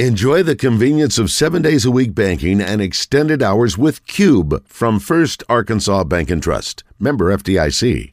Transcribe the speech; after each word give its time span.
Enjoy 0.00 0.42
the 0.42 0.56
convenience 0.56 1.20
of 1.20 1.30
seven 1.30 1.62
days 1.62 1.84
a 1.84 1.90
week 1.92 2.16
banking 2.16 2.60
and 2.60 2.82
extended 2.82 3.44
hours 3.44 3.78
with 3.78 4.04
Cube 4.08 4.66
from 4.66 4.98
First 4.98 5.44
Arkansas 5.48 6.02
Bank 6.02 6.30
and 6.30 6.42
Trust. 6.42 6.82
Member 6.98 7.30
FDIC. 7.30 8.10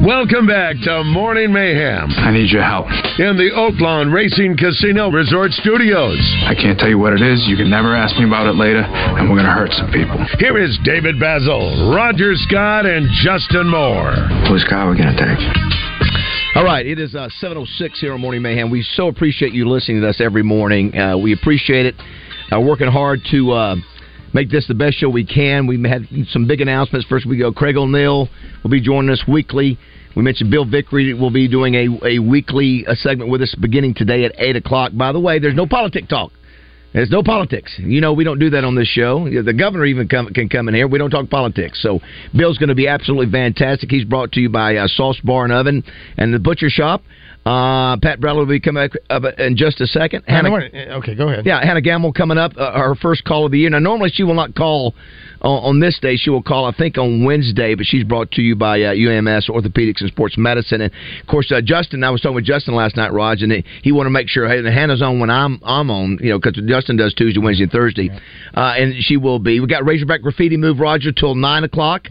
Welcome 0.00 0.46
back 0.46 0.76
to 0.84 1.04
Morning 1.04 1.52
Mayhem. 1.52 2.08
I 2.08 2.30
need 2.32 2.48
your 2.48 2.64
help. 2.64 2.86
In 3.20 3.36
the 3.36 3.52
Oaklawn 3.52 4.14
Racing 4.14 4.56
Casino 4.56 5.10
Resort 5.10 5.52
Studios. 5.52 6.16
I 6.48 6.54
can't 6.54 6.78
tell 6.78 6.88
you 6.88 6.98
what 6.98 7.12
it 7.12 7.20
is. 7.20 7.44
You 7.48 7.58
can 7.58 7.68
never 7.68 7.94
ask 7.94 8.16
me 8.16 8.24
about 8.24 8.46
it 8.46 8.56
later, 8.56 8.80
and 8.80 9.28
we're 9.28 9.36
going 9.36 9.44
to 9.44 9.52
hurt 9.52 9.72
some 9.72 9.92
people. 9.92 10.16
Here 10.38 10.56
is 10.56 10.72
David 10.84 11.16
Bazzel, 11.16 11.94
Roger 11.94 12.32
Scott, 12.48 12.86
and 12.86 13.08
Justin 13.20 13.68
Moore. 13.68 14.16
Whose 14.48 14.64
car 14.64 14.88
are 14.88 14.90
we 14.90 14.96
going 14.96 15.14
to 15.14 15.20
take? 15.20 15.76
All 16.56 16.64
right, 16.64 16.86
it 16.86 16.98
is 16.98 17.14
uh, 17.14 17.28
7.06 17.42 17.96
here 17.96 18.14
on 18.14 18.20
Morning 18.22 18.40
Mayhem. 18.40 18.70
We 18.70 18.82
so 18.82 19.08
appreciate 19.08 19.52
you 19.52 19.68
listening 19.68 20.00
to 20.00 20.08
us 20.08 20.22
every 20.22 20.42
morning. 20.42 20.96
Uh, 20.96 21.18
we 21.18 21.34
appreciate 21.34 21.84
it. 21.84 21.94
Uh, 22.50 22.58
working 22.62 22.86
hard 22.86 23.20
to 23.30 23.52
uh, 23.52 23.76
make 24.32 24.50
this 24.50 24.66
the 24.66 24.72
best 24.72 24.96
show 24.96 25.10
we 25.10 25.26
can. 25.26 25.66
We 25.66 25.78
had 25.86 26.08
some 26.30 26.48
big 26.48 26.62
announcements. 26.62 27.06
First, 27.08 27.26
we 27.26 27.36
go 27.36 27.52
Craig 27.52 27.76
O'Neill 27.76 28.30
will 28.62 28.70
be 28.70 28.80
joining 28.80 29.10
us 29.10 29.22
weekly. 29.28 29.78
We 30.16 30.22
mentioned 30.22 30.50
Bill 30.50 30.64
Vickery 30.64 31.12
will 31.12 31.30
be 31.30 31.46
doing 31.46 31.74
a, 31.74 31.88
a 32.06 32.18
weekly 32.20 32.86
uh, 32.86 32.94
segment 32.94 33.30
with 33.30 33.42
us 33.42 33.54
beginning 33.60 33.92
today 33.92 34.24
at 34.24 34.32
8 34.38 34.56
o'clock. 34.56 34.92
By 34.94 35.12
the 35.12 35.20
way, 35.20 35.38
there's 35.38 35.54
no 35.54 35.66
politic 35.66 36.08
talk. 36.08 36.32
There's 36.96 37.10
no 37.10 37.22
politics. 37.22 37.74
You 37.76 38.00
know, 38.00 38.14
we 38.14 38.24
don't 38.24 38.38
do 38.38 38.48
that 38.48 38.64
on 38.64 38.74
this 38.74 38.88
show. 38.88 39.28
The 39.28 39.52
governor 39.52 39.84
even 39.84 40.08
come, 40.08 40.32
can 40.32 40.48
come 40.48 40.66
in 40.66 40.74
here. 40.74 40.88
We 40.88 40.98
don't 40.98 41.10
talk 41.10 41.28
politics. 41.28 41.82
So 41.82 42.00
Bill's 42.34 42.56
going 42.56 42.70
to 42.70 42.74
be 42.74 42.88
absolutely 42.88 43.30
fantastic. 43.30 43.90
He's 43.90 44.06
brought 44.06 44.32
to 44.32 44.40
you 44.40 44.48
by 44.48 44.76
uh, 44.76 44.88
Sauce 44.88 45.20
Bar 45.22 45.44
and 45.44 45.52
Oven 45.52 45.84
and 46.16 46.32
the 46.32 46.38
Butcher 46.38 46.70
Shop. 46.70 47.02
Uh, 47.46 47.96
Pat 47.98 48.20
Bradley 48.20 48.40
will 48.40 48.46
be 48.46 48.58
coming 48.58 48.90
up 49.08 49.22
in 49.38 49.56
just 49.56 49.80
a 49.80 49.86
second. 49.86 50.24
Hannah, 50.26 50.50
okay, 50.98 51.14
go 51.14 51.28
ahead. 51.28 51.46
Yeah, 51.46 51.64
Hannah 51.64 51.80
Gamble 51.80 52.12
coming 52.12 52.38
up, 52.38 52.54
uh, 52.56 52.72
her 52.72 52.96
first 52.96 53.24
call 53.24 53.46
of 53.46 53.52
the 53.52 53.58
year. 53.60 53.70
Now, 53.70 53.78
normally 53.78 54.10
she 54.12 54.24
will 54.24 54.34
not 54.34 54.56
call 54.56 54.96
on, 55.42 55.62
on, 55.62 55.80
this 55.80 55.96
day. 56.02 56.16
She 56.16 56.28
will 56.28 56.42
call, 56.42 56.64
I 56.64 56.72
think, 56.76 56.98
on 56.98 57.24
Wednesday, 57.24 57.76
but 57.76 57.86
she's 57.86 58.02
brought 58.02 58.32
to 58.32 58.42
you 58.42 58.56
by 58.56 58.82
uh, 58.82 58.90
UMS 58.94 59.48
Orthopedics 59.48 60.00
and 60.00 60.10
Sports 60.10 60.36
Medicine. 60.36 60.80
And 60.80 60.92
of 61.20 61.26
course, 61.28 61.52
uh, 61.52 61.60
Justin. 61.62 62.02
I 62.02 62.10
was 62.10 62.20
talking 62.20 62.34
with 62.34 62.44
Justin 62.44 62.74
last 62.74 62.96
night, 62.96 63.12
Raj, 63.12 63.42
and 63.42 63.52
he, 63.52 63.64
he 63.84 63.92
wanted 63.92 64.08
to 64.08 64.14
make 64.14 64.28
sure 64.28 64.48
hey, 64.48 64.68
Hannah's 64.68 65.00
on 65.00 65.20
when 65.20 65.30
I'm 65.30 65.60
I'm 65.62 65.88
on, 65.88 66.18
you 66.20 66.30
know, 66.30 66.40
because 66.40 66.60
Justin 66.66 66.96
does 66.96 67.14
Tuesday, 67.14 67.38
Wednesday, 67.38 67.62
and 67.62 67.72
Thursday, 67.72 68.10
uh, 68.54 68.74
and 68.76 68.92
she 68.98 69.16
will 69.16 69.38
be. 69.38 69.60
We 69.60 69.68
got 69.68 69.86
Razorback 69.86 70.22
Graffiti 70.22 70.56
Move 70.56 70.80
Roger 70.80 71.12
till 71.12 71.36
nine 71.36 71.62
o'clock. 71.62 72.08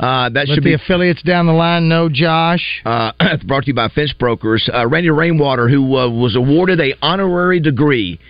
Uh, 0.00 0.28
that 0.28 0.48
Let 0.48 0.54
should 0.54 0.64
the 0.64 0.70
be 0.70 0.74
affiliates 0.74 1.22
down 1.22 1.46
the 1.46 1.52
line 1.52 1.88
No, 1.88 2.08
Josh. 2.08 2.82
Uh, 2.84 3.12
brought 3.46 3.64
to 3.64 3.68
you 3.68 3.74
by 3.74 3.88
Finch 3.88 4.16
Brokers. 4.18 4.68
Uh, 4.72 4.86
Randy 4.86 5.10
Rainwater, 5.10 5.68
who 5.68 5.96
uh, 5.96 6.08
was 6.08 6.36
awarded 6.36 6.80
a 6.80 6.94
honorary 7.02 7.58
degree, 7.58 8.20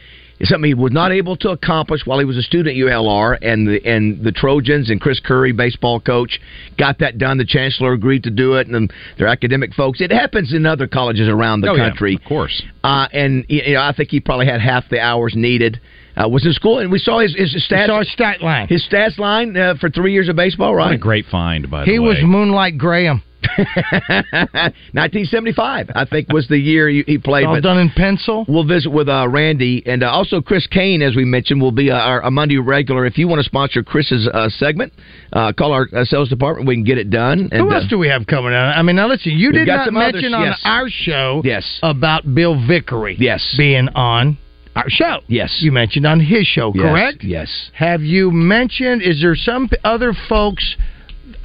is 0.41 0.49
something 0.49 0.69
he 0.69 0.75
was 0.75 0.93
not 0.93 1.13
able 1.13 1.37
to 1.37 1.51
accomplish 1.51 2.03
while 2.07 2.19
he 2.19 2.25
was 2.25 2.37
a 2.37 2.43
student 2.43 2.77
at 2.77 2.81
ULR, 2.81 3.37
and 3.43 3.67
the 3.67 3.85
and 3.85 4.25
the 4.25 4.33
Trojans 4.33 4.89
and 4.89 5.01
Chris 5.01 5.21
Curry, 5.21 5.53
baseball 5.53 6.01
coach, 6.01 6.41
got 6.79 7.01
that 7.01 7.19
done. 7.19 7.39
The 7.39 7.45
chancellor 7.45 7.93
agreed 7.93 8.23
to 8.23 8.31
do 8.31 8.55
it, 8.55 8.69
and 8.69 8.93
their 9.19 9.27
academic 9.27 9.75
folks. 9.75 10.01
It 10.01 10.11
happens 10.11 10.55
in 10.55 10.65
other 10.65 10.87
colleges 10.87 11.29
around 11.29 11.61
the 11.61 11.71
oh, 11.71 11.77
country, 11.77 12.13
yeah, 12.13 12.25
of 12.25 12.29
course. 12.29 12.63
Uh, 12.83 13.09
and 13.13 13.45
you 13.49 13.75
know, 13.75 13.83
I 13.83 13.93
think 13.95 14.11
he 14.11 14.21
probably 14.21 14.47
had 14.47 14.61
half 14.61 14.85
the 14.89 15.01
hours 15.01 15.35
needed 15.37 15.81
uh, 16.19 16.29
was 16.29 16.45
in 16.45 16.53
school, 16.53 16.79
and 16.79 16.91
we 16.91 16.99
saw 16.99 17.21
his, 17.21 17.35
his 17.35 17.55
stats. 17.69 17.87
saw 17.87 18.01
his 18.01 18.13
stat 18.13 18.43
line. 18.43 18.69
His 18.69 18.87
stats 18.91 19.19
line 19.19 19.57
uh, 19.57 19.75
for 19.81 19.91
three 19.91 20.13
years 20.13 20.29
of 20.29 20.37
baseball, 20.37 20.75
right? 20.75 20.87
What 20.87 20.95
a 20.95 20.99
great 20.99 21.27
find, 21.27 21.71
by 21.71 21.85
the 21.85 21.91
he 21.91 21.99
way. 21.99 22.09
was 22.09 22.19
Moonlight 22.23 22.79
Graham. 22.79 23.23
1975, 23.57 25.91
I 25.95 26.05
think, 26.05 26.33
was 26.33 26.49
the 26.49 26.59
year 26.59 26.89
he, 26.89 27.05
he 27.07 27.19
played. 27.19 27.47
All 27.47 27.55
but 27.55 27.63
done 27.63 27.79
in 27.79 27.91
pencil. 27.91 28.45
We'll 28.49 28.67
visit 28.67 28.91
with 28.91 29.09
uh, 29.09 29.29
Randy 29.29 29.83
and 29.87 30.03
uh, 30.03 30.11
also 30.11 30.41
Chris 30.41 30.67
Kane, 30.67 31.03
as 31.03 31.15
we 31.15 31.25
mentioned, 31.25 31.63
will 31.63 31.73
be 31.73 31.91
our, 31.91 32.21
a 32.21 32.31
Monday 32.31 32.59
regular. 32.59 33.07
If 33.07 33.17
you 33.17 33.29
want 33.29 33.39
to 33.39 33.45
sponsor 33.45 33.85
Chris's 33.85 34.29
uh, 34.33 34.49
segment, 34.49 34.93
uh, 35.33 35.53
call 35.53 35.73
our 35.73 35.87
uh, 35.95 36.05
sales 36.05 36.29
department. 36.29 36.67
We 36.67 36.75
can 36.75 36.85
get 36.85 36.99
it 36.99 37.11
done. 37.11 37.49
And, 37.53 37.63
Who 37.63 37.73
else 37.73 37.87
do 37.89 37.99
we 37.99 38.09
have 38.09 38.27
coming 38.27 38.53
out? 38.53 38.77
I 38.77 38.83
mean, 38.83 38.97
now 38.97 39.07
listen, 39.09 39.33
you 39.33 39.53
did 39.53 39.69
not 39.69 39.93
mention 39.93 40.35
others, 40.35 40.61
on 40.65 40.71
our 40.71 40.89
show 40.89 41.41
yes. 41.45 41.79
about 41.83 42.35
Bill 42.35 42.57
Vickery 42.67 43.15
yes. 43.19 43.55
being 43.57 43.89
on 43.91 44.37
our 44.79 44.89
show. 44.89 45.21
Yes. 45.27 45.59
You 45.61 45.73
mentioned 45.73 46.07
on 46.07 46.21
his 46.21 46.47
show, 46.47 46.73
yes. 46.75 46.83
correct? 46.83 47.25
Yes. 47.25 47.71
Have 47.75 48.03
you 48.03 48.31
mentioned, 48.31 49.03
is 49.03 49.21
there 49.21 49.35
some 49.35 49.69
other 49.85 50.13
folks? 50.29 50.77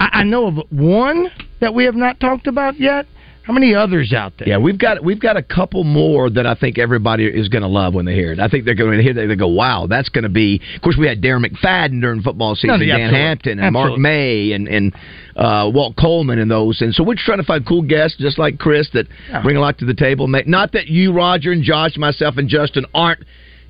I, 0.00 0.20
I 0.20 0.22
know 0.22 0.46
of 0.46 0.54
one 0.70 1.28
that 1.60 1.74
we 1.74 1.84
have 1.84 1.94
not 1.94 2.20
talked 2.20 2.46
about 2.46 2.78
yet. 2.78 3.06
How 3.44 3.52
many 3.52 3.74
others 3.74 4.14
out 4.14 4.32
there? 4.38 4.48
Yeah, 4.48 4.56
we've 4.56 4.78
got 4.78 5.04
we've 5.04 5.20
got 5.20 5.36
a 5.36 5.42
couple 5.42 5.84
more 5.84 6.30
that 6.30 6.46
I 6.46 6.54
think 6.54 6.78
everybody 6.78 7.26
is 7.26 7.48
going 7.50 7.60
to 7.60 7.68
love 7.68 7.92
when 7.92 8.06
they 8.06 8.14
hear 8.14 8.32
it. 8.32 8.40
I 8.40 8.48
think 8.48 8.64
they're 8.64 8.74
going 8.74 8.96
to 8.96 9.02
hear. 9.02 9.12
They 9.12 9.36
go, 9.36 9.48
"Wow, 9.48 9.86
that's 9.86 10.08
going 10.08 10.22
to 10.22 10.30
be." 10.30 10.62
Of 10.74 10.80
course, 10.80 10.96
we 10.98 11.06
had 11.06 11.20
Darren 11.20 11.44
McFadden 11.44 12.00
during 12.00 12.22
football 12.22 12.54
season, 12.54 12.68
No, 12.70 12.78
Dan 12.78 12.90
absolutely. 13.00 13.18
Hampton, 13.18 13.52
and 13.58 13.76
Absolutely. 13.76 13.90
Mark 13.90 14.00
May, 14.00 14.52
and 14.52 14.66
and 14.66 14.94
uh, 15.36 15.70
Walt 15.74 15.94
Coleman, 15.96 16.38
and 16.38 16.50
those. 16.50 16.80
And 16.80 16.94
so 16.94 17.04
we're 17.04 17.14
just 17.16 17.26
trying 17.26 17.38
to 17.38 17.44
find 17.44 17.66
cool 17.66 17.82
guests, 17.82 18.16
just 18.18 18.38
like 18.38 18.58
Chris, 18.58 18.88
that 18.94 19.06
Yeah. 19.28 19.42
bring 19.42 19.58
a 19.58 19.60
lot 19.60 19.76
to 19.78 19.84
the 19.84 19.94
table. 19.94 20.26
Not 20.26 20.72
that 20.72 20.86
you, 20.86 21.12
Roger, 21.12 21.52
and 21.52 21.62
Josh, 21.62 21.98
myself, 21.98 22.38
and 22.38 22.48
Justin 22.48 22.86
aren't 22.94 23.24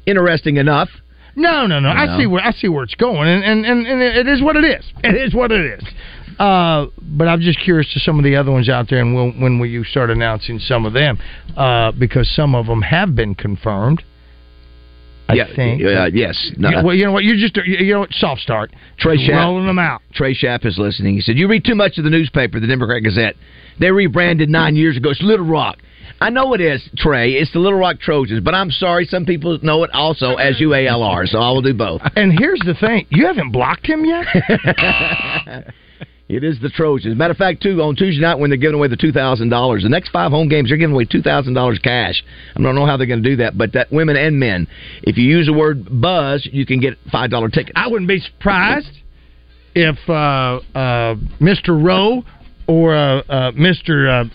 interesting 0.06 0.56
enough. 0.56 0.88
No, 1.36 1.66
no, 1.66 1.80
no. 1.80 1.88
You 1.88 1.94
I 1.98 2.06
know? 2.06 2.18
see 2.18 2.26
where 2.26 2.44
I 2.44 2.52
see 2.52 2.68
where 2.68 2.84
it's 2.84 2.94
going, 2.94 3.26
and 3.28 3.42
and, 3.42 3.66
and, 3.66 3.86
and 3.88 4.00
it 4.00 4.28
is 4.28 4.40
what 4.40 4.54
it 4.54 4.62
is. 4.64 4.84
It 5.02 5.16
is 5.16 5.34
what 5.34 5.50
it 5.50 5.64
is. 5.64 5.82
Uh, 6.38 6.86
but 7.00 7.28
I'm 7.28 7.40
just 7.40 7.60
curious 7.60 7.92
to 7.94 8.00
some 8.00 8.18
of 8.18 8.24
the 8.24 8.36
other 8.36 8.50
ones 8.50 8.68
out 8.68 8.88
there, 8.90 9.00
and 9.00 9.14
when, 9.14 9.40
when 9.40 9.58
will 9.58 9.68
you 9.68 9.84
start 9.84 10.10
announcing 10.10 10.58
some 10.58 10.84
of 10.86 10.92
them? 10.92 11.18
Uh, 11.56 11.92
because 11.92 12.28
some 12.34 12.54
of 12.54 12.66
them 12.66 12.82
have 12.82 13.14
been 13.14 13.34
confirmed. 13.34 14.02
I 15.28 15.34
yeah, 15.34 15.46
think. 15.56 15.82
uh, 15.82 16.10
yes. 16.12 16.50
No, 16.58 16.68
Yeah, 16.68 16.82
well, 16.82 16.94
you 16.94 17.06
know 17.06 17.12
what? 17.12 17.24
You're 17.24 17.36
just 17.36 17.56
you 17.66 17.94
know 17.94 18.00
what? 18.00 18.12
Soft 18.12 18.42
start. 18.42 18.72
Trey 18.98 19.16
Just 19.16 19.30
Schapp. 19.30 19.42
rolling 19.42 19.66
them 19.66 19.78
out. 19.78 20.02
Trey 20.12 20.34
Schapp 20.34 20.66
is 20.66 20.76
listening. 20.76 21.14
He 21.14 21.22
said, 21.22 21.38
"You 21.38 21.48
read 21.48 21.64
too 21.64 21.74
much 21.74 21.96
of 21.96 22.04
the 22.04 22.10
newspaper, 22.10 22.60
the 22.60 22.66
Democrat 22.66 23.02
Gazette. 23.02 23.34
They 23.80 23.90
rebranded 23.90 24.50
nine 24.50 24.76
years 24.76 24.98
ago. 24.98 25.10
It's 25.10 25.22
Little 25.22 25.46
Rock. 25.46 25.78
I 26.20 26.28
know 26.30 26.52
it 26.52 26.60
is, 26.60 26.86
Trey. 26.96 27.32
It's 27.32 27.52
the 27.52 27.58
Little 27.58 27.78
Rock 27.78 28.00
Trojans, 28.00 28.40
but 28.44 28.54
I'm 28.54 28.70
sorry. 28.70 29.06
Some 29.06 29.24
people 29.24 29.58
know 29.62 29.82
it 29.84 29.90
also 29.94 30.34
as 30.34 30.56
UALR, 30.58 31.26
so 31.26 31.38
I 31.38 31.50
will 31.52 31.62
do 31.62 31.72
both. 31.74 32.02
And 32.16 32.38
here's 32.38 32.60
the 32.60 32.74
thing: 32.74 33.06
you 33.08 33.26
haven't 33.26 33.50
blocked 33.50 33.86
him 33.86 34.04
yet. 34.04 34.26
It 36.34 36.42
is 36.42 36.58
the 36.60 36.68
Trojans. 36.68 37.16
Matter 37.16 37.30
of 37.30 37.36
fact, 37.36 37.62
too, 37.62 37.80
on 37.80 37.94
Tuesday 37.94 38.20
night 38.20 38.40
when 38.40 38.50
they're 38.50 38.56
giving 38.56 38.74
away 38.74 38.88
the 38.88 38.96
two 38.96 39.12
thousand 39.12 39.50
dollars, 39.50 39.84
the 39.84 39.88
next 39.88 40.08
five 40.08 40.32
home 40.32 40.48
games 40.48 40.68
they're 40.68 40.76
giving 40.76 40.94
away 40.94 41.04
two 41.04 41.22
thousand 41.22 41.54
dollars 41.54 41.78
cash. 41.78 42.24
I 42.56 42.60
don't 42.60 42.74
know 42.74 42.86
how 42.86 42.96
they're 42.96 43.06
going 43.06 43.22
to 43.22 43.28
do 43.28 43.36
that, 43.36 43.56
but 43.56 43.72
that 43.74 43.92
women 43.92 44.16
and 44.16 44.40
men, 44.40 44.66
if 45.04 45.16
you 45.16 45.24
use 45.24 45.46
the 45.46 45.52
word 45.52 46.00
buzz, 46.00 46.48
you 46.50 46.66
can 46.66 46.80
get 46.80 46.98
five 47.12 47.30
dollar 47.30 47.48
tickets. 47.48 47.74
I 47.76 47.86
wouldn't 47.86 48.08
be 48.08 48.18
surprised 48.18 48.90
if 49.76 49.96
uh, 50.08 50.60
uh, 50.74 51.14
Mr. 51.40 51.68
Rowe 51.68 52.24
or 52.66 52.96
uh, 52.96 53.20
uh, 53.20 53.52
Mr. 53.52 54.24
Uh, 54.24 54.34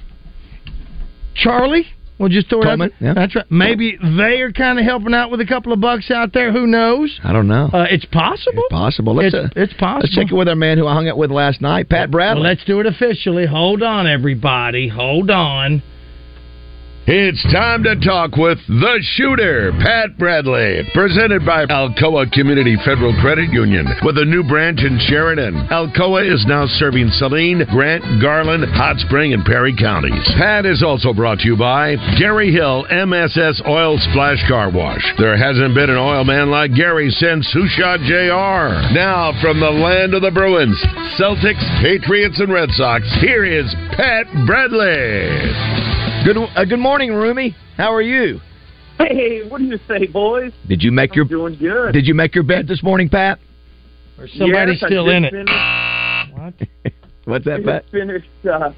Charlie. 1.35 1.85
We'll 2.19 2.29
just 2.29 2.49
throw 2.49 2.61
it 2.61 2.65
Coleman, 2.65 2.91
out. 2.91 3.01
yeah. 3.01 3.13
That's 3.13 3.33
right. 3.35 3.45
Maybe 3.49 3.97
they 4.01 4.41
are 4.41 4.51
kind 4.51 4.77
of 4.77 4.83
helping 4.85 5.13
out 5.13 5.31
with 5.31 5.39
a 5.39 5.45
couple 5.45 5.71
of 5.71 5.79
bucks 5.79 6.11
out 6.11 6.33
there. 6.33 6.51
Who 6.51 6.67
knows? 6.67 7.17
I 7.23 7.31
don't 7.31 7.47
know. 7.47 7.69
Uh, 7.73 7.85
it's 7.89 8.03
possible. 8.05 8.63
It's 8.65 8.71
possible. 8.73 9.15
Let's, 9.15 9.33
It's, 9.33 9.45
uh, 9.45 9.49
it's 9.55 9.73
possible. 9.73 10.01
Let's 10.01 10.15
check 10.15 10.31
it 10.31 10.35
with 10.35 10.49
our 10.49 10.55
man 10.55 10.77
who 10.77 10.85
I 10.85 10.93
hung 10.93 11.07
out 11.07 11.17
with 11.17 11.31
last 11.31 11.61
night, 11.61 11.87
Pat 11.89 12.11
Bradley. 12.11 12.41
Well, 12.41 12.49
let's 12.49 12.65
do 12.65 12.81
it 12.81 12.85
officially. 12.85 13.45
Hold 13.45 13.81
on, 13.83 14.05
everybody. 14.05 14.89
Hold 14.89 15.31
on. 15.31 15.81
It's 17.11 17.41
time 17.51 17.81
to 17.89 17.97
talk 18.05 18.37
with 18.37 18.59
the 18.67 19.01
shooter, 19.17 19.73
Pat 19.81 20.15
Bradley, 20.19 20.85
presented 20.93 21.43
by 21.43 21.65
Alcoa 21.65 22.31
Community 22.31 22.77
Federal 22.85 23.17
Credit 23.19 23.49
Union 23.49 23.89
with 24.05 24.19
a 24.19 24.25
new 24.29 24.43
branch 24.43 24.85
in 24.85 24.99
Sheridan. 25.09 25.55
Alcoa 25.73 26.21
is 26.21 26.45
now 26.45 26.67
serving 26.67 27.09
Saline, 27.17 27.65
Grant, 27.71 28.05
Garland, 28.21 28.63
Hot 28.77 28.97
Spring, 28.99 29.33
and 29.33 29.43
Perry 29.43 29.75
counties. 29.75 30.21
Pat 30.37 30.67
is 30.67 30.83
also 30.85 31.11
brought 31.11 31.39
to 31.39 31.47
you 31.47 31.57
by 31.57 31.95
Gary 32.19 32.53
Hill 32.53 32.85
MSS 32.85 33.63
Oil 33.65 33.97
Splash 34.13 34.45
Car 34.47 34.69
Wash. 34.69 35.01
There 35.17 35.35
hasn't 35.35 35.73
been 35.73 35.89
an 35.89 35.97
oil 35.97 36.23
man 36.23 36.51
like 36.51 36.75
Gary 36.75 37.09
since 37.09 37.49
Who 37.57 37.65
Shot 37.69 38.05
JR. 38.05 38.93
Now 38.93 39.33
from 39.41 39.59
the 39.59 39.73
land 39.73 40.13
of 40.13 40.21
the 40.21 40.29
Bruins, 40.29 40.77
Celtics, 41.17 41.65
Patriots, 41.81 42.39
and 42.39 42.53
Red 42.53 42.69
Sox, 42.77 43.01
here 43.19 43.45
is 43.45 43.65
Pat 43.97 44.29
Bradley. 44.45 45.98
Good, 46.25 46.37
uh, 46.37 46.65
good 46.65 46.79
morning, 46.79 47.13
Roomy. 47.13 47.55
How 47.77 47.93
are 47.93 48.01
you? 48.01 48.39
Hey, 48.97 49.47
what 49.47 49.59
do 49.59 49.65
you 49.65 49.79
say, 49.87 50.05
boys? 50.07 50.51
Did 50.67 50.83
you 50.83 50.91
make 50.91 51.15
your 51.15 51.23
I'm 51.25 51.29
doing 51.29 51.57
good. 51.57 51.93
Did 51.93 52.05
you 52.05 52.13
make 52.13 52.35
your 52.35 52.43
bed 52.43 52.67
this 52.67 52.83
morning, 52.83 53.07
Pat? 53.09 53.39
Or 54.17 54.27
somebody 54.27 54.73
Yes, 54.73 54.83
still 54.85 55.05
just 55.05 55.15
in 55.15 55.25
it. 55.25 55.49
What? 56.33 56.53
What's 57.25 57.45
that, 57.45 57.57
just 57.57 57.65
Pat? 57.67 57.85
finished. 57.91 58.27
Uh, 58.45 58.71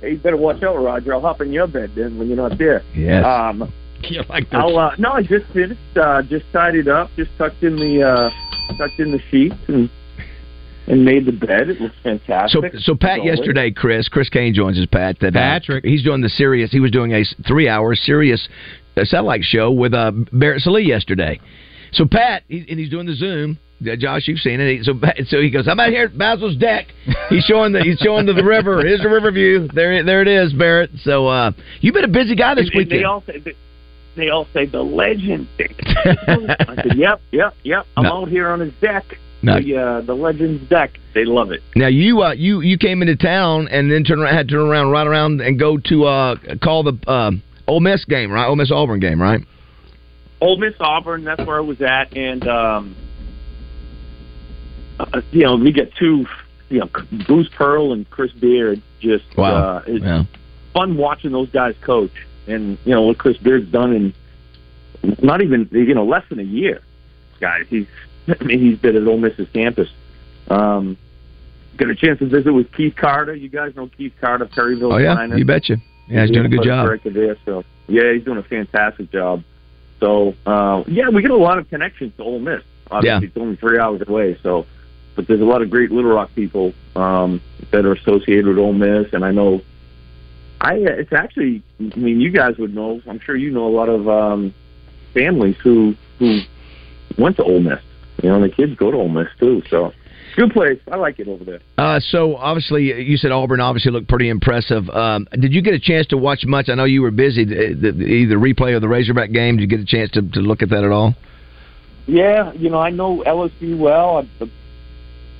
hey, 0.00 0.12
you 0.12 0.18
better 0.18 0.36
watch 0.38 0.62
out, 0.62 0.76
Roger. 0.76 1.12
I'll 1.14 1.20
hop 1.20 1.40
in 1.42 1.52
your 1.52 1.66
bed 1.66 1.90
then 1.94 2.18
when 2.18 2.28
you're 2.28 2.36
not 2.36 2.56
there. 2.58 2.82
Yes. 2.94 3.24
Um, 3.24 3.70
You're 4.04 4.24
like 4.24 4.50
the- 4.50 4.56
I'll. 4.58 4.76
Uh, 4.78 4.94
no, 4.98 5.12
I 5.12 5.22
just 5.22 5.46
finished. 5.52 5.80
Uh, 5.96 6.20
just 6.22 6.44
tidied 6.52 6.88
up. 6.88 7.08
Just 7.16 7.30
tucked 7.38 7.62
in 7.62 7.76
the 7.76 8.02
uh, 8.02 8.30
tucked 8.76 8.98
in 9.00 9.12
the 9.12 9.20
sheets 9.30 9.54
and 9.68 9.88
and 10.86 11.04
made 11.04 11.24
the 11.26 11.32
bed. 11.32 11.70
It 11.70 11.80
looks 11.80 11.94
So, 12.02 12.02
fantastic. 12.02 12.72
so 12.74 12.78
so 12.80 12.94
Pat, 12.94 13.24
yesterday, 13.24 13.70
Chris, 13.70 14.08
Chris 14.08 14.28
Kane 14.28 14.52
joins 14.54 14.78
us. 14.78 14.86
Pat, 14.90 15.18
that 15.20 15.28
uh, 15.28 15.38
Patrick. 15.40 15.84
he's 15.84 16.02
doing 16.02 16.20
the 16.20 16.28
Sirius. 16.28 16.70
He 16.70 16.80
was 16.80 16.90
doing 16.90 17.12
a 17.12 17.24
three-hour 17.46 17.94
Sirius 17.96 18.48
a 18.96 19.04
satellite 19.04 19.42
show 19.42 19.72
with 19.72 19.92
uh, 19.92 20.12
Barrett 20.32 20.62
Sallee 20.62 20.84
yesterday. 20.84 21.40
So 21.92 22.06
Pat, 22.06 22.42
he, 22.48 22.64
and 22.68 22.78
he's 22.78 22.90
doing 22.90 23.06
the 23.06 23.14
Zoom. 23.14 23.58
Uh, 23.84 23.96
Josh, 23.96 24.28
you've 24.28 24.38
seen 24.38 24.60
it. 24.60 24.84
So, 24.84 24.92
so 25.26 25.40
he 25.40 25.50
goes, 25.50 25.66
"I'm 25.68 25.80
out 25.80 25.90
here 25.90 26.04
at 26.04 26.12
Bazzel's 26.12 26.56
deck." 26.56 26.86
He's 27.28 27.44
showing 27.44 27.72
the 27.72 27.80
he's 27.82 27.98
showing 27.98 28.24
the, 28.26 28.32
the 28.32 28.44
river. 28.44 28.80
Here's 28.80 29.00
the 29.00 29.08
river 29.08 29.32
view. 29.32 29.68
There, 29.74 30.02
there 30.04 30.22
it 30.22 30.28
is, 30.28 30.52
Barrett. 30.52 30.90
So 31.02 31.26
uh, 31.26 31.50
you've 31.80 31.94
been 31.94 32.04
a 32.04 32.08
busy 32.08 32.36
guy 32.36 32.54
this 32.54 32.68
and, 32.72 32.78
weekend. 32.78 32.92
And 32.92 33.00
they 33.00 33.04
all 33.04 33.22
say 33.26 33.38
they, 33.40 33.52
they 34.16 34.28
all 34.30 34.46
say 34.54 34.66
the 34.66 34.82
legend. 34.82 35.48
I 35.58 36.74
said, 36.82 36.96
"Yep, 36.96 37.20
yep, 37.32 37.54
yep." 37.64 37.86
I'm 37.96 38.04
No. 38.04 38.22
out 38.22 38.28
here 38.28 38.48
on 38.48 38.60
his 38.60 38.72
deck. 38.80 39.04
No. 39.44 39.60
The 39.60 39.76
uh, 39.76 40.00
the 40.00 40.14
legend's 40.14 40.68
deck. 40.68 40.98
They 41.12 41.24
love 41.24 41.52
it. 41.52 41.62
Now 41.76 41.88
you 41.88 42.22
uh, 42.22 42.32
you 42.32 42.60
you 42.60 42.78
came 42.78 43.02
into 43.02 43.16
town 43.16 43.68
and 43.68 43.90
then 43.92 44.04
turn 44.04 44.20
around, 44.20 44.34
had 44.34 44.48
to 44.48 44.54
turn 44.54 44.66
around, 44.68 44.90
right 44.90 45.06
around, 45.06 45.40
and 45.40 45.58
go 45.58 45.76
to 45.78 46.04
uh, 46.04 46.36
call 46.62 46.82
the 46.82 46.98
uh, 47.06 47.30
Ole 47.66 47.80
Miss 47.80 48.04
game, 48.04 48.30
right? 48.30 48.46
Ole 48.46 48.56
Miss 48.56 48.70
Auburn 48.70 49.00
game, 49.00 49.20
right? 49.20 49.40
Ole 50.40 50.56
Miss 50.58 50.74
Auburn. 50.80 51.24
That's 51.24 51.44
where 51.46 51.58
I 51.58 51.60
was 51.60 51.80
at, 51.82 52.16
and 52.16 52.46
um, 52.48 52.96
uh, 54.98 55.20
you 55.32 55.42
know 55.44 55.56
we 55.56 55.72
get 55.72 55.94
two, 55.94 56.26
you 56.68 56.80
know, 56.80 56.88
Bruce 57.26 57.48
Pearl 57.54 57.92
and 57.92 58.08
Chris 58.10 58.32
Beard. 58.32 58.80
Just 59.00 59.24
Wow. 59.36 59.54
uh, 59.76 59.82
it's 59.86 60.04
Yeah. 60.04 60.24
fun 60.72 60.96
watching 60.96 61.32
those 61.32 61.50
guys 61.50 61.74
coach, 61.82 62.12
and 62.46 62.78
you 62.84 62.92
know 62.94 63.02
what 63.02 63.18
Chris 63.18 63.36
Beard's 63.36 63.70
done 63.70 63.92
in 63.92 64.14
not 65.22 65.42
even 65.42 65.68
you 65.72 65.94
know 65.94 66.04
less 66.04 66.24
than 66.28 66.38
a 66.38 66.44
year, 66.44 66.80
guys. 67.40 67.66
He's 67.68 67.86
I 68.40 68.44
mean 68.44 68.60
he's 68.60 68.78
been 68.78 68.96
at 68.96 69.06
Ole 69.06 69.18
Miss's 69.18 69.48
campus. 69.52 69.88
Um, 70.48 70.96
got 71.76 71.90
a 71.90 71.94
chance 71.94 72.18
to 72.20 72.26
visit 72.28 72.52
with 72.52 72.72
Keith 72.72 72.94
Carter. 72.96 73.34
You 73.34 73.48
guys 73.48 73.74
know 73.76 73.88
Keith 73.88 74.12
Carter, 74.20 74.46
Perryville. 74.46 74.92
Oh 74.92 74.98
yeah, 74.98 75.14
Finest. 75.14 75.38
you 75.38 75.44
betcha. 75.44 75.76
Yeah, 76.08 76.22
he's 76.22 76.30
doing 76.32 76.46
a 76.46 76.48
good 76.48 76.62
job. 76.64 76.88
There, 77.04 77.36
so 77.44 77.64
yeah, 77.86 78.12
he's 78.12 78.24
doing 78.24 78.38
a 78.38 78.42
fantastic 78.42 79.10
job. 79.10 79.42
So 80.00 80.34
uh, 80.46 80.84
yeah, 80.86 81.08
we 81.08 81.22
get 81.22 81.30
a 81.30 81.36
lot 81.36 81.58
of 81.58 81.68
connections 81.70 82.12
to 82.18 82.22
Ole 82.22 82.38
Miss. 82.40 82.62
Obviously, 82.90 83.26
Yeah. 83.26 83.28
it's 83.28 83.36
only 83.38 83.56
three 83.56 83.78
hours 83.78 84.02
away. 84.06 84.38
So, 84.42 84.66
but 85.16 85.26
there's 85.26 85.40
a 85.40 85.44
lot 85.44 85.62
of 85.62 85.70
great 85.70 85.90
Little 85.90 86.12
Rock 86.12 86.30
people 86.34 86.74
um, 86.94 87.40
that 87.70 87.86
are 87.86 87.92
associated 87.94 88.46
with 88.46 88.58
Ole 88.58 88.74
Miss, 88.74 89.12
and 89.12 89.24
I 89.24 89.30
know. 89.30 89.62
I 90.60 90.74
it's 90.74 91.12
actually. 91.12 91.62
I 91.80 91.96
mean, 91.96 92.20
you 92.20 92.30
guys 92.30 92.56
would 92.58 92.74
know. 92.74 93.00
I'm 93.08 93.20
sure 93.20 93.36
you 93.36 93.50
know 93.50 93.66
a 93.66 93.74
lot 93.74 93.88
of 93.88 94.08
um, 94.08 94.54
families 95.14 95.56
who 95.62 95.94
who 96.18 96.40
went 97.18 97.36
to 97.36 97.44
Ole 97.44 97.60
Miss. 97.60 97.80
You 98.22 98.28
know, 98.28 98.40
the 98.40 98.48
kids 98.48 98.76
go 98.76 98.90
to 98.90 98.96
Ole 98.96 99.08
Miss 99.08 99.28
too. 99.38 99.62
So, 99.68 99.92
good 100.36 100.52
place. 100.52 100.78
I 100.90 100.96
like 100.96 101.18
it 101.18 101.28
over 101.28 101.44
there. 101.44 101.60
Uh, 101.76 102.00
so 102.00 102.36
obviously, 102.36 102.84
you 103.02 103.16
said 103.16 103.32
Auburn 103.32 103.60
obviously 103.60 103.90
looked 103.92 104.08
pretty 104.08 104.28
impressive. 104.28 104.88
Um, 104.90 105.26
did 105.32 105.52
you 105.52 105.62
get 105.62 105.74
a 105.74 105.80
chance 105.80 106.06
to 106.08 106.16
watch 106.16 106.44
much? 106.44 106.68
I 106.68 106.74
know 106.74 106.84
you 106.84 107.02
were 107.02 107.10
busy. 107.10 107.44
The, 107.44 107.74
the, 107.74 108.04
either 108.04 108.36
replay 108.36 108.74
of 108.74 108.82
the 108.82 108.88
Razorback 108.88 109.32
game. 109.32 109.56
Did 109.56 109.62
you 109.62 109.68
get 109.68 109.80
a 109.80 109.86
chance 109.86 110.10
to, 110.12 110.22
to 110.22 110.40
look 110.40 110.62
at 110.62 110.70
that 110.70 110.84
at 110.84 110.90
all? 110.90 111.14
Yeah, 112.06 112.52
you 112.52 112.70
know, 112.70 112.80
I 112.80 112.90
know 112.90 113.22
LSU 113.26 113.78
well. 113.78 114.18
I've, 114.18 114.50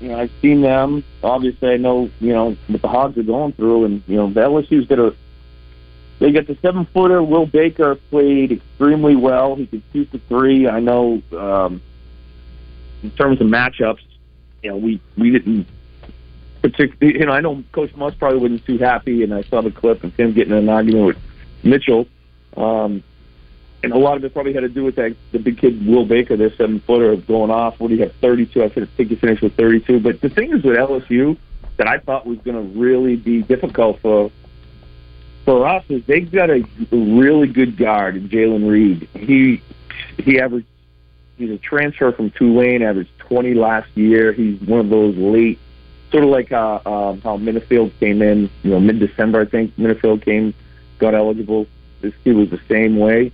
you 0.01 0.09
know, 0.09 0.19
I've 0.19 0.31
seen 0.41 0.63
them. 0.63 1.05
Obviously, 1.23 1.71
I 1.71 1.77
know, 1.77 2.11
you 2.21 2.33
know, 2.33 2.57
what 2.69 2.83
the 2.83 2.89
Hogs 2.89 3.19
are 3.19 3.23
going 3.23 3.53
through, 3.53 3.85
and 3.85 4.03
you 4.07 4.17
know, 4.17 4.33
the 4.33 4.41
LSU's 4.41 4.87
got 4.87 4.99
a. 4.99 5.15
They 6.21 6.31
got 6.33 6.47
the 6.47 6.57
seven 6.63 6.87
footer. 6.95 7.23
Will 7.23 7.47
Baker 7.47 7.97
played 7.97 8.53
extremely 8.53 9.17
well. 9.17 9.57
He 9.57 9.67
could 9.67 9.83
shoot 9.93 10.11
the 10.13 10.21
three. 10.29 10.69
I 10.69 10.81
know. 10.81 11.21
Um, 11.33 11.83
in 13.05 13.11
terms 13.13 13.41
of 13.41 13.47
matchups, 13.47 14.01
you 14.63 14.71
know, 14.71 14.77
we 14.77 15.01
we 15.17 15.31
didn't. 15.31 15.67
Particularly, 16.63 17.19
you 17.21 17.27
know, 17.27 17.33
I 17.33 17.41
know 17.43 17.63
Coach 17.73 17.95
Muss 17.95 18.15
probably 18.15 18.39
wasn't 18.39 18.65
too 18.65 18.79
happy, 18.79 19.23
and 19.23 19.35
I 19.35 19.43
saw 19.43 19.61
the 19.61 19.71
clip 19.71 20.03
of 20.03 20.17
him 20.17 20.33
getting 20.33 20.55
an 20.55 20.71
argument 20.71 21.05
with 21.05 21.19
Mitchell. 21.63 22.09
Um, 22.57 23.05
and 23.83 23.93
a 23.93 23.99
lot 23.99 24.17
of 24.17 24.25
it 24.25 24.33
probably 24.33 24.55
had 24.55 24.61
to 24.61 24.71
do 24.71 24.83
with 24.83 24.97
that 24.97 25.15
the 25.33 25.39
big 25.39 25.59
kid 25.59 25.87
Will 25.87 26.07
Baker, 26.07 26.39
their 26.39 26.55
seven 26.57 26.81
footer, 26.81 27.17
going 27.17 27.51
off. 27.51 27.79
What 27.79 27.89
do 27.89 27.97
you 27.97 28.03
have? 28.05 28.15
Thirty 28.17 28.47
two. 28.47 28.65
I 28.65 28.71
think 28.71 29.11
he 29.11 29.15
finished 29.15 29.43
with 29.43 29.55
thirty 29.57 29.81
two. 29.81 30.01
But 30.01 30.23
the 30.23 30.31
thing 30.31 30.55
is 30.57 30.65
with 30.65 30.77
LSU 30.77 31.37
that 31.77 31.87
I 31.87 31.99
thought 31.99 32.25
was 32.27 32.39
going 32.39 32.57
to 32.57 32.79
really 32.79 33.17
be 33.17 33.43
difficult 33.43 34.01
for 34.01 34.31
for 35.45 35.67
us 35.67 35.85
is 35.91 36.03
they've 36.07 36.31
got 36.31 36.49
a 36.49 36.65
really 36.91 37.49
good 37.49 37.77
guard 37.77 38.15
Jalen 38.31 38.67
Reed. 38.67 39.07
He 39.13 39.63
he 40.17 40.41
averaged. 40.41 40.67
He's 41.37 41.51
a 41.51 41.59
transfer 41.59 42.13
from 42.13 42.31
Tulane. 42.31 42.83
Averaged 42.83 43.19
twenty 43.19 43.55
last 43.55 43.89
year. 43.97 44.33
He's 44.33 44.61
one 44.61 44.81
of 44.81 44.89
those 44.89 45.17
late, 45.17 45.59
sort 46.11 46.25
of 46.25 46.31
like 46.31 46.53
uh, 46.53 46.81
um, 46.87 47.21
how 47.21 47.37
Menifield 47.37 47.93
came 47.99 48.23
in. 48.23 48.51
You 48.63 48.71
know, 48.71 48.81
mid 48.81 48.99
December 48.99 49.41
I 49.41 49.45
think 49.47 49.77
Menifield 49.77 50.25
came, 50.25 50.55
got 50.99 51.15
eligible. 51.15 51.67
This 52.01 52.15
kid 52.23 52.37
was 52.37 52.51
the 52.51 52.61
same 52.69 52.99
way 52.99 53.33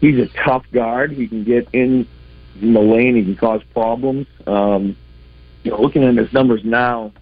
he's 0.00 0.18
a 0.18 0.28
tough 0.28 0.64
guard. 0.72 1.12
He 1.12 1.28
can 1.28 1.44
get 1.44 1.68
in 1.72 2.06
the 2.60 2.80
lane. 2.80 3.16
He 3.16 3.24
can 3.24 3.36
cause 3.36 3.62
problems. 3.72 4.26
Um, 4.46 4.96
you 5.62 5.70
know, 5.70 5.80
looking 5.80 6.04
at 6.04 6.14
his 6.14 6.32
numbers 6.32 6.64
now, 6.64 7.12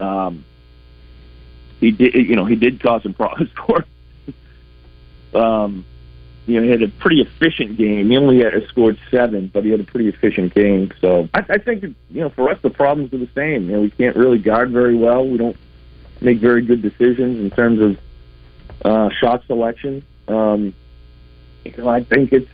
um, 0.00 0.44
he 1.80 1.90
did. 1.90 2.14
You 2.14 2.36
know, 2.36 2.44
he 2.44 2.56
did 2.56 2.82
cause 2.82 3.02
some 3.02 3.14
problems. 3.14 3.50
Score. 3.56 3.84
um, 5.34 5.84
you 6.46 6.60
know, 6.60 6.62
he 6.62 6.70
had 6.70 6.82
a 6.82 6.88
pretty 6.88 7.22
efficient 7.22 7.78
game. 7.78 8.10
He 8.10 8.16
only 8.16 8.38
had 8.38 8.52
scored 8.68 8.98
seven, 9.10 9.50
but 9.52 9.64
he 9.64 9.70
had 9.70 9.80
a 9.80 9.84
pretty 9.84 10.08
efficient 10.08 10.54
game. 10.54 10.92
So 11.00 11.28
I, 11.32 11.40
I 11.48 11.58
think 11.58 11.82
you 11.82 12.20
know, 12.20 12.30
for 12.30 12.50
us, 12.50 12.58
the 12.62 12.70
problems 12.70 13.12
are 13.14 13.18
the 13.18 13.30
same. 13.34 13.70
You 13.70 13.76
know, 13.76 13.80
we 13.80 13.90
can't 13.90 14.16
really 14.16 14.38
guard 14.38 14.70
very 14.70 14.96
well. 14.96 15.26
We 15.26 15.38
don't 15.38 15.56
make 16.20 16.38
very 16.40 16.64
good 16.64 16.82
decisions 16.82 17.38
in 17.40 17.50
terms 17.50 17.80
of 17.80 17.98
uh, 18.84 19.08
shot 19.20 19.44
selection. 19.46 20.04
Um, 20.28 20.74
you 21.64 21.74
know, 21.78 21.88
I 21.88 22.04
think 22.04 22.32
it's 22.32 22.50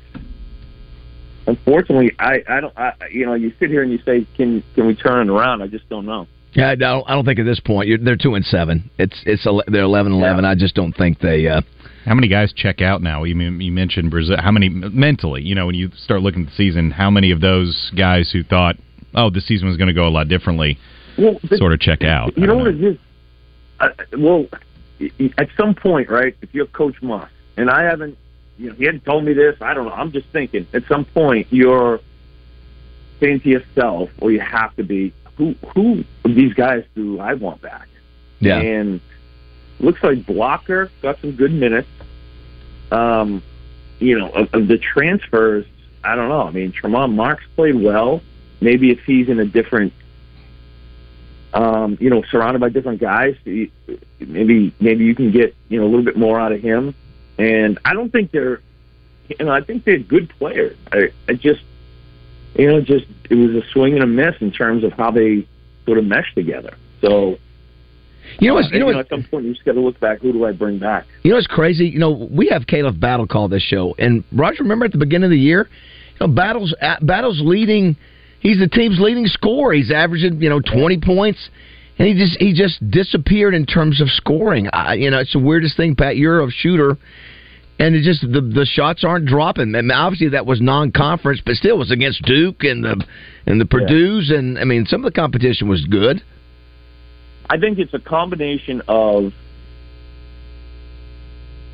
unfortunately 1.47 2.13
I 2.19 2.43
I 2.49 2.61
don't 2.61 2.79
I, 2.79 2.93
you 3.11 3.27
know 3.27 3.35
you 3.35 3.53
sit 3.59 3.71
here 3.71 3.83
and 3.83 3.91
you 3.91 3.99
say 4.05 4.27
can 4.37 4.63
can 4.75 4.87
we 4.87 4.95
turn 4.95 5.29
it 5.29 5.33
around? 5.33 5.63
I 5.63 5.67
just 5.67 5.89
don't 5.89 6.07
know. 6.07 6.29
Yeah, 6.53 6.71
I 6.71 6.75
don't. 6.75 7.09
I 7.09 7.15
don't 7.15 7.25
think 7.25 7.39
at 7.39 7.45
this 7.45 7.61
point 7.61 7.89
you're, 7.89 7.99
they're 7.99 8.17
two 8.17 8.35
and 8.35 8.45
seven. 8.45 8.91
It's 8.99 9.17
it's 9.25 9.47
they're 9.69 9.83
eleven 9.83 10.13
eleven. 10.13 10.45
I 10.45 10.55
just 10.55 10.75
don't 10.75 10.93
think 10.93 11.21
they. 11.21 11.47
Uh, 11.47 11.63
How 12.05 12.15
many 12.15 12.29
guys 12.29 12.53
check 12.55 12.81
out 12.81 13.03
now? 13.03 13.25
You 13.25 13.35
you 13.39 13.73
mentioned 13.73 14.11
Brazil. 14.11 14.37
How 14.39 14.51
many 14.51 14.69
mentally? 14.69 15.43
You 15.43 15.55
know, 15.55 15.67
when 15.67 15.75
you 15.75 15.91
start 15.97 16.23
looking 16.23 16.43
at 16.43 16.49
the 16.49 16.55
season, 16.55 16.91
how 16.91 17.11
many 17.11 17.31
of 17.31 17.41
those 17.41 17.91
guys 17.97 18.31
who 18.33 18.43
thought, 18.43 18.77
"Oh, 19.15 19.31
this 19.31 19.47
season 19.47 19.69
was 19.69 19.77
going 19.77 19.89
to 19.89 19.95
go 19.95 20.07
a 20.07 20.11
lot 20.11 20.29
differently," 20.29 20.79
Well, 21.19 21.39
but- 21.49 21.59
sort 21.59 21.73
of 21.73 21.81
check 21.81 22.03
out? 22.03 22.37
You 22.37 22.47
know 22.47 22.57
what 22.57 22.69
it 22.69 22.83
is? 22.83 22.97
Uh, 23.79 23.89
well, 24.19 24.47
at 25.39 25.49
some 25.57 25.75
point, 25.75 26.11
right? 26.11 26.37
If 26.43 26.55
you're 26.55 26.67
Coach 26.67 27.01
Muss, 27.03 27.29
and 27.57 27.71
I 27.71 27.85
haven't, 27.85 28.17
you 28.59 28.69
know, 28.71 28.75
he 28.77 28.85
hadn't 28.85 29.05
told 29.05 29.25
me 29.25 29.33
this. 29.33 29.57
I 29.61 29.73
don't 29.75 29.87
know. 29.87 29.93
I'm 29.93 30.13
just 30.13 30.29
thinking. 30.29 30.67
At 30.75 30.85
some 30.87 31.05
point, 31.07 31.47
you're 31.51 32.01
saying 33.21 33.41
to 33.41 33.49
yourself, 33.49 34.11
or 34.21 34.33
you 34.33 34.41
have 34.41 34.75
to 34.77 34.83
be, 34.85 35.13
who 35.37 35.55
who 35.75 36.05
of 36.25 36.35
these 36.35 36.55
guys 36.55 36.85
do 36.95 37.21
I 37.21 37.35
want 37.35 37.61
back? 37.63 37.89
yeah. 38.41 38.59
And 38.59 39.01
looks 39.81 40.03
like 40.03 40.27
Blocker 40.27 40.91
got 41.03 41.21
some 41.21 41.33
good 41.33 41.53
minutes. 41.53 41.89
Um, 42.91 43.43
you 43.99 44.19
know, 44.19 44.31
of, 44.31 44.53
of 44.53 44.69
the 44.69 44.79
transfers, 44.79 45.67
I 46.03 46.15
don't 46.15 46.29
know. 46.29 46.43
I 46.43 46.51
mean, 46.51 46.73
Tramon 46.73 47.15
Marks 47.15 47.45
played 47.55 47.77
well. 47.77 48.23
Maybe 48.61 48.91
if 48.91 49.01
he's 49.05 49.29
in 49.29 49.39
a 49.39 49.45
different, 49.45 49.93
um, 51.55 51.97
you 52.01 52.11
know, 52.11 52.23
surrounded 52.31 52.61
by 52.61 52.69
different 52.69 53.01
guys, 53.01 53.37
maybe 53.45 54.75
maybe 54.81 55.05
you 55.05 55.15
can 55.15 55.31
get 55.31 55.55
you 55.69 55.81
know 55.81 55.87
a 55.87 55.89
little 55.89 56.05
bit 56.05 56.17
more 56.17 56.39
out 56.39 56.53
of 56.53 56.61
him. 56.61 56.95
And 57.39 57.79
I 57.85 57.95
don't 57.95 58.11
think 58.11 58.33
they're, 58.33 58.61
you 59.29 59.45
know, 59.45 59.53
I 59.53 59.63
think 59.63 59.85
they're 59.85 59.99
good 59.99 60.29
players. 60.31 60.77
I, 60.93 61.11
I 61.29 61.35
just, 61.35 61.63
you 62.55 62.67
know, 62.67 62.81
just 62.81 63.07
it 63.31 63.35
was 63.35 63.55
a 63.55 63.67
swing 63.69 63.95
and 63.95 64.03
a 64.03 64.07
miss 64.07 64.35
in 64.41 64.51
terms 64.51 64.85
of 64.85 64.93
how 64.93 65.11
they 65.11 65.47
sort 65.87 65.99
of 65.99 66.05
mesh 66.05 66.35
together. 66.35 66.75
So. 67.01 67.39
You 68.39 68.49
know 68.49 68.55
what's 68.55 68.71
you 68.71 68.79
know 68.79 68.87
what, 68.87 68.97
at 68.97 69.09
some 69.09 69.25
point 69.25 69.45
you 69.45 69.53
just 69.53 69.65
got 69.65 69.73
to 69.73 69.81
look 69.81 69.99
back. 70.01 70.21
Who 70.21 70.33
do 70.33 70.47
I 70.47 70.53
bring 70.53 70.79
back? 70.79 71.07
You 71.23 71.31
know 71.31 71.37
what's 71.37 71.47
crazy? 71.47 71.87
You 71.87 71.99
know, 71.99 72.29
we 72.31 72.49
have 72.49 72.63
Khalif 72.63 72.99
Battle 72.99 73.27
call 73.27 73.49
this 73.49 73.63
show, 73.63 73.95
and 73.99 74.25
Roger, 74.33 74.63
remember 74.63 74.85
at 74.85 74.93
the 74.93 74.99
beginning 74.99 75.25
of 75.25 75.31
the 75.31 75.39
year, 75.39 75.69
you 76.19 76.27
know, 76.27 76.33
Battle's 76.33 76.75
at, 76.81 77.05
Battle's 77.05 77.41
leading. 77.43 77.97
He's 78.41 78.59
the 78.59 78.69
team's 78.69 78.99
leading 78.99 79.27
scorer. 79.27 79.75
He's 79.75 79.91
averaging 79.91 80.41
you 80.41 80.49
know 80.49 80.61
twenty 80.61 80.99
points, 80.99 81.51
and 81.99 82.09
he 82.09 82.15
just 82.15 82.39
he 82.41 82.55
just 82.55 82.91
disappeared 82.91 83.55
in 83.55 83.67
terms 83.67 84.01
of 84.01 84.09
scoring. 84.11 84.69
I, 84.73 84.95
you 84.95 85.11
know, 85.11 85.19
it's 85.19 85.33
the 85.33 85.39
weirdest 85.41 85.77
thing, 85.77 85.97
Pat. 85.97 86.17
You're 86.17 86.43
a 86.43 86.51
shooter. 86.51 86.97
And 87.79 87.95
it 87.95 88.03
just 88.03 88.21
the 88.21 88.43
the 88.43 88.67
shots 88.71 89.05
aren't 89.05 89.25
dropping. 89.25 89.75
And 89.75 89.91
obviously 89.91 90.29
that 90.29 90.45
was 90.45 90.61
non-conference, 90.61 91.41
but 91.47 91.55
still 91.55 91.77
it 91.77 91.79
was 91.79 91.91
against 91.91 92.21
Duke 92.27 92.63
and 92.63 92.85
the 92.85 93.03
and 93.47 93.59
the 93.59 93.65
Purdue's, 93.65 94.31
and 94.31 94.59
I 94.59 94.65
mean 94.65 94.85
some 94.85 95.03
of 95.03 95.11
the 95.11 95.19
competition 95.19 95.67
was 95.67 95.83
good. 95.87 96.23
I 97.49 97.59
think 97.59 97.79
it's 97.79 97.95
a 97.95 97.99
combination 97.99 98.83
of 98.89 99.33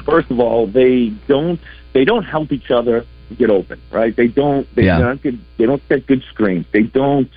first 0.04 0.30
of 0.30 0.40
all, 0.40 0.66
they 0.66 1.08
don't 1.28 1.61
they 1.92 2.04
don't 2.04 2.25
help 2.25 2.52
each 2.52 2.70
other 2.70 3.04
get 3.37 3.50
open, 3.50 3.80
right? 3.90 4.14
They 4.14 4.28
don't 4.28 4.73
they 4.75 4.85
Yeah. 4.85 4.99
don't 4.99 5.23
get 5.23 5.35
they 5.58 5.66
don't 5.66 5.87
get 5.88 6.06
good 6.06 6.23
screens. 6.25 6.66
They 6.73 6.82
don't 6.82 7.30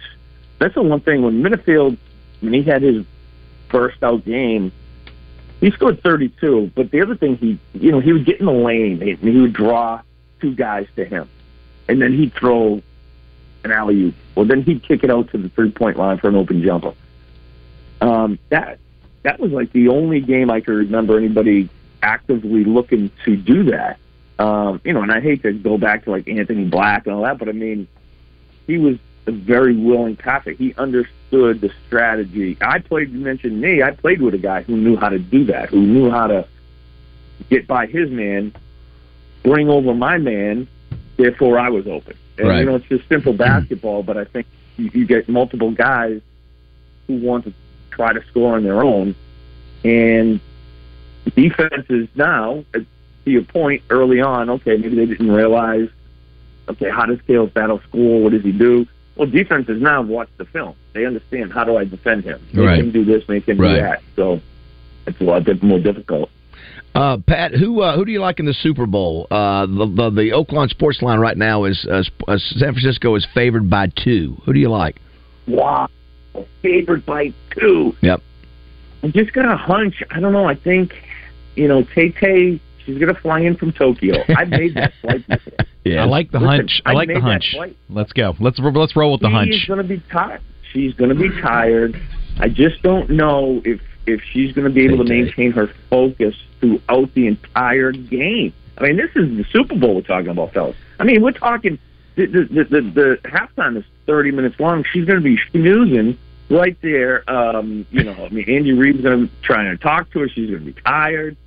that's 0.60 0.76
the 0.76 0.82
one 0.84 1.00
thing 1.00 1.22
when 1.24 1.42
Menifield 1.42 1.98
when 2.42 2.54
he 2.54 2.64
had 2.64 2.82
his 2.82 3.06
burst 3.70 4.02
out 4.04 4.26
game, 4.26 4.72
he 5.60 5.72
scored 5.72 6.02
32. 6.02 6.72
But 6.76 6.92
the 6.92 7.02
other 7.02 7.16
thing, 7.16 7.38
he 7.38 7.58
you 7.74 7.92
know 7.92 8.00
he 8.00 8.14
would 8.14 8.26
get 8.26 8.40
in 8.40 8.46
the 8.46 8.52
lane 8.52 9.02
and 9.02 9.18
he 9.20 9.42
would 9.42 9.54
draw 9.54 10.02
two 10.40 10.54
guys 10.56 10.88
to 10.96 11.04
him, 11.04 11.28
and 11.90 12.02
then 12.02 12.14
he'd 12.14 12.34
throw 12.34 12.82
an 13.66 13.72
alley 13.72 13.96
oop, 14.04 14.16
or 14.36 14.46
then 14.46 14.62
he'd 14.62 14.82
kick 14.84 15.04
it 15.04 15.12
out 15.12 15.30
to 15.32 15.38
the 15.38 15.50
three 15.50 15.72
point 15.72 15.98
line 15.98 16.18
for 16.18 16.30
an 16.30 16.36
open 16.36 16.62
jumper. 16.64 16.94
Um, 18.02 18.40
that 18.50 18.80
that 19.24 19.40
was 19.40 19.52
like 19.52 19.72
the 19.74 19.90
only 19.90 20.22
game 20.22 20.50
I 20.50 20.62
could 20.62 20.76
remember 20.76 21.18
anybody 21.18 21.70
actively 22.02 22.64
looking 22.64 23.12
to 23.26 23.36
do 23.36 23.64
that. 23.64 24.00
Um, 24.40 24.80
you 24.86 24.94
know, 24.94 25.02
and 25.02 25.12
I 25.12 25.20
hate 25.20 25.44
to 25.44 25.52
go 25.52 25.78
back 25.78 26.06
to 26.06 26.12
like 26.12 26.28
Anthony 26.30 26.64
Black 26.66 27.06
and 27.06 27.16
all 27.16 27.24
that, 27.24 27.38
but 27.38 27.50
I 27.50 27.52
mean, 27.52 27.88
he 28.68 28.78
was 28.78 28.98
a 29.28 29.32
very 29.32 29.76
willing 29.76 30.16
passer. 30.16 30.52
He 30.52 30.74
understood 30.76 31.60
the 31.60 31.72
strategy. 31.88 32.58
I 32.62 32.80
played. 32.80 33.12
You 33.12 33.20
mentioned 33.20 33.60
me. 33.60 33.84
I 33.84 33.92
played 33.92 34.22
with 34.22 34.34
a 34.34 34.38
guy 34.40 34.64
who 34.64 34.78
knew 34.78 34.96
how 34.96 35.10
to 35.10 35.20
do 35.20 35.44
that. 35.46 35.70
Who 35.70 35.82
knew 35.82 36.10
how 36.10 36.28
to 36.28 36.48
get 37.50 37.68
by 37.68 37.86
his 37.86 38.10
man, 38.10 38.54
bring 39.44 39.70
over 39.70 39.94
my 39.94 40.18
man. 40.18 40.68
Therefore, 41.18 41.60
I 41.60 41.70
was 41.70 41.86
open. 41.88 42.16
And 42.38 42.48
Right. 42.48 42.60
you 42.60 42.66
know, 42.66 42.76
it's 42.76 42.88
just 42.88 43.08
simple 43.10 43.34
basketball. 43.34 44.04
But 44.04 44.18
I 44.18 44.24
think 44.24 44.48
you, 44.78 44.90
you 44.94 45.06
get 45.06 45.28
multiple 45.28 45.72
guys 45.72 46.22
who 47.08 47.18
want 47.18 47.44
to 47.46 47.54
try 48.00 48.14
to 48.14 48.26
score 48.28 48.56
on 48.56 48.64
their 48.64 48.82
own, 48.82 49.14
and 49.84 50.40
defenses 51.36 52.08
now, 52.16 52.64
to 52.74 52.86
your 53.26 53.44
point 53.44 53.84
early 53.90 54.22
on, 54.22 54.50
okay, 54.50 54.78
maybe 54.78 54.96
they 54.96 55.06
didn't 55.06 55.30
realize, 55.32 55.90
okay, 56.70 56.90
how 56.90 57.06
does 57.06 57.20
Khalif 57.28 57.54
Battle 57.54 57.82
school? 57.90 58.22
What 58.22 58.32
does 58.32 58.44
he 58.44 58.54
do? 58.54 58.88
Well, 59.18 59.28
defenses 59.30 59.82
now 59.82 60.02
watch 60.02 60.30
the 60.38 60.46
film. 60.46 60.76
They 60.94 61.06
understand 61.06 61.52
how 61.52 61.66
do 61.66 61.76
I 61.76 61.84
defend 61.84 62.24
him? 62.24 62.40
Make 62.54 62.66
Right. 62.66 62.80
him 62.80 62.92
do 62.92 63.04
this, 63.04 63.28
make 63.28 63.50
him 63.50 63.58
Right. 63.58 63.76
do 63.76 63.82
that. 63.82 64.02
So 64.16 64.40
it's 65.06 65.20
a 65.20 65.24
lot 65.26 65.62
more 65.62 65.80
difficult. 65.80 66.30
Uh, 66.96 67.18
Pat, 67.18 67.54
who 67.54 67.82
uh, 67.82 67.96
who 67.96 68.06
do 68.06 68.12
you 68.12 68.20
like 68.22 68.40
in 68.40 68.46
the 68.46 68.54
Super 68.54 68.86
Bowl? 68.86 69.28
Uh, 69.30 69.66
the, 69.66 69.86
the 69.86 70.10
the 70.10 70.30
Oaklawn 70.32 70.70
Sports 70.70 71.02
Line 71.02 71.20
right 71.20 71.38
now 71.38 71.66
is 71.66 71.86
uh, 71.86 72.02
uh, 72.28 72.38
San 72.38 72.74
Francisco 72.74 73.14
is 73.16 73.28
favored 73.34 73.70
by 73.70 73.92
two. 74.04 74.42
Who 74.46 74.54
do 74.54 74.60
you 74.60 74.70
like? 74.70 75.00
Wow, 75.48 75.88
favored 76.62 77.06
by 77.06 77.34
two. 77.58 77.96
Yep. 78.02 78.22
I 79.04 79.08
just 79.10 79.34
got 79.34 79.46
a 79.46 79.56
hunch. 79.58 80.04
I 80.12 80.20
don't 80.20 80.34
know. 80.34 80.46
I 80.46 80.56
think 80.56 80.94
you 81.56 81.68
know 81.68 81.84
Tay 81.96 82.12
Tay. 82.12 82.60
She's 82.86 82.98
gonna 82.98 83.14
fly 83.20 83.42
in 83.42 83.56
from 83.56 83.72
Tokyo. 83.72 84.16
I 84.36 84.46
made 84.46 84.76
that 84.76 84.94
flight. 85.02 85.28
before. 85.28 85.54
I 86.00 86.04
like 86.06 86.32
the 86.32 86.40
Listen, 86.40 86.48
hunch. 86.58 86.82
I 86.86 86.92
I 86.92 86.94
like 86.94 87.08
made 87.08 87.18
the 87.18 87.22
hunch. 87.22 87.56
Let's 87.90 88.14
go. 88.14 88.36
Let's 88.40 88.60
let's 88.60 88.96
roll 88.96 89.12
with 89.14 89.22
the 89.22 89.30
hunch. 89.30 89.50
She's 89.52 89.60
hunch. 89.62 89.68
going 89.68 89.88
to 89.88 89.96
be 89.96 90.04
tired. 90.12 90.42
She's 90.74 90.94
going 90.96 91.10
to 91.10 91.16
be 91.16 91.30
tired. 91.42 91.96
I 92.40 92.48
just 92.50 92.82
don't 92.84 93.10
know 93.10 93.62
if 93.66 93.80
if 94.06 94.22
she's 94.32 94.54
going 94.54 94.68
to 94.68 94.74
be 94.74 94.86
able 94.86 94.98
to 94.98 95.04
Tay-Tay. 95.04 95.22
maintain 95.26 95.52
her 95.52 95.70
focus 95.90 96.36
throughout 96.60 97.14
the 97.14 97.28
entire 97.28 97.92
game. 97.92 98.54
I 98.78 98.84
mean, 98.84 98.98
this 98.98 99.10
is 99.16 99.38
the 99.38 99.46
Super 99.52 99.76
Bowl 99.76 99.96
we're 99.96 100.02
talking 100.02 100.30
about, 100.30 100.54
fellas. 100.54 100.76
I 101.00 101.04
mean, 101.04 101.22
we're 101.22 101.32
talking 101.32 101.78
the 102.26 102.44
the 102.44 102.64
the, 102.64 102.82
the, 102.82 103.20
halftime 103.26 103.78
is 103.78 103.86
thirty 104.06 104.32
minutes 104.32 104.60
long. 104.60 104.84
She's 104.92 105.06
going 105.06 105.20
to 105.20 105.24
be 105.24 105.40
snoozing 105.52 106.18
right 106.50 106.78
there. 106.82 107.30
Um, 107.30 107.86
you 107.92 108.04
know, 108.04 108.26
I 108.26 108.30
mean, 108.30 108.50
Andy 108.50 108.74
Reid's 108.74 109.02
going 109.02 109.28
to 109.28 109.36
try 109.42 109.66
and 109.66 109.80
talk 109.80 110.10
to 110.12 110.20
her. 110.20 110.30
She's 110.30 110.50
going 110.50 110.66
to 110.66 110.74
be 110.74 110.82
tired. 110.82 111.38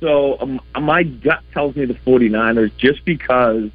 So 0.00 0.38
um, 0.40 0.60
my 0.80 1.02
gut 1.02 1.42
tells 1.52 1.74
me 1.74 1.84
the 1.84 1.94
49ers 1.94 2.76
just 2.76 3.04
because 3.04 3.70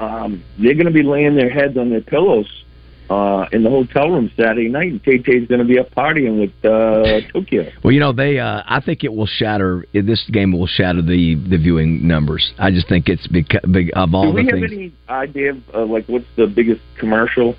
um, 0.00 0.42
they're 0.58 0.74
going 0.74 0.86
to 0.86 0.92
be 0.92 1.02
laying 1.02 1.34
their 1.34 1.50
heads 1.50 1.76
on 1.76 1.90
their 1.90 2.00
pillows 2.00 2.64
uh, 3.10 3.46
in 3.52 3.62
the 3.62 3.70
hotel 3.70 4.10
room 4.10 4.30
Saturday 4.36 4.68
night, 4.68 4.90
and 4.92 5.02
Tay 5.04 5.18
Tay's 5.18 5.46
going 5.46 5.60
to 5.60 5.64
be 5.64 5.78
up 5.78 5.90
partying 5.90 6.40
with 6.40 6.52
uh, 6.64 7.20
Tokyo. 7.32 7.70
Well, 7.84 7.92
you 7.92 8.00
know 8.00 8.12
they. 8.12 8.38
Uh, 8.38 8.62
I 8.66 8.80
think 8.80 9.04
it 9.04 9.12
will 9.12 9.26
shatter. 9.26 9.86
This 9.92 10.24
game 10.32 10.52
will 10.52 10.66
shatter 10.66 11.02
the 11.02 11.34
the 11.48 11.56
viewing 11.58 12.06
numbers. 12.06 12.52
I 12.58 12.70
just 12.70 12.88
think 12.88 13.08
it's 13.08 13.26
beca- 13.28 13.70
big 13.72 13.90
of 13.94 14.14
all 14.14 14.30
Do 14.30 14.34
we 14.34 14.44
the 14.44 14.50
have 14.52 14.60
things. 14.60 14.72
any 14.72 14.92
idea 15.08 15.50
of 15.52 15.62
uh, 15.74 15.84
like 15.84 16.06
what's 16.06 16.26
the 16.36 16.46
biggest 16.46 16.80
commercial? 16.98 17.54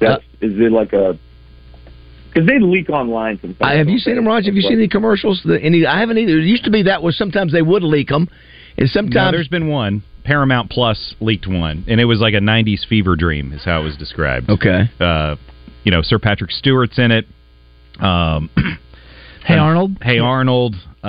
That's 0.00 0.22
is 0.40 0.52
it 0.58 0.72
like 0.72 0.92
a 0.92 1.18
because 2.32 2.46
they 2.48 2.58
leak 2.58 2.88
online 2.88 3.38
sometimes. 3.40 3.58
I, 3.60 3.74
have 3.76 3.88
you 3.88 3.98
seen 3.98 4.16
them, 4.16 4.26
Roger? 4.26 4.46
Have 4.46 4.54
you 4.54 4.62
seen 4.62 4.78
any 4.78 4.88
commercials? 4.88 5.42
The, 5.44 5.60
any? 5.60 5.84
I 5.86 6.00
haven't 6.00 6.18
either. 6.18 6.38
It 6.38 6.44
used 6.44 6.64
to 6.64 6.70
be 6.70 6.82
that 6.84 7.02
was 7.02 7.16
sometimes 7.16 7.52
they 7.52 7.60
would 7.62 7.82
leak 7.82 8.08
them, 8.08 8.28
and 8.78 8.86
No, 8.86 8.92
sometimes 8.92 9.32
there's 9.36 9.48
been 9.48 9.68
one. 9.68 10.02
Paramount 10.24 10.70
Plus 10.70 11.14
leaked 11.20 11.46
one, 11.46 11.84
and 11.88 12.00
it 12.00 12.04
was 12.04 12.20
like 12.20 12.34
a 12.34 12.38
'90s 12.40 12.86
fever 12.86 13.16
dream, 13.16 13.52
is 13.52 13.64
how 13.64 13.80
it 13.80 13.84
was 13.84 13.96
described. 13.96 14.48
okay. 14.50 14.90
Uh, 15.00 15.36
you 15.84 15.90
know, 15.90 16.00
Sir 16.02 16.18
Patrick 16.18 16.50
Stewart's 16.52 16.98
in 16.98 17.10
it. 17.10 17.26
Um, 18.00 18.50
Hey 19.44 19.56
Arnold. 19.58 19.96
Hey 20.00 20.18
Arnold. 20.20 20.76
Uh, 21.02 21.08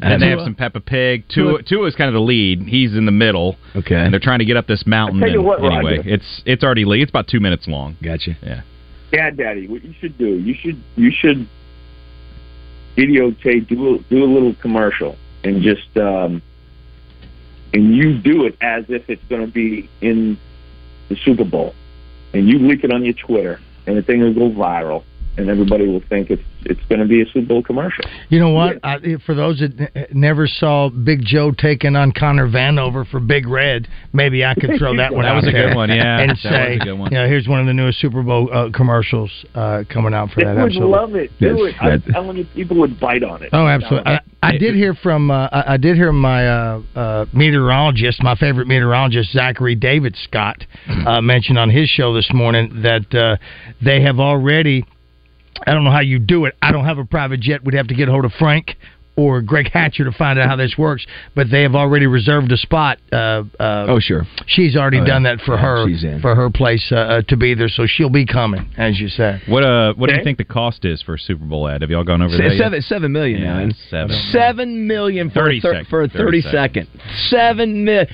And- 0.00 0.04
and 0.04 0.22
they 0.22 0.28
have 0.30 0.38
some 0.42 0.54
Peppa 0.54 0.78
Pig. 0.78 1.24
Tua, 1.28 1.60
Tua 1.64 1.88
is 1.88 1.96
kind 1.96 2.06
of 2.06 2.14
the 2.14 2.20
lead. 2.20 2.60
He's 2.68 2.94
in 2.94 3.04
the 3.04 3.10
middle, 3.10 3.56
Okay. 3.74 3.96
and 3.96 4.12
they're 4.12 4.20
trying 4.20 4.38
to 4.38 4.44
get 4.44 4.56
up 4.56 4.68
this 4.68 4.86
mountain. 4.86 5.20
I 5.20 5.26
tell 5.26 5.32
you 5.32 5.38
and- 5.40 5.46
what, 5.48 5.58
anyway, 5.64 5.96
Roger. 5.96 6.08
it's 6.08 6.42
it's 6.46 6.62
already 6.62 6.84
leaked. 6.84 7.02
It's 7.02 7.10
about 7.10 7.26
two 7.26 7.40
minutes 7.40 7.66
long. 7.66 7.96
Gotcha. 8.00 8.36
Yeah. 8.44 8.60
Dad, 9.10 9.36
Daddy, 9.36 9.66
what 9.66 9.84
you 9.84 9.92
should 10.00 10.16
do? 10.16 10.26
You 10.38 10.54
should 10.54 10.80
you 10.94 11.10
should 11.10 11.48
videotape 12.96 13.68
do 13.68 13.96
a, 13.96 13.98
do 14.08 14.22
a 14.22 14.30
little 14.32 14.54
commercial 14.62 15.16
and 15.42 15.60
just 15.62 15.96
um, 15.96 16.42
and 17.74 17.94
you 17.94 18.16
do 18.16 18.46
it 18.46 18.56
as 18.60 18.88
if 18.88 19.10
it's 19.10 19.24
going 19.24 19.44
to 19.44 19.50
be 19.50 19.90
in 20.00 20.38
the 21.08 21.16
Super 21.16 21.44
Bowl, 21.44 21.74
and 22.32 22.48
you 22.48 22.60
leak 22.60 22.84
it 22.84 22.92
on 22.92 23.04
your 23.04 23.14
Twitter, 23.14 23.60
and 23.86 23.96
the 23.96 24.02
thing 24.02 24.20
will 24.20 24.32
go 24.32 24.48
viral, 24.48 25.02
and 25.36 25.48
everybody 25.48 25.86
will 25.86 26.02
think 26.08 26.30
it's 26.30 26.42
it's 26.66 26.80
going 26.88 27.00
to 27.00 27.04
be 27.06 27.20
a 27.20 27.26
Super 27.26 27.46
Bowl 27.46 27.62
commercial. 27.62 28.04
You 28.30 28.40
know 28.40 28.48
what? 28.50 28.78
I, 28.82 28.98
for 29.26 29.34
those 29.34 29.58
that 29.58 29.90
n- 29.94 30.06
never 30.12 30.46
saw 30.46 30.88
Big 30.88 31.20
Joe 31.22 31.50
taking 31.50 31.94
on 31.96 32.12
Connor 32.12 32.48
Vanover 32.48 33.06
for 33.10 33.20
Big 33.20 33.46
Red, 33.46 33.86
maybe 34.14 34.44
I 34.44 34.54
could 34.54 34.70
throw 34.78 34.96
that 34.96 35.12
one 35.14 35.24
That 35.24 35.32
out 35.32 35.36
was 35.36 35.48
a 35.48 35.50
there 35.52 35.68
good 35.68 35.76
one, 35.76 35.90
yeah. 35.90 36.20
and 36.20 36.30
That 36.30 36.38
say, 36.38 36.76
a 36.76 36.78
good 36.78 36.94
one. 36.98 37.12
you 37.12 37.18
know, 37.18 37.26
here's 37.28 37.46
one 37.46 37.60
of 37.60 37.66
the 37.66 37.74
newest 37.74 38.00
Super 38.00 38.22
Bowl 38.22 38.48
uh, 38.50 38.70
commercials 38.72 39.30
uh, 39.54 39.84
coming 39.92 40.14
out 40.14 40.30
for 40.30 40.36
They 40.40 40.44
that. 40.46 40.56
would 40.56 40.66
Absolutely. 40.72 40.90
love 40.90 41.14
it. 41.16 41.30
Do 41.38 41.46
Yes, 41.66 41.74
it. 41.82 41.84
I'm 42.06 42.12
telling 42.12 42.36
you, 42.38 42.46
people 42.54 42.78
would 42.78 42.98
bite 42.98 43.22
on 43.22 43.42
it. 43.42 43.50
Oh, 43.52 43.66
absolutely. 43.66 44.12
I, 44.12 44.20
I 44.42 44.56
did 44.56 44.74
hear 44.74 44.94
from 44.94 45.30
uh, 45.30 45.48
I 45.52 45.74
I 45.74 45.76
did 45.76 45.96
hear 45.96 46.12
my 46.12 46.46
uh, 46.48 46.82
uh, 46.94 47.26
meteorologist, 47.34 48.22
my 48.22 48.36
favorite 48.36 48.68
meteorologist, 48.68 49.32
Zachary 49.32 49.74
David 49.74 50.16
Scott, 50.24 50.64
uh, 51.06 51.20
mention 51.20 51.58
on 51.58 51.68
his 51.70 51.88
show 51.90 52.14
this 52.14 52.30
morning 52.32 52.82
that 52.82 53.14
uh, 53.14 53.36
they 53.84 54.00
have 54.02 54.18
already. 54.18 54.84
I 55.66 55.72
don't 55.72 55.84
know 55.84 55.90
how 55.90 56.00
you 56.00 56.18
do 56.18 56.44
it. 56.46 56.54
I 56.62 56.72
don't 56.72 56.84
have 56.84 56.98
a 56.98 57.04
private 57.04 57.40
jet. 57.40 57.64
We'd 57.64 57.74
have 57.74 57.88
to 57.88 57.94
get 57.94 58.08
a 58.08 58.12
hold 58.12 58.24
of 58.24 58.32
Frank 58.38 58.76
or 59.16 59.40
Greg 59.40 59.70
Hatcher 59.72 60.02
to 60.04 60.10
find 60.10 60.40
out 60.40 60.48
how 60.48 60.56
this 60.56 60.74
works. 60.76 61.06
But 61.36 61.48
they 61.48 61.62
have 61.62 61.76
already 61.76 62.06
reserved 62.08 62.50
a 62.50 62.56
spot. 62.56 62.98
Uh, 63.12 63.44
uh, 63.60 63.86
Oh, 63.88 64.00
sure. 64.00 64.26
she's 64.48 64.74
already 64.74 64.98
Oh, 64.98 65.04
done 65.04 65.22
yeah. 65.24 65.36
that 65.36 65.44
for 65.44 65.54
Yeah, 65.54 65.60
her 65.60 65.86
she's 65.88 66.02
in. 66.02 66.20
for 66.20 66.34
her 66.34 66.50
place 66.50 66.84
uh, 66.90 66.96
uh, 66.96 67.22
to 67.28 67.36
be 67.36 67.54
there. 67.54 67.68
So 67.68 67.86
she'll 67.86 68.10
be 68.10 68.26
coming, 68.26 68.66
as 68.76 68.98
you 68.98 69.06
said. 69.08 69.42
What 69.46 69.62
uh, 69.62 69.94
what 69.94 70.10
do 70.10 70.16
you 70.16 70.24
think 70.24 70.38
the 70.38 70.44
cost 70.44 70.84
is 70.84 71.00
for 71.00 71.14
a 71.14 71.18
Super 71.18 71.44
Bowl 71.44 71.68
ad? 71.68 71.82
Have 71.82 71.90
y'all 71.92 72.02
gone 72.02 72.22
over 72.22 72.32
that? 72.36 72.38
Se- 72.38 72.56
yet? 72.56 72.58
seven 72.64 72.82
seven 72.82 73.12
million 73.12 73.40
Yeah, 73.42 73.64
now. 73.66 73.72
seven. 73.88 74.16
Seven 74.32 74.86
million 74.88 75.30
for 75.30 75.34
30 75.44 75.58
a 75.58 75.60
thir- 75.60 75.84
for 75.88 76.02
a 76.02 76.08
30 76.08 76.18
thirty 76.18 76.40
second. 76.42 76.88
Seven 77.28 77.84
million. 77.84 78.08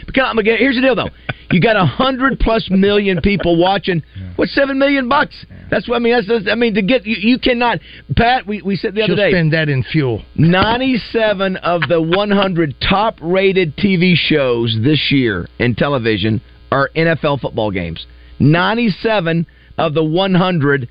Here's 0.44 0.75
the 0.76 0.82
deal, 0.82 0.94
though. 0.97 1.09
You 1.50 1.61
got 1.61 1.76
a 1.76 1.85
hundred 1.87 2.38
plus 2.38 2.68
million 2.70 3.20
people 3.23 3.56
watching. 3.59 4.02
What's 4.37 4.54
seven 4.54 4.78
million 4.78 5.09
bucks? 5.09 5.35
That's 5.70 5.88
what 5.88 5.96
I 5.96 5.98
mean. 6.00 6.14
That's, 6.14 6.26
that's 6.28 6.48
I 6.50 6.54
mean 6.56 6.74
to 6.74 6.82
get 6.82 7.06
you. 7.06 7.16
You 7.18 7.38
cannot. 7.38 7.78
Pat, 8.16 8.46
we, 8.46 8.60
we 8.62 8.76
said 8.76 8.94
the 8.94 9.02
other 9.02 9.14
She'll 9.14 9.16
day. 9.16 9.30
spend 9.30 9.52
that 9.52 9.68
in 9.68 9.82
fuel. 9.84 10.22
97 10.36 11.56
of 11.58 11.82
the 11.88 12.00
100 12.02 12.74
top 12.88 13.18
rated 13.22 13.76
TV 13.76 14.14
shows 14.16 14.76
this 14.82 15.08
year 15.10 15.48
in 15.58 15.74
television 15.74 16.40
are 16.72 16.90
NFL 16.96 17.40
football 17.40 17.70
games. 17.70 18.04
97 18.40 19.46
of 19.78 19.94
the 19.94 20.04
100 20.04 20.88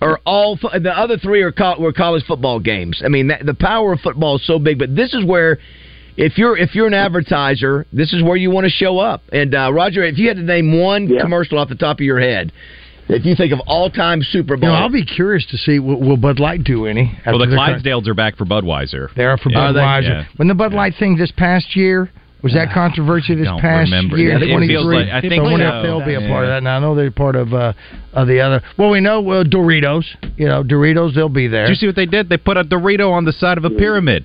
are 0.00 0.20
all 0.24 0.56
fo- 0.56 0.78
the 0.78 0.90
other 0.96 1.16
three 1.18 1.42
are 1.42 1.50
co- 1.52 1.80
were 1.80 1.92
college 1.92 2.24
football 2.26 2.60
games. 2.60 3.02
I 3.04 3.08
mean, 3.08 3.28
that, 3.28 3.44
the 3.44 3.54
power 3.54 3.92
of 3.94 4.00
football 4.00 4.36
is 4.36 4.46
so 4.46 4.58
big, 4.58 4.78
but 4.78 4.94
this 4.94 5.12
is 5.14 5.24
where 5.24 5.58
if 6.16 6.38
you're 6.38 6.56
if 6.56 6.74
you're 6.74 6.86
an 6.86 6.94
advertiser, 6.94 7.86
this 7.92 8.12
is 8.12 8.22
where 8.22 8.36
you 8.36 8.50
want 8.50 8.64
to 8.64 8.70
show 8.70 8.98
up. 8.98 9.22
And 9.32 9.54
uh, 9.54 9.72
Roger, 9.72 10.04
if 10.04 10.18
you 10.18 10.28
had 10.28 10.36
to 10.36 10.42
name 10.42 10.78
one 10.80 11.08
Yeah. 11.08 11.20
commercial 11.20 11.58
off 11.58 11.68
the 11.68 11.74
top 11.74 11.96
of 11.98 12.04
your 12.04 12.20
head, 12.20 12.52
if 13.08 13.24
you 13.24 13.34
think 13.34 13.52
of 13.52 13.60
all 13.66 13.90
time 13.90 14.22
Super 14.22 14.54
You 14.54 14.60
Bowl, 14.60 14.70
know, 14.70 14.76
I'll 14.76 14.88
be 14.90 15.04
curious 15.04 15.44
to 15.46 15.56
see 15.58 15.78
will, 15.78 16.00
will 16.00 16.16
Bud 16.16 16.38
Light 16.40 16.64
do 16.64 16.86
any. 16.86 17.18
Well, 17.26 17.38
the 17.38 17.44
after 17.44 17.56
current- 17.56 17.84
Clydesdales 17.84 18.06
are 18.08 18.14
back 18.14 18.36
for 18.36 18.44
Budweiser. 18.44 19.12
They 19.14 19.24
are 19.24 19.36
for 19.38 19.50
Yeah. 19.50 19.58
Are? 19.68 19.72
Budweiser. 19.72 20.02
Yeah. 20.02 20.24
When 20.36 20.48
the 20.48 20.54
Bud 20.54 20.72
Light 20.74 20.94
thing 20.98 21.16
this 21.16 21.30
past 21.32 21.74
year 21.76 22.10
was 22.42 22.52
that 22.54 22.70
controversy 22.72 23.34
this 23.34 23.46
don't 23.46 23.60
past 23.60 23.90
remember. 23.90 24.16
year, 24.16 24.30
Yeah, 24.30 24.36
I 24.36 24.40
think 24.40 24.62
it 24.62 24.66
feels 24.68 24.84
like- 24.84 25.08
I 25.10 25.20
think 25.22 25.34
so. 25.34 25.48
if 25.56 25.82
they'll 25.82 26.04
be 26.06 26.14
a 26.14 26.20
part 26.28 26.44
of 26.44 26.50
that. 26.50 26.62
Now 26.62 26.76
I 26.76 26.78
know 26.80 26.94
they're 26.94 27.10
part 27.10 27.34
of 27.34 27.52
uh, 27.52 27.72
of 28.12 28.28
the 28.28 28.40
other. 28.40 28.62
Well, 28.76 28.90
we 28.90 29.00
know 29.00 29.28
uh, 29.30 29.42
Doritos. 29.44 30.04
You 30.36 30.46
know, 30.46 30.62
Doritos. 30.62 31.14
They'll 31.14 31.28
be 31.28 31.48
there. 31.48 31.64
Did 31.66 31.70
you 31.70 31.74
see 31.76 31.86
what 31.86 31.96
they 31.96 32.06
did? 32.06 32.28
They 32.28 32.36
put 32.36 32.56
a 32.56 32.62
Dorito 32.62 33.10
on 33.10 33.24
the 33.24 33.32
side 33.32 33.58
of 33.58 33.64
a 33.64 33.70
pyramid. 33.70 34.24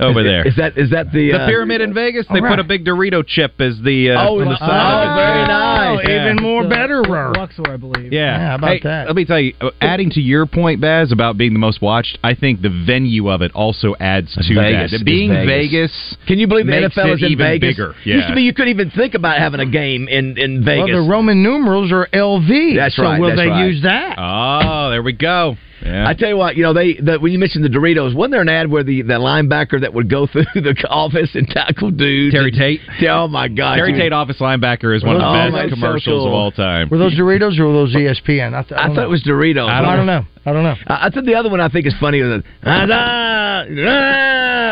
Over 0.00 0.22
there. 0.22 0.46
Is 0.46 0.56
that 0.56 0.76
is 0.78 0.90
that 0.90 1.12
the 1.12 1.30
the 1.32 1.38
uh, 1.42 1.46
pyramid 1.46 1.80
in 1.80 1.92
Vegas? 1.94 2.26
They 2.32 2.40
All 2.40 2.48
put 2.48 2.58
a 2.58 2.64
big 2.64 2.84
Dorito 2.84 3.26
chip 3.26 3.60
as 3.60 3.78
the 3.84 4.10
uh, 4.10 4.28
Oh, 4.28 4.40
on 4.40 4.48
the 4.48 4.56
oh, 4.60 5.14
very 5.16 5.46
nice. 5.46 5.98
Oh, 5.98 6.10
even 6.10 6.36
Yeah. 6.36 6.42
more 6.42 6.68
better. 6.68 7.02
Luxor, 7.02 7.62
I 7.68 7.76
believe. 7.76 8.12
Yeah. 8.12 8.20
Yeah, 8.20 8.48
how 8.48 8.54
about 8.56 8.70
Hey, 8.70 8.80
that? 8.84 9.06
Let 9.06 9.16
me 9.16 9.24
tell 9.24 9.40
you, 9.40 9.54
uh, 9.60 9.70
adding 9.80 10.10
to 10.10 10.20
your 10.20 10.46
point, 10.46 10.80
Baz, 10.80 11.10
about 11.12 11.36
being 11.38 11.52
the 11.52 11.58
most 11.58 11.80
watched, 11.82 12.18
I 12.22 12.34
think 12.34 12.60
the 12.62 12.68
venue 12.86 13.28
of 13.30 13.42
it 13.42 13.50
also 13.54 13.94
adds 14.00 14.34
to 14.34 14.54
Vegas. 14.54 14.92
that. 14.92 15.04
Being 15.04 15.30
Vegas. 15.30 15.46
Vegas, 15.50 16.16
Can 16.26 16.38
you 16.38 16.46
believe 16.46 16.66
the 16.66 16.72
NFL 16.72 17.14
is 17.14 17.22
in 17.22 17.30
even 17.32 17.46
Vegas? 17.46 17.70
bigger. 17.76 17.94
Used 18.04 18.28
to 18.28 18.34
be 18.34 18.42
you 18.42 18.52
couldn't 18.52 18.70
even 18.70 18.90
think 18.90 19.14
about 19.14 19.38
having 19.38 19.60
a 19.60 19.66
game 19.66 20.06
in 20.08 20.36
in 20.38 20.64
Well, 20.64 20.86
Vegas. 20.86 20.96
the 21.04 21.10
Roman 21.10 21.42
numerals 21.42 21.90
are 21.92 22.06
LV. 22.12 22.76
That's 22.76 22.96
so 22.96 23.02
right, 23.02 23.20
will 23.20 23.28
that's 23.28 23.40
they 23.40 23.48
right. 23.48 23.66
use 23.66 23.82
that? 23.82 24.14
Oh, 24.18 24.90
there 24.90 25.02
we 25.02 25.12
go. 25.12 25.56
Yeah. 25.82 26.06
I 26.08 26.14
tell 26.14 26.28
you 26.28 26.36
what, 26.36 26.56
you 26.56 26.62
know 26.62 26.72
they 26.74 26.94
the, 26.94 27.18
when 27.18 27.32
you 27.32 27.38
mentioned 27.38 27.64
the 27.64 27.68
Doritos, 27.68 28.14
wasn't 28.14 28.32
there 28.32 28.42
an 28.42 28.48
ad 28.48 28.70
where 28.70 28.82
the, 28.84 29.02
the 29.02 29.14
linebacker 29.14 29.80
that 29.80 29.94
would 29.94 30.10
go 30.10 30.26
through 30.32 30.44
the 30.54 30.74
office 30.88 31.30
and 31.34 31.48
tackle 31.48 31.90
dudes? 31.90 32.34
Terry 32.34 32.50
Tate. 32.52 32.80
Yeah, 33.00 33.22
oh 33.22 33.28
my 33.28 33.48
God, 33.48 33.76
Terry 33.76 33.92
dude. 33.92 34.00
Tate, 34.02 34.12
office 34.12 34.36
linebacker, 34.40 34.94
is 34.94 35.02
one 35.02 35.16
of 35.16 35.22
the 35.22 35.26
Oh, 35.26 35.32
best 35.32 35.54
that's 35.54 35.70
so 35.70 35.74
commercials 35.76 36.22
cool. 36.22 36.26
of 36.28 36.32
all 36.34 36.50
time. 36.52 36.88
Were 36.90 36.98
those 36.98 37.14
Doritos 37.18 37.58
or 37.58 37.66
were 37.66 37.72
those 37.72 37.94
ESPN? 37.94 38.52
I, 38.54 38.62
th- 38.62 38.72
I 38.72 38.86
don't 38.86 38.94
thought 38.96 39.02
know. 39.02 39.02
it 39.04 39.08
was 39.08 39.22
Doritos. 39.22 39.68
I 39.70 39.96
don't, 39.96 40.06
know. 40.06 40.24
I 40.46 40.52
don't 40.52 40.62
know. 40.64 40.74
I, 40.86 41.06
I 41.06 41.10
think 41.10 41.26
the 41.26 41.34
other 41.34 41.50
one 41.50 41.60
I 41.60 41.68
think 41.68 41.86
is 41.86 41.94
funny. 42.00 42.22
Was 42.22 42.42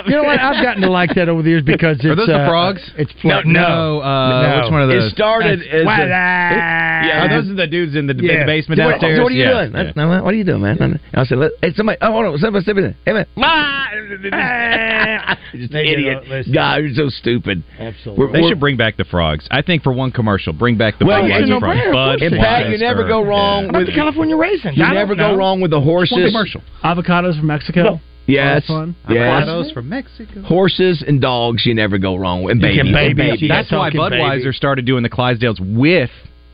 You 0.07 0.15
know 0.15 0.23
what? 0.25 0.41
I've 0.41 0.63
gotten 0.65 0.81
to 0.83 0.91
like 0.91 1.15
that 1.17 1.29
over 1.29 1.43
the 1.43 1.51
years 1.51 1.63
because 1.63 1.97
it's 1.99 2.07
Are 2.07 2.15
those 2.15 2.27
the 2.27 2.39
uh, 2.39 2.49
frogs? 2.49 2.81
It's 2.97 3.13
No, 3.23 3.43
no, 3.43 3.45
no, 3.45 4.01
uh, 4.01 4.63
which 4.63 4.73
one 4.73 4.81
of 4.83 4.89
those? 4.89 4.97
It 4.97 5.01
those? 5.01 5.13
started 5.13 5.61
as 5.61 5.83
a, 5.83 5.85
that? 5.85 7.03
yeah, 7.05 7.25
Are 7.25 7.29
those 7.29 7.51
are 7.51 7.55
the 7.55 7.67
dudes 7.67 7.97
in 7.97 8.07
the, 8.07 8.15
in 8.17 8.25
Yeah. 8.25 8.39
the 8.41 8.47
basement 8.47 8.81
What, 8.81 8.91
downstairs? 8.93 9.19
so 9.19 9.23
what 9.25 9.33
are 9.33 9.35
you 9.35 9.45
Yeah. 9.45 9.51
doing? 9.53 9.71
Yeah. 9.73 9.77
That's- 9.77 9.97
no, 9.97 10.09
what 10.23 10.33
are 10.33 10.37
you 10.37 10.45
doing, 10.45 10.63
man? 10.63 11.01
I 11.15 11.25
said, 11.25 11.39
let, 11.39 11.53
hey, 11.61 11.73
somebody, 11.75 11.99
oh, 12.01 12.13
hold 12.13 12.25
on, 12.27 12.39
somebody, 12.39 12.65
somebody, 12.65 12.95
hey, 13.05 13.13
man. 13.13 13.27
Just 15.55 15.73
There 15.73 15.85
idiot. 15.85 16.25
God, 16.53 16.77
you're 16.83 16.95
so 16.95 17.09
stupid. 17.09 17.63
Absolutely. 17.79 18.41
They 18.41 18.49
should 18.49 18.61
bring 18.61 18.77
back 18.77 18.97
the 18.97 19.05
frogs. 19.05 19.47
I 19.51 19.63
think 19.63 19.83
for 19.83 19.93
one 19.93 20.13
commercial, 20.13 20.53
bring 20.53 20.77
back 20.77 20.99
the 20.99 21.07
Well, 21.07 21.23
Budweiser 21.23 21.29
yeah, 21.29 21.39
you 21.41 21.47
know, 21.47 21.61
frogs. 21.61 21.81
Brian, 21.81 21.89
of 21.89 21.95
course 22.21 22.23
And 22.23 22.39
Pat, 22.41 22.69
you 22.71 22.79
never 22.79 23.09
go 23.09 23.25
wrong 23.25 23.65
How 23.65 23.71
about 23.71 23.79
with 23.81 23.87
the 23.89 23.95
California 23.95 24.37
raisins? 24.37 24.77
you 24.77 24.87
never 24.87 25.15
go 25.15 25.31
know. 25.33 25.37
Wrong 25.59 25.63
with 25.63 25.71
the 25.71 25.79
One 25.79 25.87
horses. 25.87 26.27
commercial. 26.33 26.63
Avocados 26.85 27.37
from 27.39 27.47
Mexico. 27.47 28.01
Yes, 28.27 28.65
Oh, 28.69 28.75
fun. 28.81 28.97
yes. 29.09 29.45
Avocados 29.49 29.73
from 29.73 29.89
Mexico. 29.89 30.43
Horses 30.43 31.03
and 31.07 31.21
dogs, 31.21 31.65
you 31.65 31.75
never 31.75 31.97
go 31.99 32.15
wrong 32.17 32.43
with. 32.43 32.53
And 32.53 32.61
babies, 32.61 32.79
can 32.79 32.87
and 32.89 32.95
baby 32.95 33.15
babies. 33.15 33.43
You 33.43 33.49
That's 33.49 33.71
why 33.73 33.91
Budweiser 33.91 34.43
baby. 34.43 34.53
started 34.53 34.85
doing 34.85 35.03
the 35.03 35.09
Clydesdales 35.09 35.59
with 35.61 36.11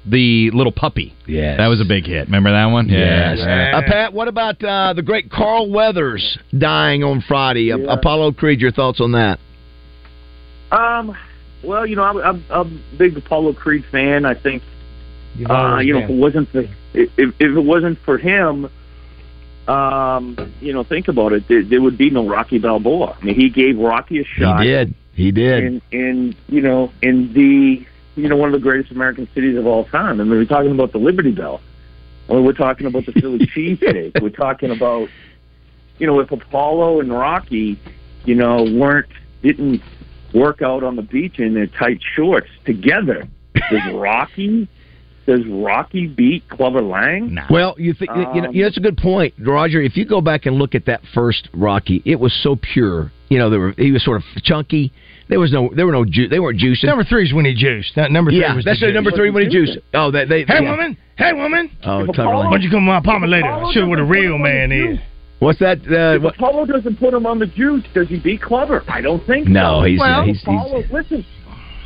the 0.06 0.50
little 0.52 0.70
puppy. 0.70 1.14
Yes. 1.26 1.56
That 1.56 1.66
was 1.66 1.80
a 1.80 1.84
big 1.84 2.06
hit. 2.06 2.26
Remember 2.26 2.52
that 2.52 2.66
one? 2.66 2.88
Yes. 2.88 3.38
Yeah. 3.40 3.72
Uh, 3.74 3.82
Pat, 3.82 4.12
what 4.12 4.28
about 4.28 4.62
uh, 4.62 4.92
the 4.92 5.02
great 5.02 5.30
Carl 5.30 5.68
Weathers 5.70 6.38
dying 6.56 7.02
on 7.02 7.22
Friday? 7.26 7.72
Uh, 7.72 7.78
Apollo 7.78 8.32
Creed, 8.32 8.60
your 8.60 8.70
thoughts 8.70 9.00
on 9.00 9.12
that? 9.12 9.40
Um, 10.70 11.16
well, 11.64 11.86
you 11.86 11.96
know, 11.96 12.04
I'm, 12.04 12.18
I'm, 12.18 12.44
I'm 12.50 12.82
a 12.94 12.96
big 12.98 13.16
Apollo 13.16 13.54
Creed 13.54 13.84
fan. 13.90 14.24
I 14.24 14.34
think, 14.34 14.62
You've 15.36 15.50
uh, 15.50 15.78
you 15.80 15.94
know, 15.94 16.00
if 16.00 16.10
it 16.10 16.16
wasn't 16.16 16.48
for 16.50 16.60
if, 16.92 17.10
if 17.16 17.34
it 17.40 17.64
wasn't 17.64 17.98
for 18.04 18.18
him, 18.18 18.68
um, 19.68 20.52
you 20.60 20.72
know, 20.72 20.84
think 20.84 21.08
about 21.08 21.32
it. 21.32 21.48
There, 21.48 21.62
there 21.62 21.80
would 21.80 21.96
be 21.96 22.10
no 22.10 22.28
Rocky 22.28 22.58
Balboa. 22.58 23.16
I 23.20 23.24
mean, 23.24 23.34
he 23.34 23.48
gave 23.48 23.78
Rocky 23.78 24.20
a 24.20 24.24
shot. 24.24 24.62
He 24.62 24.68
did. 24.68 24.94
He 25.14 25.30
did. 25.30 25.64
in 25.64 25.82
in 25.92 26.36
you 26.48 26.60
know 26.60 26.92
in 27.00 27.32
the 27.32 27.86
you 28.16 28.28
know 28.28 28.36
one 28.36 28.48
of 28.48 28.52
the 28.52 28.62
greatest 28.62 28.90
American 28.90 29.28
cities 29.34 29.56
of 29.56 29.66
all 29.66 29.84
time. 29.84 30.20
I 30.20 30.24
mean, 30.24 30.30
we're 30.30 30.44
talking 30.44 30.72
about 30.72 30.92
the 30.92 30.98
Liberty 30.98 31.30
Bell. 31.30 31.60
I 32.28 32.34
mean, 32.34 32.44
we're 32.44 32.52
talking 32.52 32.86
about 32.86 33.06
the 33.06 33.12
Philly 33.12 33.38
cheesesteak. 33.54 34.20
We're 34.20 34.30
talking 34.30 34.70
about 34.70 35.08
you 35.98 36.06
know 36.06 36.20
if 36.20 36.30
Apollo 36.30 37.00
and 37.00 37.12
Rocky, 37.12 37.78
you 38.24 38.34
know, 38.34 38.64
weren't 38.64 39.08
didn't 39.42 39.82
work 40.34 40.62
out 40.62 40.82
on 40.82 40.96
the 40.96 41.02
beach 41.02 41.38
in 41.38 41.54
their 41.54 41.68
tight 41.68 42.00
shorts 42.14 42.50
together. 42.64 43.28
Does 43.70 43.92
Rocky? 43.94 44.68
Does 45.26 45.40
Rocky 45.46 46.06
beat 46.06 46.46
Clubber 46.50 46.82
Lang? 46.82 47.32
Nah. 47.34 47.46
Well, 47.48 47.74
you 47.78 47.94
think 47.94 48.10
you 48.14 48.22
know, 48.22 48.28
Um, 48.48 48.54
you 48.54 48.62
know 48.62 48.68
that's 48.68 48.76
a 48.76 48.80
good 48.80 48.98
point, 48.98 49.32
Roger. 49.38 49.80
If 49.80 49.96
you 49.96 50.04
go 50.04 50.20
back 50.20 50.44
and 50.46 50.56
look 50.56 50.74
at 50.74 50.84
that 50.86 51.00
first 51.14 51.48
Rocky, 51.54 52.02
it 52.04 52.20
was 52.20 52.32
so 52.42 52.56
pure. 52.56 53.10
You 53.30 53.38
know, 53.38 53.48
there 53.48 53.60
were 53.60 53.74
he 53.78 53.90
was 53.90 54.04
sort 54.04 54.18
of 54.18 54.42
chunky. 54.42 54.92
There 55.30 55.40
was 55.40 55.50
no, 55.50 55.70
there 55.74 55.86
were 55.86 55.92
no, 55.92 56.04
ju- 56.04 56.28
they 56.28 56.38
weren't 56.38 56.60
juicing. 56.60 56.84
Number 56.84 57.04
three 57.04 57.24
is 57.24 57.32
when 57.32 57.46
he 57.46 57.54
juiced. 57.54 57.94
That 57.96 58.10
number 58.12 58.30
three 58.30 58.40
yeah, 58.42 58.54
was 58.54 58.64
that's 58.66 58.80
the 58.80 58.86
the 58.88 58.92
number 58.92 59.10
three 59.10 59.30
when 59.30 59.44
he 59.44 59.48
juiced. 59.48 59.78
Oh, 59.94 60.10
they, 60.10 60.26
they 60.26 60.44
Hey 60.44 60.62
yeah. 60.62 60.70
woman, 60.70 60.96
hey 61.16 61.32
woman, 61.32 61.70
Oh, 61.82 62.00
If 62.00 62.06
Clubber 62.14 62.22
Apollo- 62.22 62.34
why 62.36 62.42
Lang. 62.42 62.50
don't 62.52 62.62
you 62.62 62.68
come 62.70 62.80
to 62.80 62.86
my 62.92 62.98
apartment 62.98 63.32
later? 63.32 63.48
Apollo 63.48 63.72
Show 63.72 63.80
you 63.80 63.88
what 63.88 63.98
a 63.98 64.04
real 64.04 64.36
man 64.36 64.68
the 64.68 64.90
is. 64.92 64.98
What's 65.38 65.58
that? 65.60 65.78
Uh, 65.78 66.16
If 66.16 66.22
what? 66.22 66.34
Apollo 66.34 66.66
doesn't 66.66 66.96
put 66.98 67.14
him 67.14 67.24
on 67.24 67.38
the 67.38 67.46
juice, 67.46 67.82
does 67.94 68.08
he 68.08 68.20
beat 68.20 68.42
Clubber? 68.42 68.84
I 68.88 69.00
don't 69.00 69.26
think 69.26 69.48
No, 69.48 69.80
so. 69.80 69.84
he's, 69.86 69.98
Well, 69.98 70.24
he's, 70.24 70.36
he's 70.36 70.42
Apollo, 70.42 70.82
listen, 70.92 71.24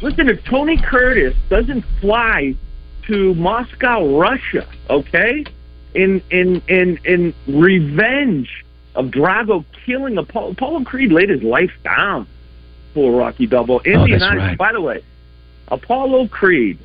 listen. 0.03 0.29
If 0.29 0.45
Tony 0.45 0.77
Curtis 0.77 1.35
doesn't 1.49 1.85
fly 2.01 2.55
to 3.09 3.35
Moscow, 3.35 4.17
Russia, 4.19 4.67
okay, 4.89 5.45
in 5.95 6.23
in 6.31 6.63
in 6.69 6.99
in 7.05 7.35
revenge 7.47 8.65
of 8.95 9.07
Drago 9.07 9.65
killing 9.87 10.17
Apollo, 10.19 10.51
Apollo 10.53 10.85
Creed 10.85 11.13
laid 11.13 11.29
his 11.31 11.43
life 11.43 11.73
down 11.85 12.27
for 12.95 13.13
Rocky 13.19 13.47
Balboa 13.47 13.81
in 13.85 13.97
Oh, 13.97 14.03
the 14.05 14.11
United. 14.11 14.39
right. 14.39 14.59
By 14.59 14.73
the 14.73 14.81
way, 14.81 15.03
Apollo 15.69 16.29
Creed 16.29 16.79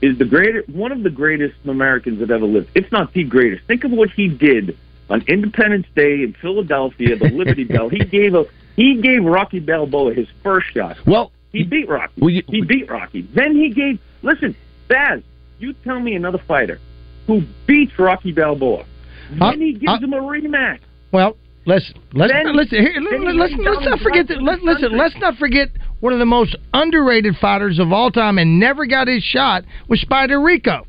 is 0.00 0.16
the 0.18 0.24
greatest, 0.24 0.68
one 0.68 0.92
of 0.92 1.02
the 1.02 1.10
greatest 1.10 1.56
Americans 1.66 2.20
that 2.20 2.30
ever 2.30 2.46
lived, 2.46 2.70
if 2.74 2.90
not 2.92 3.12
the 3.12 3.24
greatest. 3.24 3.64
Think 3.66 3.84
of 3.84 3.90
what 3.90 4.10
he 4.10 4.28
did 4.28 4.76
on 5.10 5.22
Independence 5.26 5.86
Day 5.96 6.22
in 6.22 6.34
Philadelphia, 6.34 7.16
the 7.16 7.30
Liberty 7.30 7.64
Bell. 7.72 7.88
He 7.88 7.98
gave 8.00 8.34
a 8.34 8.44
he 8.76 9.00
gave 9.00 9.24
Rocky 9.24 9.58
Balboa 9.60 10.14
his 10.14 10.28
first 10.42 10.68
shot. 10.72 10.96
well, 11.06 11.32
He 11.52 11.64
beat 11.64 11.88
Rocky. 11.88 12.12
You- 12.16 12.42
he 12.48 12.60
beat 12.62 12.88
Rocky. 12.90 13.22
Then 13.22 13.56
he 13.56 13.70
gave. 13.70 13.98
Listen, 14.22 14.54
Baz, 14.88 15.22
you 15.58 15.72
tell 15.84 16.00
me 16.00 16.14
another 16.14 16.38
fighter 16.46 16.78
who 17.26 17.42
beats 17.66 17.92
Rocky 17.98 18.32
Balboa. 18.32 18.84
Then 19.30 19.42
Uh, 19.42 19.52
he 19.52 19.72
gives 19.74 19.92
uh, 19.92 19.98
him 19.98 20.12
a 20.14 20.20
rematch. 20.20 20.80
Well, 21.12 21.36
let's 21.66 21.92
let's 22.14 22.32
Then- 22.32 22.54
here. 22.70 22.94
then 22.94 23.38
Let's 23.38 23.52
let's 23.58 23.84
not 23.84 24.00
forget 24.00 24.28
that. 24.28 24.42
Let, 24.42 24.62
listen, 24.62 24.96
let's 24.96 25.16
not 25.16 25.36
forget 25.36 25.68
one 26.00 26.12
of 26.12 26.18
the 26.18 26.26
most 26.26 26.56
underrated 26.72 27.36
fighters 27.40 27.78
of 27.78 27.92
all 27.92 28.10
time 28.10 28.38
and 28.38 28.58
never 28.58 28.86
got 28.86 29.08
his 29.08 29.22
shot 29.22 29.64
was 29.88 30.00
Spider 30.00 30.40
Rico. 30.40 30.86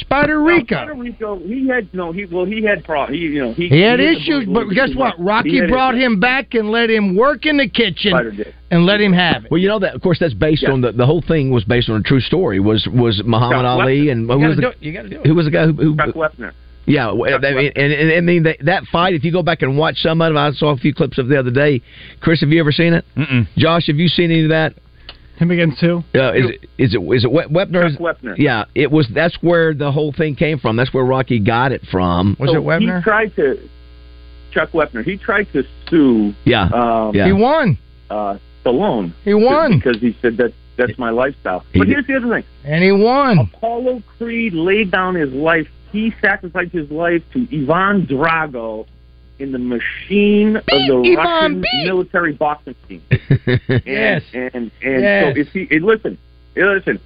Spider 0.00 0.40
Now, 0.40 0.46
Rico. 0.46 0.76
Puerto 0.76 0.94
Rico, 0.94 1.38
he 1.38 1.68
had 1.68 1.92
no. 1.94 2.10
He 2.12 2.24
well, 2.26 2.44
he 2.44 2.62
had 2.64 2.82
pro. 2.84 3.06
He 3.06 3.16
you 3.18 3.42
know 3.44 3.52
he 3.54 3.68
He 3.68 3.80
had 3.80 4.00
he 4.00 4.06
issues, 4.06 4.46
but 4.52 4.64
guess 4.70 4.90
what? 4.94 5.14
Rocky 5.18 5.60
brought 5.68 5.94
him 5.94 6.18
back 6.18 6.54
and 6.54 6.70
let 6.70 6.90
him 6.90 7.16
work 7.16 7.46
in 7.46 7.56
the 7.58 7.68
kitchen 7.68 8.44
and 8.70 8.86
let 8.86 9.00
him 9.00 9.12
have 9.12 9.44
it. 9.44 9.50
well, 9.50 9.60
you 9.60 9.68
know 9.68 9.78
that. 9.78 9.94
Of 9.94 10.02
course, 10.02 10.18
that's 10.18 10.34
based 10.34 10.62
Yeah. 10.62 10.72
on 10.72 10.80
the 10.80 10.92
the 10.92 11.06
whole 11.06 11.22
thing 11.22 11.50
was 11.50 11.64
based 11.64 11.88
on 11.88 12.00
a 12.00 12.02
true 12.02 12.20
story. 12.20 12.58
Was 12.60 12.86
was 12.92 13.22
Muhammad 13.24 13.58
Chuck 13.58 13.64
Ali 13.66 14.06
Wepner. 14.06 14.12
and 14.12 14.30
who 14.30 14.38
was 14.38 14.56
the 14.56 14.62
do 14.62 14.68
it. 14.68 14.76
You 14.80 14.92
got 14.92 15.02
to 15.02 15.08
do 15.08 15.20
it. 15.20 15.26
who 15.26 15.34
was 15.34 15.44
the 15.46 15.50
guy 15.52 15.66
who, 15.66 15.72
who 15.72 15.96
Chuck 15.96 16.14
Wepner. 16.14 16.52
Yeah, 16.86 17.06
w- 17.06 17.34
I 17.34 17.38
mean, 17.38 17.72
and, 17.76 17.92
and, 17.94 18.10
and 18.10 18.12
I 18.12 18.20
mean 18.20 18.42
that, 18.42 18.56
that 18.66 18.82
fight. 18.92 19.14
If 19.14 19.24
you 19.24 19.32
go 19.32 19.42
back 19.42 19.62
and 19.62 19.78
watch 19.78 19.96
some 19.98 20.20
of 20.20 20.34
it, 20.34 20.36
I 20.36 20.50
saw 20.52 20.70
a 20.72 20.76
few 20.76 20.92
clips 20.92 21.16
of 21.16 21.26
it 21.26 21.28
the 21.30 21.38
other 21.38 21.50
day. 21.50 21.80
Chris, 22.20 22.40
have 22.42 22.50
you 22.50 22.60
ever 22.60 22.72
seen 22.72 22.92
it? 22.92 23.06
Mm-mm. 23.16 23.46
Josh, 23.56 23.86
have 23.86 23.96
you 23.96 24.08
seen 24.08 24.30
any 24.30 24.42
of 24.44 24.50
that? 24.50 24.74
Him 25.36 25.50
against 25.50 25.80
who? 25.80 26.04
Uh, 26.14 26.32
is 26.32 26.44
it 26.50 26.68
is 26.78 26.94
it 26.94 26.98
is 27.00 27.24
it 27.24 27.32
We- 27.32 27.42
Wepner? 27.42 27.90
Chuck 27.90 28.00
Wepner. 28.00 28.34
Yeah, 28.38 28.64
it 28.74 28.90
was. 28.90 29.08
That's 29.12 29.36
where 29.42 29.74
the 29.74 29.90
whole 29.90 30.12
thing 30.12 30.36
came 30.36 30.58
from. 30.58 30.76
That's 30.76 30.94
where 30.94 31.04
Rocky 31.04 31.40
got 31.40 31.72
it 31.72 31.82
from. 31.90 32.36
Was 32.38 32.50
So 32.50 32.56
it 32.58 32.62
Wepner? 32.64 32.98
He 32.98 33.02
tried 33.02 33.34
to 33.36 33.58
Chuck 34.52 34.70
Wepner. 34.72 35.04
He 35.04 35.16
tried 35.16 35.48
to 35.52 35.64
sue 35.90 36.34
Yeah, 36.44 36.64
um, 36.72 37.14
Yeah. 37.14 37.26
He 37.26 37.32
won. 37.32 37.78
uh, 38.10 38.38
Stallone 38.64 39.12
He 39.24 39.34
won. 39.34 39.78
because 39.78 40.00
he 40.00 40.16
said 40.22 40.36
that 40.38 40.52
that's 40.76 40.96
my 40.98 41.10
lifestyle. 41.10 41.64
He 41.72 41.78
But 41.80 41.88
did. 41.88 41.94
here's 41.94 42.06
the 42.06 42.14
other 42.16 42.28
thing: 42.34 42.44
And 42.64 42.82
he 42.84 42.92
won. 42.92 43.38
Apollo 43.38 44.02
Creed 44.18 44.54
laid 44.54 44.90
down 44.90 45.14
his 45.16 45.32
life. 45.32 45.68
He 45.92 46.12
sacrificed 46.20 46.72
his 46.72 46.90
life 46.90 47.22
to 47.32 47.46
Ivan 47.52 48.06
Drago 48.06 48.86
in 49.39 49.51
the 49.53 49.57
machine 49.59 50.57
of 50.57 50.63
the 50.65 50.99
Beat, 51.01 51.17
Ivan, 51.17 51.31
Russian 51.33 51.61
beat. 51.61 51.85
military 51.85 52.33
boxing 52.33 52.75
team. 52.87 53.01
And, 53.09 53.81
Yes. 53.85 54.23
and 54.33 54.55
and 54.55 54.71
Yes. 55.01 55.33
so 55.35 55.39
if 55.41 55.47
he 55.53 55.67
and 55.71 55.85
listen, 55.85 56.17
hey, 56.55 56.63
listen, 56.65 56.99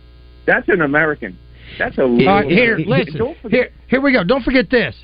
that's 0.45 0.67
an 0.69 0.81
American. 0.81 1.37
That's 1.77 1.97
a 1.97 2.05
real 2.05 2.27
All 2.29 2.41
right, 2.41 2.49
here, 2.51 2.75
American. 2.75 2.91
listen. 2.91 3.17
Don't 3.17 3.37
forget- 3.41 3.59
Here, 3.59 3.69
here 3.87 4.01
we 4.01 4.11
go. 4.13 4.23
Don't 4.23 4.43
forget 4.43 4.69
this. 4.69 4.95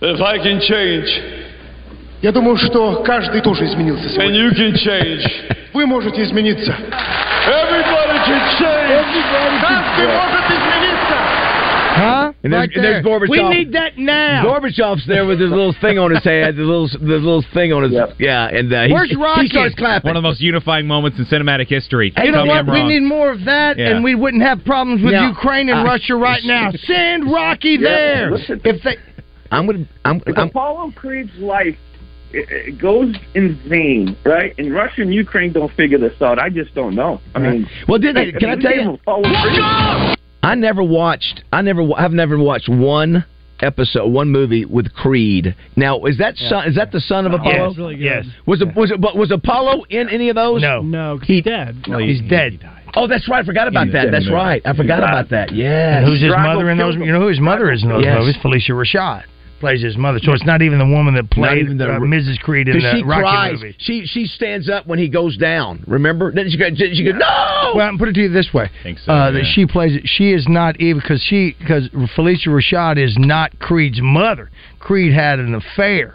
If 0.00 0.20
I 0.20 0.38
can 0.38 0.60
change, 0.60 1.08
Я 2.20 2.32
думаю, 2.32 2.56
что 2.56 3.02
каждый 3.04 3.40
тоже 3.42 3.64
изменился 3.66 4.02
and 4.06 4.10
сегодня. 4.10 4.40
you 4.40 4.50
can 4.52 4.74
change, 4.74 5.22
Вы 5.72 5.86
можете 5.86 6.22
измениться. 6.24 6.72
everybody 6.72 8.18
can 8.26 8.40
change. 8.58 9.06
Каждый 9.62 10.06
может 10.06 10.50
измениться. 10.50 10.71
Huh? 12.43 12.45
And 12.45 12.51
there's- 12.53 12.67
right 12.67 12.75
and 12.75 12.83
there's. 12.83 13.05
Gorbachev. 13.05 13.29
We 13.29 13.43
need 13.49 13.71
that 13.73 13.97
now. 13.97 14.43
Gorbachev's 14.45 15.07
there 15.07 15.25
with 15.25 15.39
his 15.39 15.49
little 15.49 15.73
thing 15.79 15.97
on 15.97 16.11
his 16.11 16.23
head, 16.25 16.55
the 16.57 16.63
little 16.63 16.89
the 16.89 16.97
little 17.23 17.43
thing 17.53 17.71
on 17.71 17.83
his 17.83 17.93
Yep. 17.93 18.15
yeah, 18.19 18.47
and 18.49 18.71
uh, 18.73 18.83
he, 18.87 18.93
Where's 18.93 19.15
Rocky? 19.17 19.43
he 19.43 19.47
starts 19.47 19.75
clapping. 19.75 20.09
One 20.09 20.17
of 20.17 20.23
the 20.23 20.27
most 20.29 20.41
unifying 20.41 20.85
moments 20.85 21.17
in 21.19 21.25
cinematic 21.25 21.67
history. 21.69 22.11
you 22.21 22.31
know 22.31 22.45
what? 22.45 22.65
We 22.67 22.83
need 22.83 23.01
more 23.03 23.31
of 23.31 23.45
that, 23.45 23.77
Yeah. 23.77 23.91
and 23.95 24.03
we 24.03 24.15
wouldn't 24.15 24.43
have 24.43 24.63
problems 24.65 25.01
with 25.03 25.13
Now, 25.13 25.29
Ukraine 25.29 25.69
and 25.69 25.79
I- 25.79 25.83
Russia 25.85 26.15
right 26.15 26.41
now. 26.45 26.71
Send 26.83 27.31
Rocky 27.31 27.77
there. 27.77 28.31
listen. 28.31 28.59
If 28.65 28.83
they, 28.83 28.97
I'm 29.51 29.65
gonna 29.65 29.85
I'm, 30.03 30.21
If 30.27 30.37
I'm 30.37 30.47
Apollo 30.49 30.93
Creed's 30.97 31.31
life 31.37 31.77
it, 32.33 32.49
it 32.49 32.81
goes 32.81 33.15
insane, 33.35 34.17
right? 34.25 34.53
And 34.57 34.73
Russia 34.73 35.03
and 35.03 35.13
Ukraine 35.13 35.53
don't 35.53 35.71
figure 35.75 35.99
this 35.99 36.19
out. 36.21 36.39
I 36.39 36.49
just 36.49 36.73
don't 36.73 36.95
know. 36.95 37.21
I 37.35 37.39
mean, 37.39 37.69
Well, 37.87 37.99
did 37.99 38.15
they? 38.15 38.31
Can 38.31 38.49
I 38.49 38.55
tell 38.55 38.73
you? 38.75 40.17
I 40.43 40.55
never 40.55 40.83
watched. 40.83 41.43
I 41.51 41.61
never. 41.61 41.81
I've 41.97 42.11
never 42.11 42.37
watched 42.37 42.69
one 42.69 43.25
episode, 43.61 44.07
one 44.11 44.29
movie 44.29 44.65
with 44.65 44.93
Creed. 44.93 45.55
Now, 45.75 46.03
is 46.03 46.17
that 46.19 46.35
son? 46.37 46.67
Is 46.67 46.75
that 46.75 46.91
the 46.91 46.99
son 46.99 47.25
of 47.25 47.31
Apollo? 47.33 47.69
Yes, 47.69 47.77
really 47.77 47.95
yes. 47.95 48.25
Was 48.45 48.61
it? 48.61 48.75
Was 48.75 48.91
it? 48.91 48.99
But 49.01 49.15
was 49.15 49.31
Apollo 49.31 49.85
in 49.89 50.09
any 50.09 50.29
of 50.29 50.35
those? 50.35 50.61
No. 50.61 50.81
No, 50.81 51.17
he's 51.17 51.43
dead. 51.43 51.83
He's 51.85 52.21
dead. 52.29 52.59
Oh, 52.95 53.07
that's 53.07 53.27
right. 53.27 53.41
I 53.41 53.45
forgot 53.45 53.67
about 53.67 53.85
He's 53.85 53.93
that. 53.93 54.03
dead. 54.05 54.13
That's 54.13 54.29
right. 54.29 54.61
I 54.65 54.73
forgot 54.75 54.99
about 54.99 55.29
that. 55.31 55.51
Yeah. 55.51 55.97
And 55.97 56.05
who's 56.05 56.21
his 56.21 56.29
mother 56.29 56.69
in 56.69 56.77
those? 56.77 56.95
You 56.95 57.11
know 57.11 57.21
who 57.21 57.27
his 57.27 57.39
mother 57.39 57.71
is 57.71 57.81
in 57.81 57.89
those 57.89 58.03
Yes. 58.03 58.19
movies? 58.19 58.35
Phylicia 58.43 58.75
Rashad 58.75 59.23
plays 59.63 59.81
his 59.81 59.95
mother. 59.95 60.19
So 60.21 60.33
it's 60.33 60.45
not 60.45 60.61
even 60.61 60.77
the 60.77 60.85
woman 60.85 61.13
that 61.13 61.23
Not 61.23 61.31
played 61.31 61.77
the- 61.77 61.85
uh, 61.89 61.99
Mrs. 61.99 62.37
Creed 62.39 62.67
in 62.67 62.79
the 62.79 62.91
she 62.97 63.01
Rocky 63.03 63.21
cries. 63.21 63.53
movie. 63.53 63.75
She 63.79 64.05
she 64.05 64.25
stands 64.25 64.67
up 64.69 64.85
when 64.87 64.99
he 64.99 65.07
goes 65.07 65.37
down. 65.37 65.85
Remember? 65.87 66.33
Then 66.33 66.49
she 66.49 66.57
go. 66.57 66.67
She 66.75 67.01
goes, 67.01 67.13
no. 67.15 67.71
Well, 67.73 67.87
I'm 67.87 67.97
put 67.97 68.09
it 68.09 68.15
to 68.15 68.21
you 68.23 68.29
this 68.29 68.53
way: 68.53 68.69
so, 68.83 69.11
uh, 69.11 69.15
yeah. 69.15 69.31
that 69.31 69.51
she 69.55 69.65
plays. 69.65 70.01
She 70.03 70.33
is 70.33 70.45
not 70.49 70.81
even 70.81 70.99
because 70.99 71.23
she 71.29 71.55
because 71.59 71.87
Phylicia 72.17 72.47
Rashad 72.47 73.01
is 73.01 73.15
not 73.17 73.57
Creed's 73.59 74.01
mother. 74.01 74.51
Creed 74.79 75.13
had 75.13 75.39
an 75.39 75.55
affair. 75.55 76.11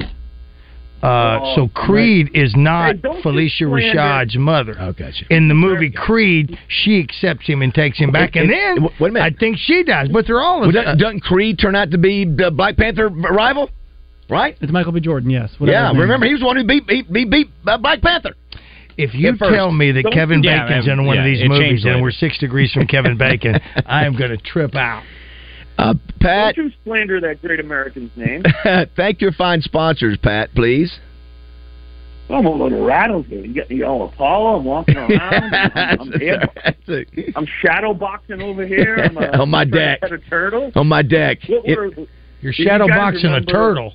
Uh, 1.02 1.38
Oh, 1.40 1.52
so 1.54 1.68
Creed 1.68 2.30
is 2.34 2.54
not 2.56 2.96
Hey, 2.96 3.02
Phylicia 3.22 3.58
slander- 3.58 3.98
Rashad's 3.98 4.37
mother. 4.37 4.76
Oh, 4.78 4.92
gotcha. 4.92 5.24
In 5.30 5.46
the 5.48 5.54
movie 5.54 5.90
Creed, 5.90 6.58
she 6.68 6.98
accepts 7.00 7.46
him 7.46 7.62
and 7.62 7.72
takes 7.72 7.98
him 7.98 8.11
back, 8.11 8.34
and 8.34 8.50
then 8.50 8.88
wait 8.98 9.11
a 9.11 9.12
minute. 9.12 9.34
I 9.34 9.38
think 9.38 9.58
she 9.58 9.84
does. 9.84 10.08
But 10.08 10.26
they're 10.26 10.40
all 10.40 10.61
Well, 10.61 10.72
doesn't, 10.72 10.98
doesn't 10.98 11.20
Creed 11.20 11.58
turn 11.61 11.76
out 11.76 11.92
to 11.92 11.98
be 11.98 12.24
the 12.24 12.50
Black 12.50 12.76
Panther 12.76 13.08
rival? 13.08 13.70
Right? 14.28 14.56
It's 14.61 14.72
Michael 14.72 14.92
B. 14.92 15.00
Jordan. 15.00 15.30
Yes. 15.30 15.50
Yeah. 15.61 15.92
Remember, 15.92 16.26
he 16.26 16.32
was 16.32 16.40
the 16.40 16.46
one 16.46 16.56
who 16.56 16.64
beat 16.64 16.82
he, 16.88 17.02
he 17.12 17.24
beat 17.24 17.48
uh, 17.66 17.78
Black 17.78 18.02
Panther. 18.02 18.34
If 18.96 19.14
you 19.14 19.37
tell 19.37 19.70
me 19.70 19.92
that 19.92 20.02
Don't- 20.02 20.12
Kevin 20.12 20.42
Bacon's 20.42 20.87
man, 20.88 20.98
in 20.98 21.06
one 21.06 21.16
of 21.18 21.24
these 21.24 21.48
movies 21.48 21.84
and 21.84 21.92
later. 21.94 22.02
we're 22.02 22.11
six 22.11 22.37
degrees 22.38 22.72
from 22.72 22.88
Kevin 22.88 23.16
Bacon, 23.16 23.54
I 23.87 24.04
am 24.04 24.16
going 24.16 24.30
to 24.30 24.37
trip 24.37 24.74
out. 24.74 25.04
Uh, 25.78 25.94
Pat, 26.20 26.56
Don't 26.56 26.66
you 26.66 26.72
slander 26.84 27.20
that 27.20 27.40
great 27.40 27.60
American's 27.60 28.10
name? 28.16 28.42
thank 28.96 29.20
your 29.20 29.30
fine 29.32 29.62
sponsors, 29.62 30.18
Pat, 30.20 30.50
please. 30.54 30.98
I'm 32.28 32.44
a 32.44 32.50
little 32.50 32.84
rattled 32.84 33.26
here. 33.26 33.42
You 33.44 33.54
got 33.54 33.70
me 33.70 33.82
all 33.82 34.06
Apollo. 34.06 34.58
I'm 34.58 34.64
walking 34.64 34.96
around. 34.96 35.54
I'm, 35.54 36.00
I'm, 36.00 36.12
air- 36.20 36.48
I'm 37.36 37.46
shadow 37.62 37.94
boxing 37.94 38.42
over 38.42 38.66
here. 38.66 38.96
I'm 38.96 39.16
a, 39.16 39.26
On 39.40 39.48
my 39.48 39.64
deck. 39.64 40.02
Of 40.02 40.20
turtle. 40.28 40.70
On 40.74 40.86
my 40.86 41.00
deck. 41.02 41.38
What 41.48 41.62
It- 41.64 42.08
You're 42.40 42.52
Do 42.52 42.62
you 42.62 42.68
shadow 42.68 42.86
guys 42.86 43.14
boxing 43.14 43.30
a 43.32 43.40
turtle. 43.40 43.94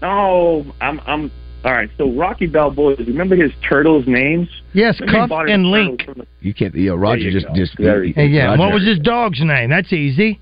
No, 0.00 0.66
I'm. 0.80 1.00
I'm. 1.06 1.32
All 1.64 1.72
right. 1.72 1.90
So 1.96 2.10
Rocky 2.10 2.46
Balboa. 2.46 2.96
Remember 2.96 3.36
his 3.36 3.52
turtles' 3.68 4.04
names? 4.06 4.48
Yes, 4.72 5.00
Cuff 5.08 5.30
and 5.30 5.66
Link. 5.66 6.06
the- 6.06 6.26
you 6.40 6.52
can't. 6.54 6.74
You 6.74 6.90
know, 6.90 6.96
Roger 6.96 7.22
you 7.22 7.30
just 7.32 7.46
go. 7.46 7.54
just. 7.54 7.76
There 7.78 8.04
you 8.04 8.14
Hey, 8.14 8.26
yeah. 8.26 8.46
Roger. 8.46 8.60
What 8.62 8.72
was 8.74 8.86
his 8.86 8.98
dog's 8.98 9.40
name? 9.40 9.70
That's 9.70 9.92
easy. 9.92 10.40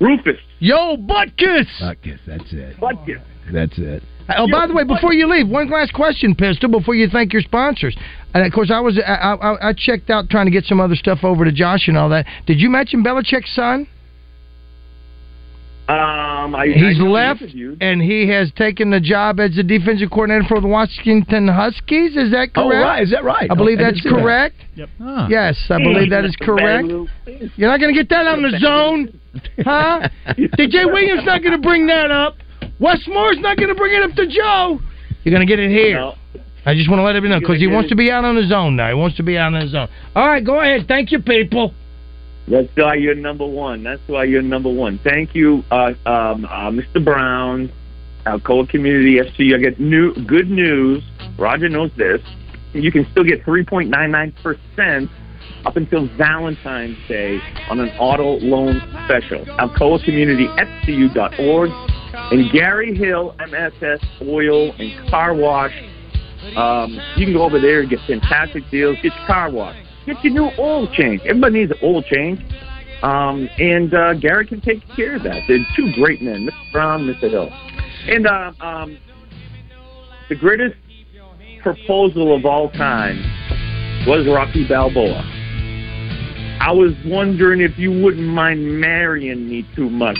Rufus. 0.00 0.38
Yo, 0.58 0.96
Butkus. 0.96 1.66
Butkus. 1.80 2.18
That's 2.26 2.52
it. 2.52 2.76
Butkus. 2.78 3.20
That's 3.52 3.78
it. 3.78 4.02
Oh, 4.36 4.48
by 4.50 4.66
the 4.66 4.74
way, 4.74 4.82
before 4.82 5.12
you 5.12 5.30
leave, 5.30 5.48
one 5.48 5.70
last 5.70 5.92
question, 5.92 6.34
Pistol, 6.34 6.68
before 6.68 6.96
you 6.96 7.08
thank 7.08 7.32
your 7.32 7.42
sponsors. 7.42 7.96
And 8.34 8.44
of 8.44 8.52
course, 8.52 8.70
I 8.72 8.80
was 8.80 8.98
I, 8.98 9.12
I, 9.12 9.68
I 9.68 9.72
checked 9.72 10.10
out 10.10 10.28
trying 10.30 10.46
to 10.46 10.50
get 10.50 10.64
some 10.64 10.80
other 10.80 10.96
stuff 10.96 11.20
over 11.22 11.44
to 11.44 11.52
Josh 11.52 11.86
and 11.86 11.96
all 11.96 12.08
that. 12.08 12.26
Did 12.44 12.60
you 12.60 12.68
mention 12.68 13.04
Belichick's 13.04 13.54
son? 13.54 13.86
Um, 15.88 16.56
I, 16.56 16.66
He's 16.66 16.98
I 16.98 17.04
left, 17.04 17.42
and 17.80 18.02
he 18.02 18.28
has 18.28 18.50
taken 18.56 18.90
the 18.90 18.98
job 18.98 19.38
as 19.38 19.54
the 19.54 19.62
defensive 19.62 20.10
coordinator 20.10 20.44
for 20.48 20.60
the 20.60 20.66
Washington 20.66 21.46
Huskies. 21.46 22.16
Is 22.16 22.32
that 22.32 22.52
correct? 22.54 22.58
Oh, 22.58 22.70
right. 22.70 23.02
Is 23.04 23.10
that 23.12 23.22
right? 23.22 23.48
I 23.48 23.54
believe 23.54 23.78
I 23.78 23.84
didn't 23.84 24.02
that's 24.02 24.04
that. 24.04 24.20
correct. 24.20 24.56
Yep. 24.74 24.88
Yes, 25.30 25.56
I 25.70 25.78
believe 25.78 26.10
that 26.10 26.24
is 26.24 26.34
correct. 26.40 26.88
You're 27.56 27.70
not 27.70 27.78
going 27.78 27.94
to 27.94 28.00
get 28.00 28.08
that 28.08 28.26
on 28.26 28.42
the 28.42 28.58
zone, 28.58 29.20
huh? 29.64 30.08
DJ 30.58 30.92
Williams 30.92 31.24
not 31.24 31.42
going 31.42 31.54
to 31.54 31.62
bring 31.62 31.86
that 31.86 32.10
up. 32.10 32.34
Wes 32.80 32.98
Moore's 33.06 33.38
not 33.38 33.56
going 33.56 33.68
to 33.68 33.76
bring 33.76 33.94
it 33.94 34.02
up 34.02 34.16
to 34.16 34.26
Joe. 34.26 34.80
You're 35.22 35.34
going 35.34 35.46
to 35.46 35.50
get 35.50 35.60
it 35.60 35.70
here. 35.70 36.00
No. 36.00 36.14
I 36.66 36.74
just 36.74 36.90
want 36.90 36.98
to 36.98 37.04
let 37.04 37.14
him 37.14 37.28
know 37.28 37.38
because 37.38 37.58
he 37.58 37.68
wants 37.68 37.86
it. 37.86 37.90
to 37.90 37.96
be 37.96 38.10
out 38.10 38.24
on 38.24 38.34
his 38.34 38.50
own 38.50 38.74
now. 38.74 38.88
He 38.88 38.94
wants 38.94 39.16
to 39.18 39.22
be 39.22 39.38
out 39.38 39.54
on 39.54 39.60
his 39.60 39.74
own. 39.74 39.88
All 40.16 40.26
right, 40.26 40.44
go 40.44 40.60
ahead. 40.60 40.86
Thank 40.88 41.12
you, 41.12 41.22
people. 41.22 41.72
That's 42.48 42.68
why 42.76 42.94
you're 42.94 43.14
number 43.14 43.46
one. 43.46 43.82
That's 43.82 44.02
why 44.06 44.24
you're 44.24 44.42
number 44.42 44.70
one. 44.72 45.00
Thank 45.02 45.34
you, 45.34 45.64
uh, 45.70 45.92
um, 46.06 46.44
uh, 46.44 46.70
Mr. 46.70 47.04
Brown, 47.04 47.72
Alcoa 48.24 48.68
Community 48.68 49.16
FC. 49.16 49.54
I 49.54 49.58
get 49.58 49.80
new 49.80 50.14
good 50.26 50.48
news. 50.48 51.02
Roger 51.38 51.68
knows 51.68 51.90
this. 51.96 52.20
You 52.72 52.92
can 52.92 53.06
still 53.10 53.24
get 53.24 53.44
3.99 53.44 54.42
percent 54.42 55.10
up 55.64 55.76
until 55.76 56.08
Valentine's 56.16 56.96
Day 57.08 57.40
on 57.68 57.80
an 57.80 57.88
auto 57.98 58.38
loan 58.38 58.80
special. 59.06 59.44
Alcoa 59.58 60.04
Community 60.04 60.46
FCU.org 60.46 61.70
and 62.32 62.52
Gary 62.52 62.94
Hill 62.94 63.34
MSS 63.40 64.00
Oil 64.22 64.72
and 64.78 65.10
Car 65.10 65.34
Wash. 65.34 65.74
Um, 66.56 66.98
you 67.16 67.26
can 67.26 67.34
go 67.34 67.42
over 67.42 67.60
there 67.60 67.80
and 67.80 67.90
get 67.90 67.98
fantastic 68.06 68.62
deals. 68.70 68.96
Get 68.96 69.12
your 69.16 69.26
car 69.26 69.50
washed. 69.50 69.85
Get 70.06 70.22
your 70.24 70.32
new 70.32 70.50
oil 70.58 70.86
change. 70.92 71.20
Everybody 71.22 71.60
needs 71.60 71.72
an 71.72 71.78
oil 71.82 72.02
change. 72.02 72.40
Um, 73.02 73.48
and 73.58 73.92
uh, 73.92 74.14
Gary 74.14 74.46
can 74.46 74.60
take 74.60 74.80
care 74.94 75.16
of 75.16 75.22
that. 75.24 75.42
They're 75.48 75.58
two 75.76 75.92
great 75.94 76.22
men, 76.22 76.46
Mr. 76.48 76.72
Brown, 76.72 77.06
Mr. 77.06 77.28
Hill. 77.30 77.50
And 78.08 78.26
uh, 78.26 78.52
um, 78.60 78.96
the 80.28 80.34
greatest 80.36 80.76
proposal 81.62 82.34
of 82.34 82.44
all 82.46 82.70
time 82.70 83.18
was 84.06 84.26
Rocky 84.26 84.66
Balboa. 84.66 85.24
I 86.60 86.72
was 86.72 86.92
wondering 87.04 87.60
if 87.60 87.76
you 87.78 87.90
wouldn't 87.90 88.26
mind 88.26 88.80
marrying 88.80 89.48
me 89.48 89.66
too 89.74 89.90
much. 89.90 90.16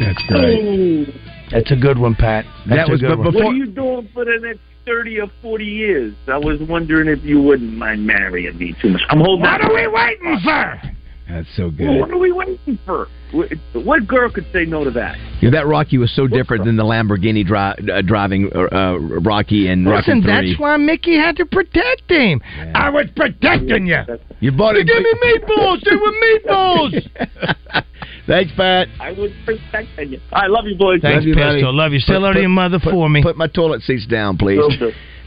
That's 0.00 0.22
Ooh. 0.32 1.06
That's 1.52 1.70
a 1.70 1.76
good 1.76 1.98
one, 1.98 2.14
Pat. 2.16 2.44
That's 2.66 2.88
That 2.88 2.90
was 2.90 3.00
a 3.02 3.06
good 3.06 3.16
but 3.16 3.18
one. 3.18 3.32
before- 3.32 3.44
What 3.44 3.52
are 3.52 3.56
you 3.56 3.66
doing 3.66 4.08
for 4.12 4.24
the 4.24 4.38
next 4.42 4.60
30 4.86 5.20
or 5.20 5.26
40 5.42 5.64
years? 5.64 6.14
I 6.28 6.38
was 6.38 6.60
wondering 6.68 7.08
if 7.08 7.24
you 7.24 7.40
wouldn't 7.40 7.72
mind 7.74 8.06
marrying 8.06 8.56
me 8.58 8.74
too 8.80 8.90
much. 8.90 9.02
I'm 9.08 9.18
holding 9.20 9.40
What 9.42 9.62
out. 9.62 9.70
are 9.70 9.74
we 9.74 9.86
waiting 9.88 10.38
for? 10.44 10.82
That's 11.28 11.48
so 11.56 11.70
good. 11.70 11.88
Well, 11.88 12.00
what 12.00 12.10
are 12.10 12.18
we 12.18 12.32
waiting 12.32 12.78
for? 12.84 13.08
What- 13.32 13.50
What 13.72 14.06
girl 14.06 14.30
could 14.30 14.44
say 14.52 14.66
no 14.66 14.84
to 14.84 14.90
that? 14.90 15.16
Yeah, 15.40 15.50
that 15.50 15.66
Rocky 15.66 15.96
was 15.96 16.12
so 16.14 16.26
different 16.26 16.64
than 16.66 16.76
the 16.76 16.84
Lamborghini 16.84 17.44
dri- 17.44 17.90
uh, 17.92 18.02
driving 18.02 18.50
uh, 18.54 18.68
uh, 18.70 18.98
Rocky 18.98 19.68
and 19.68 19.84
Listen, 19.86 20.20
Rocky 20.20 20.50
that's 20.50 20.60
why 20.60 20.76
Mickey 20.76 21.16
had 21.16 21.36
to 21.38 21.46
protect 21.46 22.02
him. 22.10 22.42
I 22.74 22.90
was 22.90 23.06
protecting 23.16 23.86
you. 23.86 24.02
You 24.40 24.52
bought 24.52 24.74
You 24.76 24.82
it. 24.82 24.86
give 24.86 25.02
me 25.02 25.14
meatballs. 25.24 25.82
They 25.82 25.96
were 25.96 26.12
meatballs. 26.12 27.54
Thanks, 28.26 28.52
Pat. 28.56 28.88
I 29.00 29.12
was 29.12 29.30
protecting 29.44 30.12
you. 30.12 30.20
I 30.32 30.46
love 30.46 30.64
you, 30.66 30.76
boys. 30.76 31.00
Thanks, 31.02 31.16
Love 31.16 31.24
you, 31.24 31.34
buddy. 31.34 31.56
Pistol. 31.58 31.74
Love 31.74 31.92
you. 31.92 31.98
Say 32.00 32.06
Put- 32.06 32.12
hello 32.14 32.32
to 32.32 32.40
your 32.40 32.48
mother 32.48 32.78
put- 32.78 32.92
for 32.92 33.08
me. 33.10 33.22
Put 33.22 33.36
my 33.36 33.46
toilet 33.48 33.82
seats 33.82 34.06
down, 34.06 34.38
please. 34.38 34.60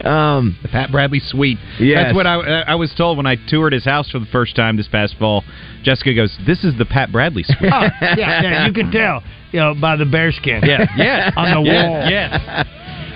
Um, 0.03 0.57
The 0.61 0.67
Pat 0.67 0.91
Bradley 0.91 1.19
suite. 1.19 1.57
Yes. 1.79 2.05
That's 2.05 2.15
what 2.15 2.27
I, 2.27 2.35
I 2.61 2.75
was 2.75 2.93
told 2.95 3.17
when 3.17 3.25
I 3.25 3.35
toured 3.47 3.73
his 3.73 3.83
house 3.85 4.09
for 4.11 4.19
the 4.19 4.27
first 4.27 4.55
time 4.55 4.77
this 4.77 4.87
past 4.87 5.15
fall. 5.17 5.43
Jessica 5.83 6.13
goes, 6.13 6.35
"This 6.45 6.63
is 6.63 6.77
the 6.77 6.85
Pat 6.85 7.11
Bradley 7.11 7.43
suite." 7.43 7.57
Oh, 7.73 7.81
yeah, 8.01 8.15
yeah, 8.17 8.67
you 8.67 8.73
can 8.73 8.91
tell, 8.91 9.23
you 9.51 9.59
know, 9.59 9.73
by 9.73 9.95
the 9.95 10.05
bearskin. 10.05 10.61
yeah, 10.63 10.85
yeah, 10.97 11.31
On 11.37 11.63
the 11.63 11.69
yeah, 11.71 11.89
wall. 11.89 12.09
Yeah. 12.11 12.63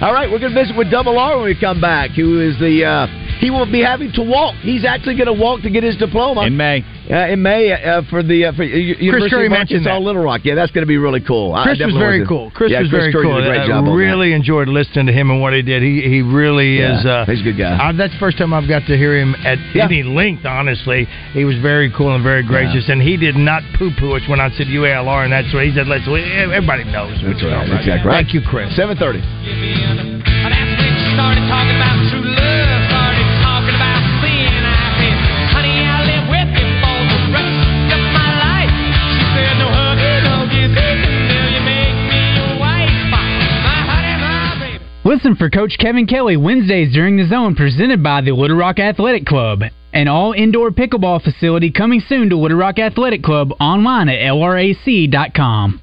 all 0.01 0.11
right, 0.13 0.29
we're 0.31 0.39
going 0.39 0.53
to 0.53 0.59
visit 0.59 0.75
with 0.75 0.89
Double 0.89 1.19
R 1.19 1.37
when 1.37 1.45
we 1.45 1.59
come 1.59 1.79
back. 1.79 2.11
Who 2.11 2.39
is 2.41 2.57
the? 2.59 2.83
Uh, 2.83 3.07
he 3.39 3.51
will 3.51 3.71
be 3.71 3.81
having 3.83 4.11
to 4.13 4.23
walk. 4.23 4.55
He's 4.61 4.83
actually 4.85 5.15
going 5.17 5.27
to 5.27 5.33
walk 5.39 5.61
to 5.61 5.69
get 5.69 5.83
his 5.83 5.97
diploma 5.97 6.41
In 6.47 6.57
May. 6.57 6.83
Uh, 7.11 7.27
in 7.33 7.41
May 7.41 7.73
uh, 7.73 8.03
for 8.09 8.23
the 8.23 8.45
uh, 8.45 8.53
for 8.53 8.63
U- 8.63 8.95
University 8.97 9.29
Curry 9.35 9.45
of 9.47 9.51
mentioned 9.51 9.85
Arkansas 9.85 9.99
that. 9.99 10.05
Little 10.05 10.23
Rock. 10.23 10.41
Yeah, 10.45 10.55
that's 10.55 10.71
going 10.71 10.83
to 10.83 10.87
be 10.87 10.95
really 10.97 11.19
cool. 11.19 11.53
I 11.53 11.63
Chris 11.63 11.79
was 11.83 11.93
very 11.99 12.19
to- 12.21 12.25
cool. 12.25 12.51
Chris 12.55 12.71
yeah, 12.71 12.79
was 12.79 12.89
Chris 12.89 13.01
very 13.01 13.11
Curry 13.11 13.23
cool. 13.25 13.35
Did 13.35 13.47
a 13.47 13.49
great 13.51 13.61
I 13.61 13.67
job 13.67 13.77
on 13.83 13.85
that. 13.85 13.91
really 13.91 14.31
enjoyed 14.31 14.69
listening 14.69 15.07
to 15.07 15.13
him 15.13 15.29
and 15.29 15.41
what 15.41 15.51
he 15.51 15.61
did. 15.61 15.83
He 15.83 16.01
he 16.07 16.21
really 16.21 16.79
Yeah, 16.79 16.99
is. 16.99 17.05
Uh, 17.05 17.25
he's 17.27 17.41
a 17.41 17.43
good 17.43 17.57
guy. 17.57 17.75
I, 17.75 17.91
that's 17.91 18.13
the 18.13 18.19
first 18.19 18.37
time 18.37 18.53
I've 18.53 18.69
got 18.69 18.87
to 18.87 18.95
hear 18.95 19.17
him 19.19 19.35
at 19.43 19.59
Yeah. 19.75 19.85
any 19.91 20.03
length. 20.03 20.45
Honestly, 20.45 21.05
he 21.33 21.43
was 21.43 21.57
very 21.59 21.91
cool 21.91 22.15
and 22.15 22.23
very 22.23 22.43
gracious, 22.43 22.87
and 22.87 23.01
he 23.01 23.17
did 23.17 23.35
not 23.35 23.61
poo-poo 23.77 24.15
us 24.15 24.23
when 24.29 24.39
I 24.39 24.49
said 24.55 24.67
UALR, 24.67 25.23
and 25.25 25.33
that's 25.33 25.53
what 25.53 25.65
he 25.65 25.75
said. 25.75 25.87
Let's 25.87 26.07
everybody 26.07 26.85
knows. 26.85 27.19
That's 27.21 27.43
right. 27.43 27.67
Exactly 27.67 28.07
right. 28.07 28.23
Thank 28.23 28.33
you, 28.33 28.41
Chris. 28.41 28.73
Seven 28.75 28.95
thirty. 28.95 29.19
Listen 45.03 45.35
for 45.35 45.49
Coach 45.49 45.77
Kevin 45.79 46.05
Kelly 46.05 46.37
Wednesdays 46.37 46.93
during 46.93 47.17
the 47.17 47.25
zone 47.27 47.55
presented 47.55 48.03
by 48.03 48.21
the 48.21 48.33
Little 48.33 48.55
Rock 48.55 48.77
Athletic 48.77 49.25
Club. 49.25 49.63
An 49.93 50.07
all 50.07 50.31
indoor 50.33 50.69
pickleball 50.69 51.23
facility 51.23 51.71
coming 51.71 52.03
soon 52.07 52.29
to 52.29 52.37
Little 52.37 52.59
Rock 52.59 52.77
Athletic 52.77 53.23
Club 53.23 53.51
online 53.59 54.09
at 54.09 54.19
lrac.com. 54.19 55.81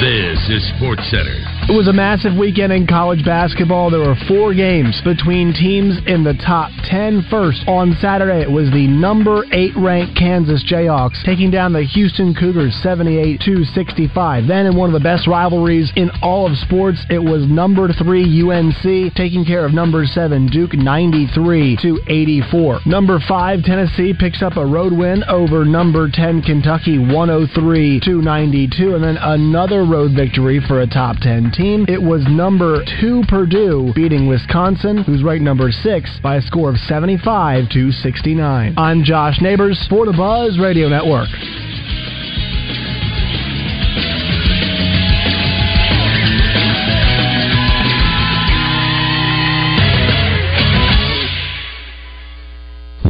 This 0.00 0.50
is 0.50 0.68
Sports 0.76 1.08
Center. 1.08 1.63
It 1.64 1.72
was 1.72 1.88
a 1.88 1.94
massive 1.94 2.36
weekend 2.36 2.74
in 2.74 2.86
college 2.86 3.24
basketball. 3.24 3.88
There 3.88 4.04
were 4.04 4.20
four 4.28 4.52
games 4.52 5.00
between 5.00 5.54
teams 5.54 5.96
in 6.06 6.22
the 6.22 6.34
top 6.44 6.70
10. 6.84 7.24
First, 7.30 7.64
on 7.66 7.96
Saturday, 8.02 8.42
it 8.42 8.50
was 8.50 8.70
the 8.70 8.86
number 8.86 9.46
8 9.50 9.72
ranked 9.74 10.14
Kansas 10.14 10.62
Jayhawks 10.70 11.24
taking 11.24 11.50
down 11.50 11.72
the 11.72 11.82
Houston 11.82 12.34
Cougars 12.34 12.76
78 12.82 13.40
65. 13.40 14.46
Then, 14.46 14.66
in 14.66 14.76
one 14.76 14.92
of 14.92 14.92
the 14.92 15.02
best 15.02 15.26
rivalries 15.26 15.90
in 15.96 16.10
all 16.20 16.46
of 16.46 16.52
sports, 16.58 17.00
it 17.08 17.18
was 17.18 17.48
number 17.48 17.88
3 17.94 18.44
UNC 18.44 19.14
taking 19.16 19.46
care 19.46 19.64
of 19.64 19.72
number 19.72 20.04
7 20.04 20.46
Duke 20.48 20.74
93 20.74 21.78
to 21.80 21.98
84. 22.06 22.80
Number 22.84 23.18
5 23.26 23.62
Tennessee 23.64 24.12
picks 24.12 24.42
up 24.42 24.58
a 24.58 24.66
road 24.66 24.92
win 24.92 25.24
over 25.24 25.64
number 25.64 26.10
10 26.12 26.42
Kentucky 26.42 26.98
103 26.98 28.00
92. 28.04 28.94
And 28.94 29.02
then 29.02 29.16
another 29.16 29.84
road 29.84 30.12
victory 30.14 30.60
for 30.68 30.82
a 30.82 30.86
top 30.86 31.16
10 31.24 31.53
team. 31.54 31.86
It 31.88 32.02
was 32.02 32.24
number 32.28 32.84
2 33.00 33.22
Purdue 33.28 33.92
beating 33.94 34.26
Wisconsin, 34.26 35.02
who's 35.04 35.22
ranked 35.22 35.44
number 35.44 35.70
6 35.70 36.10
by 36.22 36.36
a 36.36 36.42
score 36.42 36.70
of 36.70 36.76
75 36.76 37.68
to 37.70 37.90
69. 37.90 38.74
I'm 38.76 39.02
Josh 39.04 39.40
Neighbors 39.40 39.84
for 39.88 40.06
the 40.06 40.12
Buzz 40.12 40.58
Radio 40.58 40.88
Network. 40.88 41.28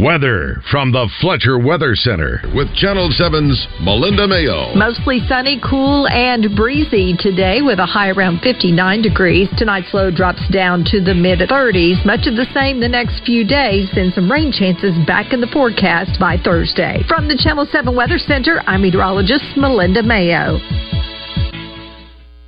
Weather 0.04 0.60
from 0.70 0.92
the 0.92 1.08
Fletcher 1.22 1.58
Weather 1.58 1.96
Center 1.96 2.42
with 2.54 2.68
Channel 2.76 3.08
7's 3.08 3.56
Melinda 3.80 4.28
Mayo. 4.28 4.74
Mostly 4.74 5.24
sunny, 5.26 5.58
cool, 5.64 6.06
and 6.08 6.54
breezy 6.54 7.16
today 7.18 7.62
with 7.62 7.78
a 7.78 7.86
high 7.86 8.10
around 8.10 8.40
59 8.40 9.00
degrees. 9.00 9.48
Tonight's 9.56 9.94
low 9.94 10.10
drops 10.10 10.46
down 10.52 10.84
to 10.92 11.00
the 11.00 11.14
mid 11.14 11.38
30s. 11.38 12.04
Much 12.04 12.28
of 12.28 12.36
the 12.36 12.44
same 12.52 12.80
the 12.80 12.88
next 12.88 13.24
few 13.24 13.48
days, 13.48 13.88
then 13.94 14.12
some 14.14 14.30
rain 14.30 14.52
chances 14.52 14.92
back 15.06 15.32
in 15.32 15.40
the 15.40 15.48
forecast 15.48 16.20
by 16.20 16.36
Thursday. 16.36 17.00
From 17.08 17.26
the 17.26 17.40
Channel 17.42 17.64
7 17.72 17.96
Weather 17.96 18.18
Center, 18.18 18.60
I'm 18.66 18.82
meteorologist 18.82 19.56
Melinda 19.56 20.02
Mayo. 20.02 20.60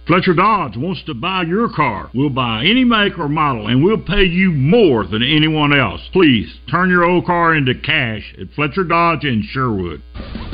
Fletcher 0.06 0.34
Dodge 0.34 0.76
wants 0.76 1.02
to 1.06 1.14
buy 1.14 1.42
your 1.42 1.68
car. 1.68 2.10
We'll 2.14 2.30
buy 2.30 2.64
any 2.64 2.84
make 2.84 3.18
or 3.18 3.28
model, 3.28 3.66
and 3.66 3.82
we'll 3.82 3.98
pay 3.98 4.22
you 4.22 4.52
more 4.52 5.04
than 5.04 5.20
anyone 5.20 5.76
else. 5.76 6.00
Please 6.12 6.46
turn 6.70 6.90
your 6.90 7.02
old 7.02 7.26
car 7.26 7.56
into 7.56 7.74
cash 7.74 8.32
at 8.40 8.46
Fletcher 8.54 8.84
Dodge 8.84 9.24
in 9.24 9.42
Sherwood. 9.50 10.00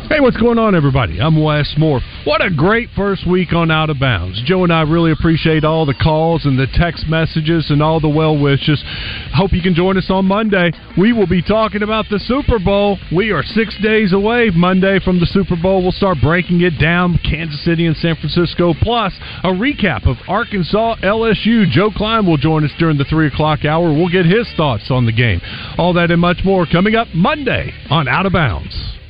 Hey, 0.08 0.20
what's 0.20 0.36
going 0.36 0.58
on, 0.58 0.74
everybody? 0.74 1.20
I'm 1.20 1.42
Wes 1.42 1.74
Moore. 1.78 2.00
What 2.24 2.44
a 2.44 2.50
great 2.50 2.88
first 2.96 3.26
week 3.26 3.52
on 3.52 3.70
Out 3.70 3.88
of 3.88 4.00
Bounds. 4.00 4.42
Joe 4.44 4.64
and 4.64 4.72
I 4.72 4.82
really 4.82 5.12
appreciate 5.12 5.64
all 5.64 5.86
the 5.86 5.94
calls 5.94 6.44
and 6.44 6.58
the 6.58 6.66
text 6.74 7.06
messages 7.06 7.70
and 7.70 7.82
all 7.82 8.00
the 8.00 8.08
well 8.08 8.36
wishes. 8.36 8.82
Hope 9.34 9.52
you 9.52 9.62
can 9.62 9.74
join 9.74 9.96
us 9.96 10.10
on 10.10 10.26
Monday. 10.26 10.72
We 10.98 11.12
will 11.12 11.26
be 11.26 11.40
talking 11.40 11.82
about 11.82 12.06
the 12.10 12.18
Super 12.18 12.58
Bowl. 12.58 12.98
We 13.14 13.32
are 13.32 13.42
six 13.42 13.76
days 13.82 14.12
away 14.12 14.50
Monday 14.54 14.98
from 15.00 15.20
the 15.20 15.26
Super 15.26 15.56
Bowl. 15.56 15.82
We'll 15.82 15.92
start 15.92 16.18
breaking 16.22 16.62
it 16.62 16.78
down 16.78 17.18
Kansas 17.24 17.64
City 17.64 17.86
and 17.86 17.96
San 17.96 18.16
Francisco, 18.16 18.74
plus 18.82 19.12
a 19.42 19.48
recap 19.48 20.06
of 20.06 20.16
Arkansas 20.28 20.96
LSU. 21.02 21.68
Joe 21.70 21.90
Kleine 21.90 22.26
will 22.26 22.36
join 22.36 22.64
us 22.64 22.70
during 22.78 22.98
the 22.98 23.04
3 23.04 23.26
o'clock 23.28 23.64
hour. 23.64 23.92
We'll 23.92 24.08
get 24.08 24.26
his 24.26 24.48
thoughts 24.56 24.90
on 24.90 25.06
the 25.06 25.12
game. 25.12 25.40
All 25.78 25.92
that 25.94 26.10
and 26.10 26.20
much 26.20 26.40
more 26.44 26.66
coming 26.66 26.94
up 26.94 27.08
Monday 27.14 27.72
on 27.90 28.08
Out 28.08 28.26
of 28.26 28.32
Bounds. 28.32 29.01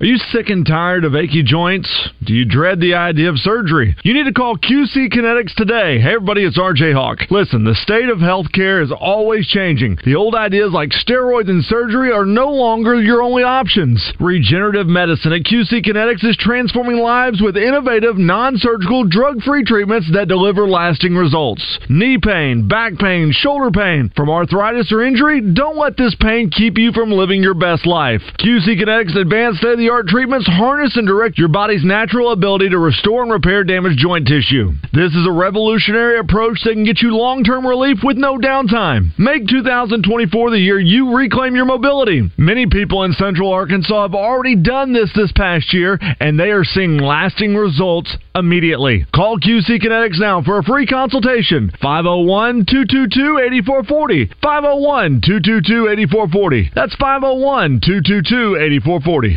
Are 0.00 0.06
you 0.06 0.16
sick 0.16 0.48
and 0.48 0.64
tired 0.64 1.04
of 1.04 1.14
achy 1.14 1.42
joints? 1.42 2.08
Do 2.24 2.32
you 2.32 2.46
dread 2.46 2.80
the 2.80 2.94
idea 2.94 3.28
of 3.28 3.36
surgery? 3.36 3.94
You 4.02 4.14
need 4.14 4.24
to 4.24 4.32
call 4.32 4.56
QC 4.56 5.12
Kinetics 5.12 5.54
today. 5.56 6.00
Hey 6.00 6.14
everybody, 6.14 6.42
it's 6.42 6.56
RJ 6.56 6.94
Hawk. 6.94 7.18
Listen, 7.30 7.64
the 7.64 7.74
state 7.74 8.08
of 8.08 8.16
healthcare 8.16 8.82
is 8.82 8.90
always 8.98 9.46
changing. 9.46 9.98
The 10.02 10.14
old 10.14 10.34
ideas 10.34 10.72
like 10.72 10.88
steroids 10.88 11.50
and 11.50 11.62
surgery 11.62 12.12
are 12.12 12.24
no 12.24 12.48
longer 12.48 12.98
your 12.98 13.20
only 13.20 13.42
options. 13.42 14.02
Regenerative 14.18 14.86
medicine 14.86 15.34
at 15.34 15.42
QC 15.42 15.84
Kinetics 15.84 16.24
is 16.24 16.36
transforming 16.38 16.96
lives 16.96 17.42
with 17.42 17.58
innovative, 17.58 18.16
non-surgical, 18.16 19.04
drug-free 19.04 19.64
treatments 19.64 20.08
that 20.14 20.28
deliver 20.28 20.66
lasting 20.66 21.14
results. 21.14 21.78
Knee 21.90 22.16
pain, 22.16 22.66
back 22.66 22.96
pain, 22.96 23.32
shoulder 23.32 23.70
pain, 23.70 24.10
from 24.16 24.30
arthritis 24.30 24.90
or 24.92 25.04
injury, 25.04 25.42
don't 25.42 25.76
let 25.76 25.98
this 25.98 26.16
pain 26.22 26.48
keep 26.48 26.78
you 26.78 26.90
from 26.92 27.10
living 27.10 27.42
your 27.42 27.52
best 27.52 27.86
life. 27.86 28.22
QC 28.38 28.80
Kinetics 28.80 29.14
advanced 29.14 29.62
art 29.90 30.06
treatments 30.06 30.46
harness 30.46 30.96
and 30.96 31.06
direct 31.06 31.36
your 31.36 31.48
body's 31.48 31.84
natural 31.84 32.32
ability 32.32 32.70
to 32.70 32.78
restore 32.78 33.22
and 33.22 33.32
repair 33.32 33.64
damaged 33.64 33.98
joint 33.98 34.26
tissue. 34.26 34.72
This 34.92 35.12
is 35.12 35.26
a 35.26 35.32
revolutionary 35.32 36.18
approach 36.18 36.60
that 36.64 36.74
can 36.74 36.84
get 36.84 37.02
you 37.02 37.14
long 37.14 37.44
term 37.44 37.66
relief 37.66 37.98
with 38.02 38.16
no 38.16 38.38
downtime. 38.38 39.10
Make 39.18 39.48
2024 39.48 40.50
the 40.50 40.58
year 40.58 40.78
you 40.78 41.14
reclaim 41.14 41.56
your 41.56 41.64
mobility. 41.64 42.30
Many 42.38 42.66
people 42.66 43.02
in 43.02 43.12
central 43.14 43.52
Arkansas 43.52 44.02
have 44.02 44.14
already 44.14 44.56
done 44.56 44.92
this 44.92 45.10
this 45.14 45.32
past 45.32 45.74
year, 45.74 45.98
and 46.20 46.38
they 46.38 46.50
are 46.50 46.64
seeing 46.64 46.96
lasting 46.96 47.54
results 47.54 48.16
immediately. 48.34 49.06
Call 49.14 49.38
QC 49.38 49.82
Kinetics 49.82 50.20
now 50.20 50.40
for 50.42 50.58
a 50.58 50.62
free 50.62 50.86
consultation. 50.86 51.72
501 51.82 52.64
222 52.66 53.38
8440. 53.38 54.30
501 54.40 55.20
222 55.20 55.88
8440. 55.88 56.70
That's 56.74 56.94
501 56.94 57.80
222 57.82 58.56
8440. 58.56 59.36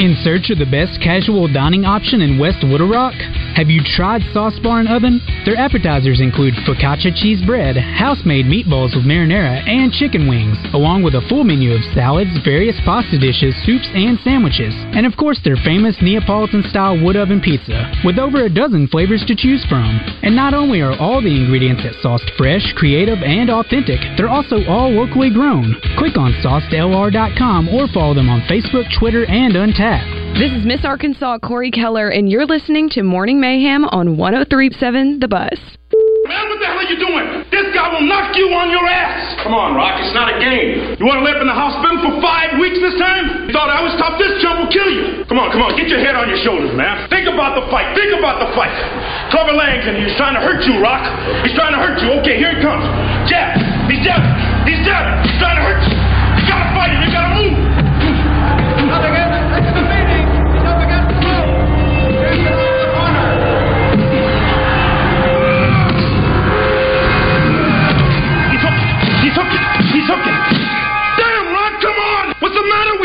In 0.00 0.16
search 0.24 0.48
of 0.48 0.58
the 0.58 0.66
best 0.66 0.98
casual 1.04 1.52
dining 1.52 1.84
option 1.84 2.22
in 2.22 2.40
West 2.40 2.64
Little 2.64 2.88
Rock? 2.88 3.12
Have 3.54 3.68
you 3.68 3.84
tried 3.84 4.24
Sauce 4.32 4.58
Bar 4.58 4.80
and 4.80 4.88
Oven? 4.88 5.20
Their 5.44 5.60
appetizers 5.60 6.18
include 6.18 6.54
focaccia 6.64 7.12
cheese 7.14 7.44
bread, 7.44 7.76
house-made 7.76 8.46
meatballs 8.48 8.96
with 8.96 9.04
marinara, 9.04 9.60
and 9.68 9.92
chicken 9.92 10.26
wings, 10.26 10.56
along 10.72 11.04
with 11.04 11.14
a 11.14 11.20
full 11.28 11.44
menu 11.44 11.76
of 11.76 11.84
salads, 11.92 12.32
various 12.42 12.74
pasta 12.88 13.20
dishes, 13.20 13.54
soups, 13.68 13.86
and 13.92 14.18
sandwiches. 14.24 14.72
And 14.96 15.04
of 15.04 15.14
course, 15.20 15.38
their 15.44 15.60
famous 15.60 15.94
Neapolitan-style 16.00 17.04
wood 17.04 17.20
oven 17.20 17.44
pizza, 17.44 17.92
with 18.02 18.18
over 18.18 18.48
a 18.48 18.50
dozen 18.50 18.88
flavors 18.88 19.22
to 19.28 19.36
choose 19.36 19.62
from. 19.68 20.00
And 20.24 20.34
not 20.34 20.54
only 20.54 20.80
are 20.80 20.96
all 20.96 21.20
the 21.20 21.36
ingredients 21.36 21.84
at 21.84 22.00
Sauced 22.00 22.32
fresh, 22.40 22.72
creative, 22.74 23.20
and 23.20 23.50
authentic, 23.50 24.00
they're 24.16 24.32
also 24.32 24.64
all 24.64 24.90
locally 24.90 25.30
grown. 25.30 25.76
Click 26.00 26.16
on 26.16 26.32
saucedlr.com 26.40 27.68
or 27.68 27.86
follow 27.92 28.14
them 28.14 28.32
on 28.32 28.40
Facebook, 28.48 28.88
Twitter, 28.98 29.28
and 29.28 29.52
Untappd. 29.54 29.81
This 29.82 30.54
is 30.54 30.62
Miss 30.62 30.86
Arkansas 30.86 31.42
Cori 31.42 31.74
Keller, 31.74 32.06
and 32.06 32.30
you're 32.30 32.46
listening 32.46 32.86
to 32.94 33.02
Morning 33.02 33.42
Mayhem 33.42 33.82
on 33.90 34.14
1037 34.14 35.18
The 35.18 35.26
Buzz. 35.26 35.58
Man, 36.30 36.46
what 36.46 36.62
the 36.62 36.70
hell 36.70 36.78
are 36.78 36.86
you 36.86 36.94
doing? 37.02 37.26
This 37.50 37.66
guy 37.74 37.90
will 37.90 38.06
knock 38.06 38.30
you 38.38 38.46
on 38.54 38.70
your 38.70 38.86
ass. 38.86 39.42
Come 39.42 39.58
on, 39.58 39.74
Rock. 39.74 39.98
It's 39.98 40.14
not 40.14 40.30
a 40.30 40.38
game. 40.38 40.94
You 41.02 41.02
want 41.02 41.18
to 41.18 41.26
live 41.26 41.42
in 41.42 41.50
the 41.50 41.58
hospital 41.58 41.98
for 41.98 42.14
five 42.22 42.62
weeks 42.62 42.78
this 42.78 42.94
time? 42.94 43.50
You 43.50 43.50
thought 43.50 43.74
I 43.74 43.82
would 43.82 43.98
stop 43.98 44.22
this 44.22 44.38
jump 44.38 44.62
will 44.62 44.70
kill 44.70 44.86
you. 44.86 45.26
Come 45.26 45.42
on, 45.42 45.50
come 45.50 45.66
on. 45.66 45.74
Get 45.74 45.90
your 45.90 45.98
head 45.98 46.14
on 46.14 46.30
your 46.30 46.38
shoulders, 46.46 46.70
man. 46.78 47.10
Think 47.10 47.26
about 47.26 47.58
the 47.58 47.66
fight. 47.66 47.90
Think 47.98 48.14
about 48.14 48.38
the 48.38 48.54
fight. 48.54 48.70
Clever 49.34 49.50
Langton, 49.50 49.98
he's 49.98 50.14
trying 50.14 50.38
to 50.38 50.42
hurt 50.46 50.62
you, 50.62 50.78
Rock. 50.78 51.02
He's 51.42 51.58
trying 51.58 51.74
to 51.74 51.82
hurt 51.82 51.98
you. 51.98 52.22
Okay, 52.22 52.38
here 52.38 52.54
he 52.54 52.62
comes. 52.62 52.86
Jab. 53.26 53.58
He's 53.90 53.98
jabbing. 54.06 54.30
He's 54.62 54.78
jabbing. 54.86 55.26
He's 55.26 55.42
trying 55.42 55.58
to 55.58 55.64
hurt 55.66 55.82
you. 55.90 55.98
You 56.38 56.44
gotta 56.46 56.70
fight 56.70 56.94
him. 56.94 57.02
You 57.02 57.10
gotta 57.10 57.34
move. 57.34 57.61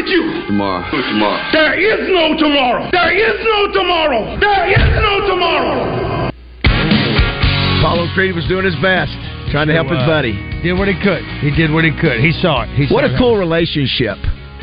With 0.07 0.15
you? 0.15 0.47
Tomorrow. 0.47 0.87
Tomorrow. 0.91 1.51
There 1.51 1.75
is 1.75 2.07
no 2.09 2.37
tomorrow. 2.39 2.89
There 2.91 3.11
is 3.11 3.37
no 3.43 3.71
tomorrow. 3.73 4.39
There 4.39 4.65
is 4.71 4.87
no 5.03 5.27
tomorrow. 5.27 6.31
Apollo 7.79 8.07
Creed 8.13 8.35
was 8.35 8.45
doing 8.47 8.65
his 8.65 8.75
best, 8.81 9.11
trying 9.51 9.67
to 9.67 9.73
help 9.73 9.87
his 9.87 9.99
buddy. 10.07 10.33
Did 10.63 10.73
what 10.77 10.87
he 10.87 10.95
could. 11.01 11.23
He 11.41 11.51
did 11.51 11.71
what 11.71 11.83
he 11.83 11.91
could. 11.91 12.19
He 12.19 12.31
saw 12.31 12.63
it. 12.63 12.69
He 12.75 12.87
What 12.93 13.03
a 13.03 13.13
it. 13.13 13.19
cool 13.19 13.37
relationship 13.37 14.17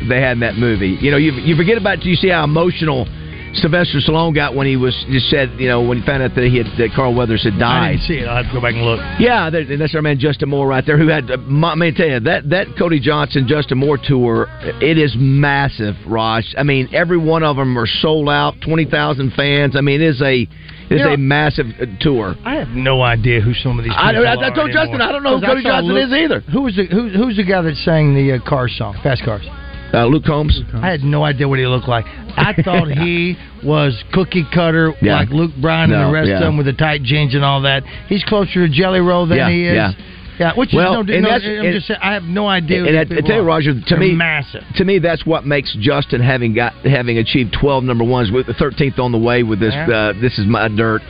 they 0.09 0.19
had 0.19 0.33
in 0.33 0.39
that 0.41 0.55
movie. 0.57 0.97
You 0.99 1.11
know, 1.11 1.17
you 1.17 1.31
you 1.33 1.55
forget 1.55 1.77
about 1.77 1.99
it 1.99 2.05
you 2.05 2.15
see 2.15 2.29
how 2.29 2.43
emotional 2.43 3.07
Sylvester 3.55 3.99
Stallone 3.99 4.35
got 4.35 4.53
when 4.53 4.67
he 4.67 4.75
was 4.75 4.93
just 5.09 5.29
said, 5.29 5.51
you 5.57 5.67
know, 5.67 5.81
when 5.81 5.99
he 5.99 6.05
found 6.05 6.21
out 6.21 6.35
that 6.35 6.43
he 6.43 6.57
had 6.57 6.67
that 6.77 6.89
Carl 6.95 7.13
Weathers 7.15 7.43
had 7.43 7.53
I 7.53 7.57
died. 7.59 7.91
didn't 7.93 8.01
see 8.03 8.13
it. 8.15 8.27
I'll 8.27 8.37
have 8.43 8.47
to 8.47 8.53
go 8.53 8.61
back 8.61 8.73
and 8.73 8.83
look. 8.83 8.99
Yeah, 9.19 9.49
that, 9.49 9.61
and 9.69 9.79
that's 9.79 9.95
our 9.95 10.01
man 10.01 10.19
Justin 10.19 10.49
Moore 10.49 10.67
right 10.67 10.85
there. 10.85 10.97
Who 10.97 11.07
had, 11.07 11.31
uh, 11.31 11.37
my- 11.37 11.71
I 11.71 11.75
mean, 11.75 11.93
tell 11.95 12.07
you 12.07 12.19
that 12.19 12.49
that 12.49 12.67
Cody 12.77 12.99
Johnson 12.99 13.47
Justin 13.47 13.77
Moore 13.77 13.97
tour, 13.97 14.47
it 14.81 14.97
is 14.97 15.15
massive, 15.17 15.95
Raj. 16.05 16.53
I 16.57 16.63
mean, 16.63 16.89
every 16.93 17.17
one 17.17 17.43
of 17.43 17.55
them 17.55 17.77
are 17.79 17.87
sold 17.87 18.29
out, 18.29 18.59
twenty 18.61 18.85
thousand 18.85 19.31
fans. 19.33 19.75
I 19.75 19.81
mean, 19.81 20.01
it 20.01 20.05
is 20.07 20.21
a 20.21 20.41
it's 20.87 20.91
You 20.91 20.97
know- 20.99 21.13
a 21.13 21.17
massive 21.17 21.67
uh, 21.81 21.85
tour. 21.99 22.35
I 22.45 22.55
have 22.55 22.69
no 22.69 23.01
idea 23.01 23.41
who 23.41 23.53
some 23.55 23.79
of 23.79 23.85
these. 23.85 23.93
I 23.95 24.11
people 24.11 24.23
don't- 24.25 24.37
I- 24.43 24.45
I 24.45 24.49
are 24.49 24.55
told 24.55 24.71
Justin, 24.71 24.89
anymore. 25.01 25.07
I 25.07 25.11
don't 25.13 25.23
know 25.23 25.29
who 25.37 25.41
'Cause 25.41 25.43
I 25.43 25.47
Cody 25.53 25.63
Johnson 25.63 25.93
Luke- 25.95 26.07
is 26.07 26.13
either. 26.13 26.39
Who 26.51 26.61
was 26.61 26.75
the 26.75 26.85
who, 26.85 27.09
who's 27.09 27.37
the 27.37 27.43
guy 27.43 27.61
that 27.61 27.75
sang 27.77 28.13
the 28.13 28.33
uh, 28.33 28.39
Cars 28.39 28.75
song, 28.77 28.95
Fast 29.01 29.23
Cars? 29.23 29.45
Uh, 29.93 30.05
Luke 30.07 30.23
Combs. 30.25 30.59
I 30.73 30.89
had 30.89 31.01
no 31.03 31.23
idea 31.23 31.47
what 31.47 31.59
he 31.59 31.65
looked 31.67 31.87
like. 31.87 32.05
I 32.37 32.53
thought 32.63 32.89
he 32.89 33.37
was 33.63 34.01
cookie 34.13 34.45
cutter 34.53 34.93
Yeah. 35.01 35.19
like 35.19 35.29
Luke 35.29 35.51
Bryan 35.61 35.91
and 35.93 36.09
the 36.09 36.13
rest 36.13 36.29
yeah. 36.29 36.35
of 36.35 36.41
them 36.41 36.57
with 36.57 36.65
the 36.65 36.73
tight 36.73 37.03
jeans 37.03 37.33
and 37.33 37.43
all 37.45 37.61
that. 37.61 37.83
He's 38.07 38.23
closer 38.25 38.67
to 38.67 38.69
Jelly 38.73 38.99
Roll 38.99 39.25
than 39.27 39.37
Yeah, 39.37 39.49
he 39.49 39.67
is. 39.67 39.75
yeah. 39.75 39.91
Yeah, 40.37 40.51
which 40.57 40.71
Well, 40.73 40.99
is 40.99 41.07
no, 41.07 41.13
and 41.13 41.23
no 41.23 41.29
I'm 41.29 41.41
and- 41.65 41.73
just 41.73 41.87
saying, 41.87 41.99
I 42.03 42.13
have 42.13 42.23
no 42.23 42.45
idea. 42.45 42.83
And 42.83 43.09
who 43.09 43.15
I, 43.15 43.19
I 43.19 43.21
tell 43.21 43.37
you. 43.37 43.41
Roger, 43.43 43.73
to 43.73 43.79
They're 43.87 43.97
me, 43.97 44.11
massive. 44.13 44.63
To 44.75 44.83
me, 44.83 44.99
that's 44.99 45.25
what 45.25 45.45
makes 45.45 45.73
Justin 45.79 46.19
having 46.19 46.53
got 46.53 46.73
having 46.85 47.17
achieved 47.19 47.55
twelve 47.57 47.85
number 47.85 48.03
ones 48.03 48.31
with 48.31 48.47
the 48.47 48.53
thirteenth 48.53 48.99
on 48.99 49.13
the 49.13 49.17
way 49.17 49.43
with 49.43 49.61
this. 49.61 49.73
Uh, 49.73 50.11
this 50.19 50.37
is 50.37 50.45
my 50.45 50.67
dirt. 50.67 51.01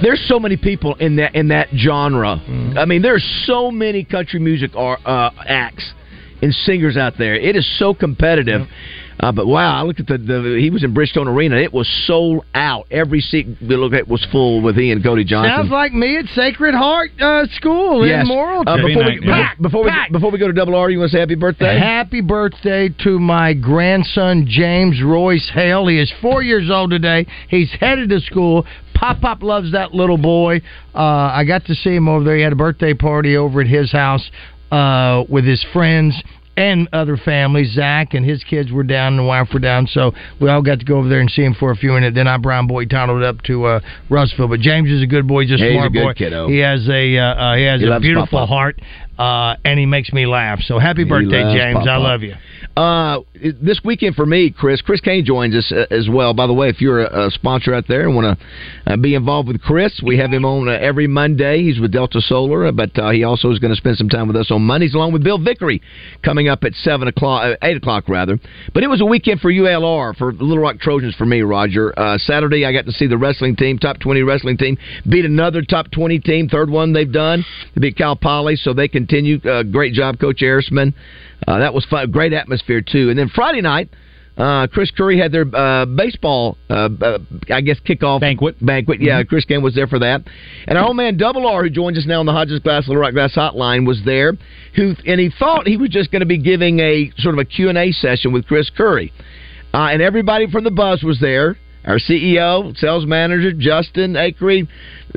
There's 0.00 0.24
so 0.28 0.38
many 0.38 0.56
people 0.56 0.94
in 0.96 1.16
that 1.16 1.34
in 1.34 1.48
that 1.48 1.66
genre. 1.76 2.36
Mm-hmm. 2.36 2.78
I 2.78 2.84
mean, 2.84 3.02
there's 3.02 3.24
so 3.44 3.72
many 3.72 4.04
country 4.04 4.38
music 4.38 4.70
ar- 4.76 5.00
uh, 5.04 5.30
acts 5.48 5.92
and 6.44 6.54
singers 6.54 6.96
out 6.96 7.14
there. 7.18 7.34
It 7.34 7.56
is 7.56 7.66
so 7.78 7.94
competitive. 7.94 8.68
Uh, 9.20 9.30
but 9.30 9.46
wow, 9.46 9.78
I 9.78 9.82
looked 9.82 10.00
at 10.00 10.08
the, 10.08 10.18
the 10.18 10.58
he 10.60 10.70
was 10.70 10.82
in 10.82 10.92
Bridgestone 10.92 11.28
Arena. 11.28 11.56
It 11.56 11.72
was 11.72 11.88
sold 12.06 12.44
out. 12.52 12.86
Every 12.90 13.20
seat 13.20 13.46
we 13.60 13.76
looked 13.76 13.94
at 13.94 14.08
was 14.08 14.26
full 14.32 14.60
with 14.60 14.76
he 14.76 14.90
and 14.90 15.02
Cody 15.04 15.24
Johnson. 15.24 15.54
Sounds 15.56 15.70
like 15.70 15.92
me 15.92 16.18
at 16.18 16.26
Sacred 16.34 16.74
Heart 16.74 17.12
uh, 17.20 17.46
School 17.54 18.06
Yes. 18.06 18.22
in 18.22 18.28
Morrill. 18.28 18.64
Uh, 18.66 18.76
before, 18.76 19.04
we, 19.04 19.20
Pack, 19.20 19.62
before, 19.62 19.84
we, 19.84 19.90
before 20.10 20.30
we 20.32 20.38
go 20.38 20.48
to 20.48 20.52
Double 20.52 20.74
R, 20.74 20.90
you 20.90 20.98
want 20.98 21.12
to 21.12 21.16
say 21.16 21.20
happy 21.20 21.36
birthday? 21.36 21.78
Happy 21.78 22.20
birthday 22.22 22.88
to 23.04 23.20
my 23.20 23.54
grandson 23.54 24.46
James 24.48 25.00
Royce 25.00 25.48
Hale. 25.54 25.86
He 25.86 26.00
is 26.00 26.12
four 26.20 26.42
years 26.42 26.68
old 26.68 26.90
today. 26.90 27.26
He's 27.48 27.70
headed 27.78 28.08
to 28.10 28.20
school. 28.20 28.66
Pop 28.94 29.20
Pop 29.20 29.42
loves 29.42 29.72
that 29.72 29.92
little 29.94 30.18
boy. 30.18 30.60
Uh, 30.94 30.98
I 30.98 31.44
got 31.44 31.64
to 31.66 31.74
see 31.74 31.94
him 31.94 32.08
over 32.08 32.24
there. 32.24 32.36
He 32.36 32.42
had 32.42 32.52
a 32.52 32.56
birthday 32.56 32.94
party 32.94 33.36
over 33.36 33.60
at 33.60 33.66
his 33.66 33.92
house 33.92 34.28
uh, 34.74 35.24
with 35.28 35.44
his 35.44 35.64
friends 35.72 36.20
and 36.56 36.88
other 36.92 37.16
families. 37.16 37.72
Zach 37.74 38.14
and 38.14 38.24
his 38.24 38.42
kids 38.44 38.70
were 38.70 38.84
down, 38.84 39.14
and 39.14 39.18
the 39.20 39.24
wife 39.24 39.48
were 39.52 39.60
down, 39.60 39.86
so 39.86 40.12
we 40.40 40.48
all 40.48 40.62
got 40.62 40.78
to 40.78 40.84
go 40.84 40.98
over 40.98 41.08
there 41.08 41.20
and 41.20 41.30
see 41.30 41.42
him 41.42 41.54
for 41.54 41.70
a 41.70 41.76
few 41.76 41.92
minutes. 41.92 42.14
Then 42.14 42.28
I 42.28 42.36
Brown 42.36 42.66
boy 42.66 42.84
toddled 42.86 43.22
up 43.22 43.42
to 43.42 43.64
uh, 43.64 43.80
Russellville. 44.08 44.48
But 44.48 44.60
James 44.60 44.90
is 44.90 45.02
a 45.02 45.06
good 45.06 45.26
boy, 45.26 45.46
just 45.46 45.62
Yeah, 45.62 45.72
smart 45.72 45.92
good 45.92 46.02
boy. 46.02 46.14
kiddo. 46.14 46.48
He 46.48 46.58
has 46.58 46.88
a 46.88 47.18
uh, 47.18 47.22
uh, 47.24 47.56
he 47.56 47.64
has 47.64 47.80
He 47.80 47.86
a 47.88 48.00
beautiful 48.00 48.46
heart, 48.46 48.80
uh, 49.18 49.56
and 49.64 49.78
he 49.78 49.86
makes 49.86 50.12
me 50.12 50.26
laugh. 50.26 50.60
So 50.62 50.78
happy 50.78 51.02
He 51.02 51.08
birthday, 51.08 51.42
James! 51.56 51.78
Pop 51.78 51.88
I 51.88 51.96
love 51.96 52.22
you. 52.22 52.34
Uh, 52.76 53.20
this 53.62 53.80
weekend 53.84 54.16
for 54.16 54.26
me, 54.26 54.50
Chris. 54.50 54.80
Chris 54.80 55.00
Kane 55.00 55.24
joins 55.24 55.54
us 55.54 55.70
uh, 55.70 55.86
as 55.92 56.08
well. 56.10 56.34
By 56.34 56.48
the 56.48 56.52
way, 56.52 56.68
if 56.68 56.80
you're 56.80 57.04
a, 57.04 57.30
sponsor 57.30 57.72
out 57.72 57.84
there 57.86 58.02
and 58.02 58.16
want 58.16 58.38
to 58.38 58.92
uh, 58.92 58.96
be 58.96 59.14
involved 59.14 59.46
with 59.46 59.60
Chris, 59.60 60.00
we 60.04 60.18
have 60.18 60.32
him 60.32 60.44
on 60.44 60.68
uh, 60.68 60.72
every 60.72 61.06
Monday. 61.06 61.62
He's 61.62 61.78
with 61.78 61.92
Delta 61.92 62.20
Solar, 62.20 62.70
but 62.72 62.98
uh, 62.98 63.10
he 63.10 63.22
also 63.22 63.50
is 63.52 63.60
going 63.60 63.70
to 63.70 63.76
spend 63.76 63.96
some 63.96 64.08
time 64.08 64.26
with 64.26 64.36
us 64.36 64.50
on 64.50 64.62
Mondays, 64.62 64.94
along 64.94 65.12
with 65.12 65.22
Bill 65.22 65.38
Vickery, 65.38 65.80
coming 66.24 66.48
up 66.48 66.64
at 66.64 66.74
seven 66.74 67.06
o'clock, 67.06 67.56
eight 67.62 67.76
o'clock 67.76 68.08
rather. 68.08 68.40
But 68.72 68.82
it 68.82 68.88
was 68.88 69.00
a 69.00 69.06
weekend 69.06 69.40
for 69.40 69.52
ULR 69.52 70.16
for 70.16 70.32
Little 70.32 70.58
Rock 70.58 70.80
Trojans 70.80 71.14
for 71.14 71.26
me, 71.26 71.42
Roger. 71.42 71.96
Uh, 71.96 72.18
Saturday, 72.18 72.66
I 72.66 72.72
got 72.72 72.86
to 72.86 72.92
see 72.92 73.06
the 73.06 73.18
wrestling 73.18 73.54
team, 73.54 73.78
top 73.78 74.00
twenty 74.00 74.22
wrestling 74.22 74.56
team, 74.56 74.78
beat 75.08 75.24
another 75.24 75.62
top 75.62 75.92
twenty 75.92 76.18
team, 76.18 76.48
third 76.48 76.70
one 76.70 76.92
they've 76.92 77.10
done. 77.10 77.44
They 77.74 77.80
beat 77.80 77.96
Cal 77.96 78.16
Poly, 78.16 78.56
so 78.56 78.72
they 78.72 78.88
continue. 78.88 79.38
Great 79.38 79.92
job, 79.92 80.18
Coach 80.18 80.40
Erisman. 80.40 80.92
Uh, 81.46 81.58
that 81.58 81.74
was 81.74 81.84
fun. 81.86 82.10
Great 82.10 82.32
atmosphere 82.32 82.80
too. 82.80 83.10
And 83.10 83.18
then 83.18 83.28
Friday 83.28 83.60
night, 83.60 83.90
uh, 84.36 84.66
Chris 84.66 84.90
Curry 84.90 85.18
had 85.18 85.30
their 85.30 85.44
uh, 85.54 85.86
baseball, 85.86 86.56
uh, 86.68 86.88
uh, 87.00 87.18
I 87.50 87.60
guess, 87.60 87.78
kickoff 87.80 88.20
banquet. 88.20 88.56
Banquet, 88.64 89.00
yeah. 89.00 89.22
Chris 89.22 89.44
Kane 89.44 89.62
was 89.62 89.74
there 89.74 89.86
for 89.86 90.00
that, 90.00 90.22
and 90.66 90.76
our 90.76 90.86
old 90.86 90.96
man 90.96 91.16
Double 91.16 91.46
R, 91.46 91.62
who 91.62 91.70
joins 91.70 91.96
us 91.98 92.04
now 92.06 92.18
on 92.18 92.26
the 92.26 92.32
Hodges 92.32 92.58
Glass 92.58 92.88
Little 92.88 93.00
Rock 93.00 93.12
Glass 93.14 93.34
Hotline, 93.34 93.86
was 93.86 94.02
there. 94.04 94.32
Who 94.74 94.94
and 95.06 95.20
he 95.20 95.30
thought 95.38 95.68
he 95.68 95.76
was 95.76 95.90
just 95.90 96.10
going 96.10 96.20
to 96.20 96.26
be 96.26 96.38
giving 96.38 96.80
a 96.80 97.12
sort 97.18 97.36
of 97.36 97.38
a 97.38 97.44
Q 97.44 97.68
and 97.68 97.78
A 97.78 97.92
session 97.92 98.32
with 98.32 98.46
Chris 98.46 98.70
Curry, 98.76 99.12
uh, 99.72 99.90
and 99.92 100.02
everybody 100.02 100.50
from 100.50 100.64
the 100.64 100.72
buzz 100.72 101.04
was 101.04 101.20
there. 101.20 101.56
Our 101.84 101.98
CEO, 101.98 102.76
sales 102.78 103.06
manager 103.06 103.52
Justin 103.52 104.16
Acri, 104.16 104.66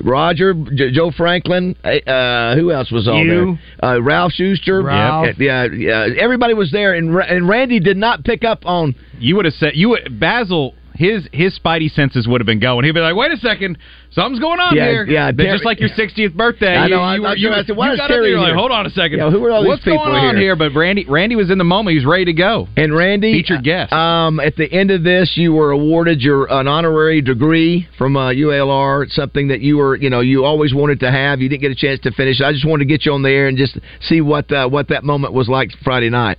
Roger, 0.04 0.54
J- 0.54 0.92
Joe 0.92 1.12
Franklin. 1.12 1.76
Uh, 1.84 2.56
who 2.56 2.72
else 2.72 2.92
was 2.92 3.08
on 3.08 3.26
You. 3.26 3.58
there? 3.82 3.90
Uh, 3.92 4.00
Ralph 4.02 4.32
Schuster. 4.34 4.82
Ralph. 4.82 5.38
Yeah, 5.40 5.66
yeah. 5.74 6.08
Everybody 6.20 6.54
was 6.54 6.72
there, 6.72 6.94
and 6.94 7.16
and 7.16 7.48
Randy 7.48 7.80
did 7.80 7.98
not 7.98 8.24
pick 8.24 8.44
up 8.44 8.66
on. 8.66 8.96
You 9.20 9.36
would 9.38 9.46
have 9.46 9.56
said 9.56 9.72
you 9.76 9.90
would, 9.90 10.20
Bazzel. 10.20 10.74
His 10.98 11.28
his 11.32 11.58
spidey 11.58 11.92
senses 11.92 12.28
would 12.28 12.42
have 12.42 12.46
been 12.46 12.60
going. 12.60 12.84
He'd 12.86 12.92
be 12.94 13.00
like, 13.00 13.16
"Wait 13.16 13.32
a 13.32 13.38
second, 13.38 13.78
something's 14.12 14.40
going 14.40 14.60
on 14.60 14.76
Yeah, 14.76 14.90
here." 14.90 15.06
yeah, 15.06 15.32
They're 15.32 15.54
just 15.54 15.64
like 15.66 15.80
your 15.80 15.90
60th 15.90 16.34
birthday. 16.34 16.76
I 16.76 16.88
know, 16.88 16.98
You, 17.14 17.22
you, 17.22 17.26
I- 17.28 17.34
you, 17.36 17.52
I 17.52 17.64
said, 17.64 17.78
why 17.78 17.88
you 17.88 17.94
is 17.94 17.98
got 18.00 18.06
up 18.06 18.10
Terry 18.10 18.32
there, 18.32 18.40
like, 18.40 18.48
here? 18.48 18.56
Hold 18.56 18.72
on 18.72 18.86
a 18.88 18.90
second. 18.90 19.20
Yeah, 19.20 19.30
who 19.30 19.46
are 19.46 19.52
all 19.52 19.62
these 19.62 19.68
What's 19.70 19.84
people 19.84 20.04
going 20.04 20.16
on 20.16 20.36
here? 20.36 20.44
here? 20.44 20.56
But 20.56 20.74
Randy 20.74 21.06
Randy 21.08 21.36
was 21.36 21.52
in 21.52 21.58
the 21.60 21.64
moment. 21.64 21.94
He 21.94 21.98
was 21.98 22.06
ready 22.06 22.26
to 22.26 22.34
go. 22.34 22.68
And 22.76 22.96
Randy, 22.96 23.32
featured 23.34 23.64
guest. 23.64 23.94
Um, 23.94 24.40
at 24.40 24.56
the 24.56 24.72
end 24.72 24.90
of 24.92 25.04
this, 25.04 25.34
you 25.36 25.54
were 25.54 25.72
awarded 25.72 26.22
your 26.22 26.52
an 26.52 26.68
honorary 26.68 27.22
degree 27.22 27.88
from 27.98 28.18
uh, 28.18 28.32
UALR. 28.32 29.08
Something 29.12 29.50
that 29.50 29.62
you 29.62 29.78
were, 29.78 29.96
you 29.96 30.10
know, 30.10 30.22
you 30.22 30.46
always 30.46 30.74
wanted 30.74 31.00
to 31.02 31.12
have. 31.12 31.42
You 31.42 31.50
didn't 31.50 31.62
get 31.62 31.72
a 31.72 31.76
chance 31.76 32.00
to 32.02 32.12
finish. 32.12 32.42
I 32.42 32.52
just 32.54 32.66
wanted 32.66 32.86
to 32.86 32.90
get 32.90 33.06
you 33.06 33.14
on 33.14 33.22
the 33.22 33.30
air 33.30 33.48
and 33.48 33.58
just 33.58 33.78
see 34.02 34.22
what 34.22 34.52
uh, 34.52 34.68
what 34.68 34.88
that 34.90 35.04
moment 35.04 35.34
was 35.34 35.48
like 35.48 35.70
Friday 35.84 36.10
night. 36.10 36.38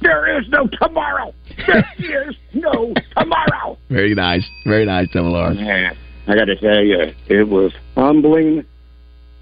There 0.00 0.38
is 0.40 0.48
no 0.48 0.66
tomorrow. 0.66 1.34
There 1.66 1.84
is 2.30 2.36
no 2.54 2.94
tomorrow. 3.16 3.78
Very 3.90 4.14
nice, 4.14 4.44
very 4.64 4.86
nice, 4.86 5.08
Double 5.12 5.34
R. 5.36 5.52
Man, 5.54 5.96
I 6.26 6.34
got 6.34 6.46
to 6.46 6.56
tell 6.56 6.82
you, 6.82 7.12
it 7.28 7.48
was 7.48 7.72
humbling. 7.94 8.64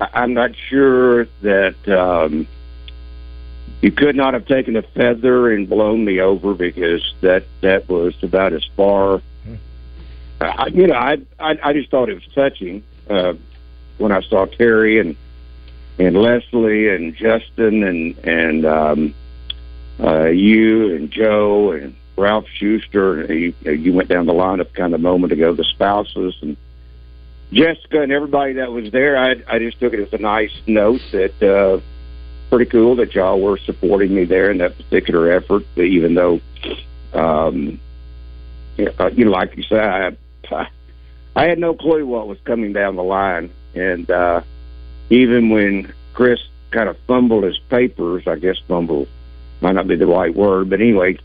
I- 0.01 0.09
I'm 0.15 0.35
not 0.35 0.51
sure 0.69 1.27
that 1.43 1.77
um, 1.89 2.47
you 3.83 3.93
could 3.93 4.17
not 4.17 4.35
have 4.35 4.47
taken 4.47 4.75
a 4.77 4.83
feather 4.83 5.53
and 5.53 5.69
blown 5.69 6.05
me 6.05 6.21
over 6.21 6.55
because 6.55 7.15
that 7.21 7.45
that 7.61 7.89
was 7.89 8.15
about 8.23 8.53
as 8.53 8.65
far. 8.77 9.23
I, 10.41 10.69
you 10.69 10.87
know, 10.87 10.95
I, 10.95 11.19
I 11.41 11.59
I 11.63 11.73
just 11.73 11.91
thought 11.91 12.09
it 12.09 12.15
was 12.15 12.27
touching 12.35 12.83
uh, 13.11 13.35
when 13.99 14.13
I 14.13 14.21
saw 14.23 14.47
Terry 14.47 14.99
and 15.01 15.17
and 15.99 16.17
Leslie 16.17 16.89
and 16.89 17.15
Justin 17.17 17.83
and 17.83 18.17
and 18.25 18.65
um, 18.65 19.15
uh, 20.01 20.27
you 20.27 20.95
and 20.95 21.11
Joe 21.11 21.73
and 21.73 21.95
Ralph 22.17 22.47
Schuster. 22.55 23.33
You, 23.33 23.55
you 23.65 23.93
went 23.93 24.09
down 24.09 24.27
the 24.27 24.33
lineup 24.33 24.73
kind 24.75 24.95
of 24.95 25.01
a 25.01 25.03
moment 25.03 25.33
ago. 25.33 25.55
The 25.55 25.65
spouses 25.65 26.37
and 26.43 26.57
Jessica 27.53 28.03
and 28.03 28.13
everybody 28.13 28.55
that 28.55 28.71
was 28.73 28.91
there. 28.91 29.17
I 29.17 29.37
I 29.49 29.59
just 29.59 29.81
took 29.81 29.93
it 29.95 30.01
as 30.01 30.13
a 30.13 30.19
nice 30.19 30.53
note 30.67 31.01
that 31.13 31.43
uh, 31.43 31.81
pretty 32.51 32.71
cool 32.71 32.97
that 32.97 33.15
y'all 33.15 33.41
were 33.41 33.59
supporting 33.59 34.15
me 34.15 34.25
there 34.25 34.51
in 34.51 34.59
that 34.59 34.77
particular 34.77 35.33
effort. 35.33 35.65
Even 35.77 36.15
though, 36.15 36.41
um, 37.13 37.81
you 38.77 38.85
know, 38.85 38.93
uh, 38.99 39.11
you 39.15 39.25
know, 39.25 39.31
like 39.31 39.57
you 39.57 39.63
said, 39.65 39.81
I, 39.81 40.17
I 40.55 40.69
I 41.35 41.45
had 41.45 41.59
no 41.59 41.75
clue 41.75 42.07
what 42.07 42.29
was 42.29 42.39
coming 42.45 42.73
down 42.73 42.97
the 42.97 43.03
line, 43.03 43.51
and 43.75 44.11
uh, 44.11 44.43
even 45.09 45.51
when 45.51 45.93
Chris 46.13 46.41
kind 46.71 46.89
of 46.89 46.99
fumbled 47.07 47.45
his 47.45 47.59
papers, 47.71 48.27
I 48.27 48.37
guess 48.37 48.59
fumble 48.67 49.07
might 49.61 49.73
not 49.73 49.89
be 49.89 49.97
the 49.97 50.07
right 50.07 50.35
word, 50.35 50.71
but 50.71 50.81
anyway, 50.81 51.19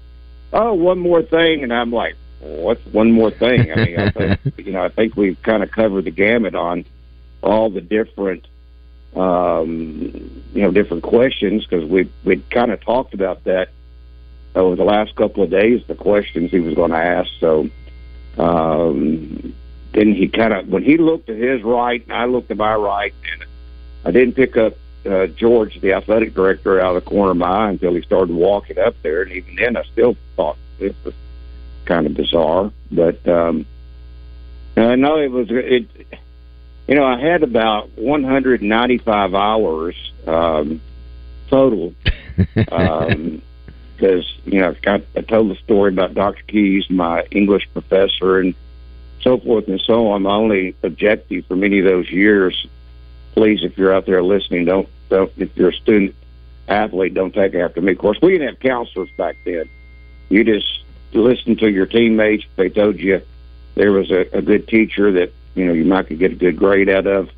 oh, 0.52 0.74
one 0.74 1.00
more 1.00 1.22
thing, 1.22 1.64
and 1.64 1.74
I'm 1.74 1.92
like, 1.92 2.16
what's 2.40 2.86
one 2.88 3.12
more 3.12 3.32
thing? 3.32 3.72
I 3.72 3.76
mean, 3.76 4.00
I 4.00 4.10
think, 4.12 4.40
you 4.58 4.72
know, 4.72 4.84
I 4.84 4.90
think 4.90 5.16
we've 5.16 5.42
kind 5.42 5.64
of 5.64 5.72
covered 5.72 6.06
the 6.06 6.12
gamut 6.12 6.56
on 6.56 6.86
all 7.42 7.70
the 7.70 7.82
different, 7.82 8.48
um, 9.16 10.44
you 10.54 10.62
know, 10.62 10.72
different 10.72 11.04
questions 11.04 11.66
because 11.66 11.86
we 11.86 12.10
we 12.24 12.38
kind 12.50 12.72
of 12.72 12.82
talked 12.82 13.14
about 13.14 13.44
that 13.46 13.70
over 14.56 14.76
the 14.76 14.84
last 14.84 15.16
couple 15.16 15.44
of 15.44 15.50
days, 15.50 15.84
the 15.88 15.96
questions 15.96 16.52
he 16.52 16.60
was 16.60 16.76
going 16.76 16.92
to 16.92 16.98
ask. 16.98 17.30
So 17.40 17.70
um, 18.38 19.54
then 19.92 20.14
he 20.14 20.28
kind 20.28 20.54
of 20.54 20.68
when 20.68 20.84
he 20.84 20.98
looked 20.98 21.28
to 21.28 21.36
his 21.36 21.64
right 21.64 22.02
and 22.04 22.14
I 22.14 22.26
looked 22.26 22.50
to 22.50 22.56
my 22.56 22.76
right, 22.76 23.14
and 23.32 23.46
I 24.06 24.12
didn't 24.12 24.36
pick 24.36 24.58
up 24.58 24.76
uh, 25.06 25.28
George, 25.28 25.80
the 25.82 25.94
athletic 25.94 26.34
director, 26.34 26.80
out 26.80 26.96
of 26.96 27.04
the 27.04 27.10
corner 27.10 27.32
of 27.32 27.38
my 27.38 27.48
eye 27.48 27.70
until 27.70 27.94
he 27.94 28.02
started 28.02 28.34
walking 28.34 28.80
up 28.80 28.96
there, 29.02 29.22
and 29.22 29.32
even 29.32 29.56
then 29.56 29.78
I 29.78 29.84
still 29.84 30.16
thought 30.36 30.58
this 30.80 30.96
was 31.04 31.14
kind 31.86 32.06
of 32.06 32.14
bizarre. 32.14 32.72
But 32.92 33.28
um, 33.28 33.66
I 34.78 34.96
know 34.96 35.18
it 35.18 35.32
was 35.32 35.48
it. 35.50 35.88
You 36.88 36.96
know, 36.96 37.06
I 37.06 37.20
had 37.20 37.44
about 37.44 37.98
195 37.98 39.34
hours 39.36 39.96
um, 40.28 40.82
total. 41.50 41.94
um, 42.72 43.42
because 43.96 44.26
you 44.46 44.60
know 44.60 44.76
I, 44.86 45.02
I 45.16 45.22
told 45.22 45.50
the 45.50 45.56
story 45.64 45.94
about 45.94 46.14
Dr. 46.14 46.44
Keys, 46.48 46.90
my 46.90 47.26
English 47.32 47.70
professor, 47.72 48.40
and 48.40 48.54
so 49.22 49.38
forth 49.38 49.68
and 49.68 49.82
so 49.82 50.10
on. 50.10 50.24
My 50.24 50.36
only 50.36 50.76
objective 50.84 51.46
for 51.46 51.56
many 51.56 51.80
of 51.80 51.86
those 51.86 52.10
years, 52.10 52.68
please, 53.34 53.64
if 53.64 53.78
you're 53.78 53.94
out 53.94 54.06
there 54.06 54.22
listening, 54.22 54.66
don't 54.66 54.90
don't 55.10 55.32
if 55.38 55.50
you're 55.56 55.70
a 55.70 55.74
student 55.76 56.16
athlete, 56.68 57.14
don't 57.14 57.34
take 57.34 57.56
after 57.56 57.82
me. 57.82 57.92
Of 57.94 57.98
course, 57.98 58.18
we 58.22 58.32
didn't 58.32 58.48
have 58.48 58.60
counselors 58.60 59.10
back 59.18 59.36
then. 59.46 59.70
You 60.30 60.44
just 60.44 60.68
listened 61.14 61.60
to 61.60 61.70
your 61.70 61.86
teammates. 61.86 62.44
They 62.56 62.70
told 62.70 63.00
you 63.00 63.22
there 63.76 63.92
was 63.92 64.10
a, 64.12 64.22
a 64.38 64.42
good 64.42 64.68
teacher 64.68 65.12
that 65.14 65.32
you 65.56 65.66
know 65.66 65.74
you 65.74 65.86
might 65.86 66.08
could 66.08 66.20
get 66.20 66.32
a 66.32 66.36
good 66.36 66.58
grade 66.58 66.90
out 66.90 67.06
of, 67.08 67.30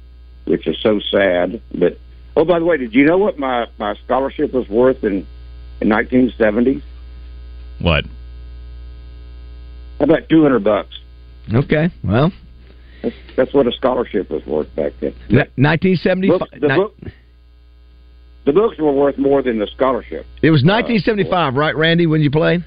which 0.46 0.68
is 0.68 0.78
so 0.82 1.00
sad. 1.12 1.62
But 1.74 1.98
oh, 2.38 2.46
by 2.46 2.60
the 2.60 2.66
way, 2.66 2.78
did 2.78 2.94
you 2.94 3.06
know 3.06 3.18
what 3.18 3.38
my 3.40 3.68
my 3.78 3.96
scholarship 4.06 4.54
was 4.54 4.68
worth 4.70 5.04
in 5.04 5.26
in 5.82 5.90
1970? 5.90 6.82
What? 7.82 8.06
About 10.00 10.28
200 10.30 10.64
bucks. 10.64 10.98
Okay, 11.54 11.90
well, 12.04 12.32
That's, 13.02 13.16
that's 13.36 13.54
what 13.54 13.68
a 13.68 13.72
scholarship 13.72 14.30
was 14.30 14.46
worth 14.46 14.74
back 14.76 14.94
then. 15.00 15.14
nineteen 15.58 15.96
seventy 15.98 16.28
Book, 16.28 16.50
the, 16.52 16.68
five. 16.68 16.78
book, 16.78 16.98
the 18.46 18.54
books 18.54 18.78
were 18.78 18.92
worth 18.92 19.18
more 19.18 19.42
than 19.42 19.60
the 19.60 19.68
scholarship. 19.68 20.26
It 20.42 20.52
was 20.52 20.64
1975, 20.64 21.56
right, 21.56 21.76
Randy? 21.76 22.06
When 22.08 22.22
you 22.22 22.32
played? 22.32 22.64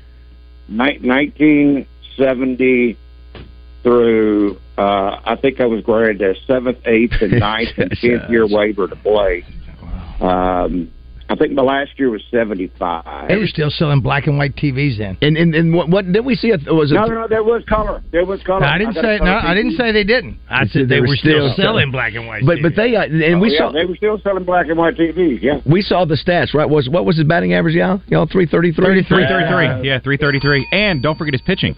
Ni- 0.68 0.98
1970 1.00 2.98
through, 3.82 4.58
uh, 4.76 5.20
I 5.24 5.36
think 5.40 5.60
I 5.60 5.66
was 5.66 5.82
granted 5.84 6.20
a 6.20 6.34
seventh, 6.46 6.78
eighth, 6.84 7.22
and 7.22 7.32
ninth, 7.40 7.78
and 7.78 7.90
tenth 7.92 8.28
year 8.28 8.46
waiver 8.46 8.88
to 8.88 8.96
play. 8.96 9.44
Um, 10.20 10.90
I 11.30 11.34
think 11.36 11.52
my 11.52 11.62
last 11.62 11.90
year 11.98 12.08
was 12.10 12.22
75. 12.30 13.28
They 13.28 13.36
were 13.36 13.46
still 13.46 13.70
selling 13.70 14.00
black 14.00 14.26
and 14.26 14.38
white 14.38 14.56
TVs 14.56 14.96
then. 14.96 15.18
And 15.20 15.36
and, 15.36 15.54
and 15.54 15.74
what, 15.74 15.88
what 15.90 16.06
didn't 16.06 16.24
we 16.24 16.34
see? 16.34 16.48
It 16.48 16.64
was 16.72 16.90
it? 16.90 16.94
No, 16.94 17.04
no, 17.06 17.14
no, 17.22 17.28
there 17.28 17.42
was 17.44 17.62
color. 17.68 18.02
There 18.12 18.24
was 18.24 18.42
color. 18.42 18.60
No, 18.60 18.66
I 18.66 18.78
didn't 18.78 18.94
got 18.94 19.04
say 19.04 19.16
a 19.16 19.18
color 19.18 19.30
no. 19.42 19.48
I 19.48 19.54
didn't 19.54 19.76
say 19.76 19.92
they 19.92 20.04
didn't. 20.04 20.38
I 20.48 20.64
said 20.66 20.88
they, 20.88 21.00
were 21.00 21.16
still 21.16 21.52
selling 21.54 21.90
black 21.90 22.14
and 22.14 22.26
white. 22.26 22.44
But 22.46 22.58
but 22.62 22.72
they 22.74 22.96
uh, 22.96 23.02
and 23.02 23.34
Oh, 23.36 23.38
we 23.40 23.52
yeah, 23.52 23.58
saw 23.58 23.72
they 23.72 23.84
were 23.84 23.96
still 23.96 24.18
selling 24.22 24.44
black 24.44 24.68
and 24.68 24.78
white 24.78 24.96
TVs. 24.96 25.42
Yeah. 25.42 25.60
we 25.66 25.82
saw 25.82 26.04
the 26.06 26.14
stats 26.16 26.54
right. 26.54 26.68
Was 26.68 26.88
what 26.88 27.04
was 27.04 27.18
his 27.18 27.26
batting 27.26 27.52
average? 27.52 27.74
Y'all 27.74 28.00
y'all 28.06 28.26
three 28.26 28.46
thirty 28.46 28.72
three. 28.72 29.02
333. 29.04 29.86
Yeah, 29.86 29.98
333. 30.00 30.68
And 30.72 31.02
don't 31.02 31.18
forget 31.18 31.34
his 31.34 31.42
pitching. 31.42 31.74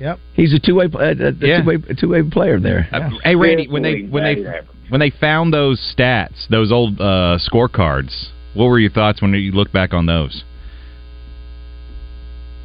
Yep. 0.00 0.18
He's 0.34 0.52
a 0.54 0.58
two 0.58 0.74
way 0.76 0.86
uh, 0.92 0.98
a 0.98 1.32
Yeah. 1.38 1.60
two 1.60 1.66
way 1.66 1.76
two 2.00 2.08
way 2.08 2.22
player 2.22 2.58
there. 2.58 2.88
Uh, 2.92 3.10
hey 3.22 3.36
Randy, 3.36 3.68
when 3.68 3.82
they 3.82 4.02
when 4.02 4.24
they 4.24 4.44
when 4.88 5.00
they 5.00 5.10
found 5.10 5.52
those 5.52 5.78
stats, 5.96 6.48
those 6.50 6.72
old 6.72 7.00
uh, 7.00 7.38
scorecards, 7.38 8.28
what 8.54 8.66
were 8.66 8.78
your 8.78 8.90
thoughts 8.90 9.22
when 9.22 9.32
you 9.34 9.52
look 9.52 9.72
back 9.72 9.92
on 9.94 10.06
those? 10.06 10.44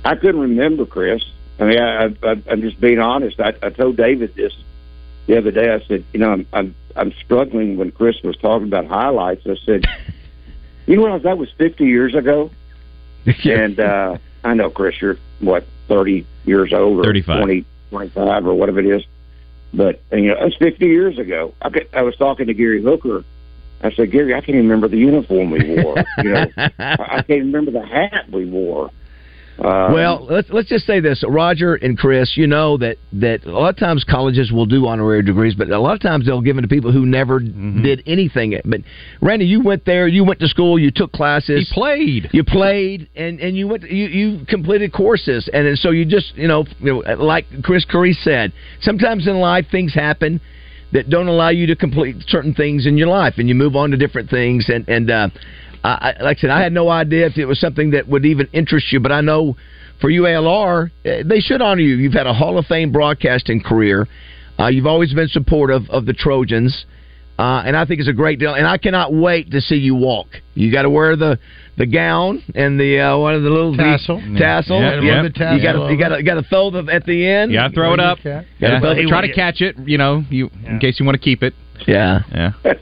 I 0.05 0.15
couldn't 0.15 0.41
remember, 0.41 0.85
Chris. 0.85 1.23
I 1.59 1.63
mean, 1.63 1.79
I, 1.79 2.05
I, 2.23 2.41
I'm 2.49 2.61
just 2.61 2.79
being 2.81 2.99
honest. 2.99 3.39
I, 3.39 3.53
I 3.61 3.69
told 3.69 3.95
David 3.95 4.35
this 4.35 4.53
the 5.27 5.37
other 5.37 5.51
day. 5.51 5.71
I 5.73 5.85
said, 5.87 6.03
you 6.13 6.19
know, 6.19 6.31
I'm, 6.31 6.47
I'm 6.51 6.75
I'm 6.95 7.13
struggling 7.23 7.77
when 7.77 7.91
Chris 7.91 8.21
was 8.23 8.35
talking 8.37 8.67
about 8.67 8.85
highlights. 8.85 9.45
I 9.47 9.55
said, 9.65 9.85
you 10.85 11.03
realize 11.03 11.23
that 11.23 11.37
was 11.37 11.49
50 11.57 11.85
years 11.85 12.15
ago, 12.15 12.51
and 13.45 13.79
uh, 13.79 14.17
I 14.43 14.53
know 14.53 14.69
Chris, 14.69 15.01
you're 15.01 15.17
what 15.39 15.65
30 15.87 16.25
years 16.45 16.73
old 16.73 16.99
or 16.99 17.03
35. 17.03 17.43
20, 17.43 17.65
25 17.89 18.47
or 18.47 18.53
whatever 18.53 18.79
it 18.79 18.87
is. 18.87 19.03
But 19.73 20.01
you 20.11 20.29
know, 20.29 20.35
that's 20.39 20.55
50 20.57 20.85
years 20.85 21.17
ago. 21.17 21.53
I, 21.61 21.69
could, 21.69 21.89
I 21.93 22.03
was 22.03 22.15
talking 22.15 22.47
to 22.47 22.53
Gary 22.53 22.81
Hooker. 22.81 23.23
I 23.83 23.91
said, 23.91 24.11
Gary, 24.11 24.33
I 24.33 24.39
can't 24.39 24.49
even 24.49 24.63
remember 24.63 24.87
the 24.87 24.97
uniform 24.97 25.51
we 25.51 25.81
wore. 25.83 25.97
you 26.19 26.29
know, 26.31 26.45
I, 26.57 27.17
I 27.17 27.23
can't 27.27 27.43
remember 27.43 27.71
the 27.71 27.85
hat 27.85 28.31
we 28.31 28.45
wore. 28.45 28.91
Um, 29.59 29.93
well, 29.93 30.25
let's 30.27 30.49
let's 30.49 30.67
just 30.67 30.87
say 30.87 30.99
this, 30.99 31.23
Roger 31.27 31.75
and 31.75 31.95
Chris. 31.95 32.35
You 32.35 32.47
know 32.47 32.75
that 32.77 32.97
that 33.13 33.45
a 33.45 33.51
lot 33.51 33.69
of 33.69 33.77
times 33.77 34.03
colleges 34.03 34.51
will 34.51 34.65
do 34.65 34.87
honorary 34.87 35.21
degrees, 35.21 35.53
but 35.53 35.69
a 35.69 35.79
lot 35.79 35.93
of 35.93 36.01
times 36.01 36.25
they'll 36.25 36.41
give 36.41 36.55
them 36.55 36.63
to 36.63 36.67
people 36.67 36.91
who 36.91 37.05
never 37.05 37.39
did 37.39 38.01
anything. 38.07 38.59
But 38.65 38.81
Randy, 39.21 39.45
you 39.45 39.61
went 39.61 39.85
there, 39.85 40.07
you 40.07 40.23
went 40.23 40.39
to 40.39 40.47
school, 40.47 40.79
you 40.79 40.89
took 40.89 41.11
classes, 41.11 41.69
He 41.69 41.73
played, 41.73 42.29
you 42.33 42.43
played, 42.43 43.09
and 43.15 43.39
and 43.39 43.55
you 43.55 43.67
went, 43.67 43.83
you 43.83 44.07
you 44.07 44.45
completed 44.47 44.91
courses, 44.91 45.47
and 45.53 45.67
then 45.67 45.75
so 45.75 45.91
you 45.91 46.05
just 46.05 46.35
you 46.35 46.47
know, 46.47 46.65
you 46.79 47.03
know 47.03 47.23
like 47.23 47.45
Chris 47.63 47.85
Curry 47.85 48.13
said, 48.13 48.53
sometimes 48.81 49.27
in 49.27 49.35
life 49.35 49.67
things 49.69 49.93
happen 49.93 50.41
that 50.93 51.09
don't 51.09 51.27
allow 51.27 51.49
you 51.49 51.67
to 51.67 51.75
complete 51.75 52.15
certain 52.27 52.53
things 52.53 52.85
in 52.85 52.97
your 52.97 53.07
life, 53.07 53.35
and 53.37 53.49
you 53.49 53.55
move 53.55 53.75
on 53.75 53.91
to 53.91 53.97
different 53.97 54.29
things. 54.29 54.69
And 54.69 54.87
and 54.87 55.11
uh, 55.11 55.29
I, 55.83 56.15
like 56.21 56.37
I 56.37 56.41
said, 56.41 56.49
I 56.49 56.61
had 56.61 56.71
no 56.71 56.89
idea 56.89 57.25
if 57.27 57.37
it 57.37 57.45
was 57.45 57.59
something 57.59 57.91
that 57.91 58.07
would 58.07 58.25
even 58.25 58.47
interest 58.53 58.91
you, 58.91 58.99
but 58.99 59.11
I 59.11 59.21
know 59.21 59.55
for 59.99 60.09
UALR, 60.09 60.91
eh, 61.05 61.23
they 61.25 61.39
should 61.39 61.61
honor 61.61 61.81
you. 61.81 61.95
You've 61.95 62.13
had 62.13 62.27
a 62.27 62.33
Hall 62.33 62.57
of 62.57 62.65
Fame 62.65 62.91
broadcasting 62.91 63.61
career. 63.61 64.07
Uh, 64.59 64.67
you've 64.67 64.85
always 64.85 65.13
been 65.13 65.27
supportive 65.27 65.89
of 65.89 66.05
the 66.05 66.13
Trojans. 66.13 66.85
Uh, 67.39 67.63
and 67.65 67.75
I 67.75 67.85
think 67.85 67.99
it's 67.99 68.09
a 68.09 68.13
great 68.13 68.37
deal. 68.39 68.53
And 68.53 68.67
I 68.67 68.77
cannot 68.77 69.11
wait 69.11 69.49
to 69.51 69.59
see 69.61 69.75
you 69.75 69.95
walk. 69.95 70.27
You 70.53 70.71
got 70.71 70.83
to 70.83 70.89
wear 70.89 71.15
the 71.15 71.39
the 71.75 71.87
gown 71.87 72.43
and 72.53 72.79
the 72.79 72.99
uh, 72.99 73.17
one 73.17 73.33
of 73.33 73.41
the 73.41 73.49
little 73.49 73.75
Tassel. 73.75 74.21
tassel. 74.37 74.79
Yeah, 74.79 74.93
a 74.93 75.01
little 75.01 75.23
Yep. 75.25 75.33
tassel 75.33 75.57
You 75.57 75.63
got 75.63 75.71
to 75.73 75.91
you 75.91 75.97
got 75.97 76.09
to 76.09 76.17
you 76.19 76.23
got 76.23 76.35
to 76.35 76.43
throw 76.43 76.69
the 76.69 76.91
at 76.93 77.05
the 77.05 77.25
end. 77.27 77.51
Yeah, 77.51 77.69
throw 77.69 77.93
it 77.95 77.99
up. 77.99 78.19
Gotta 78.23 78.45
Yeah, 78.59 78.79
throw 78.79 78.93
the- 78.93 79.07
try 79.07 79.25
to 79.25 79.33
catch 79.33 79.61
it. 79.61 79.75
You 79.79 79.97
know, 79.97 80.23
you 80.29 80.51
in 80.65 80.79
case 80.79 80.99
you 80.99 81.05
want 81.05 81.15
to 81.15 81.23
keep 81.23 81.41
it. 81.41 81.55
Yeah, 81.87 82.21
yeah. 82.31 82.51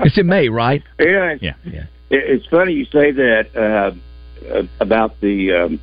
it's 0.00 0.18
in 0.18 0.26
May, 0.26 0.48
right? 0.48 0.82
Yeah, 0.98 1.36
yeah, 1.40 1.54
yeah. 1.64 1.84
It's 2.10 2.46
funny 2.46 2.72
you 2.72 2.84
say 2.86 3.12
that 3.12 3.46
uh, 3.54 4.52
uh, 4.52 4.62
about 4.80 5.20
the 5.20 5.52
um, 5.52 5.80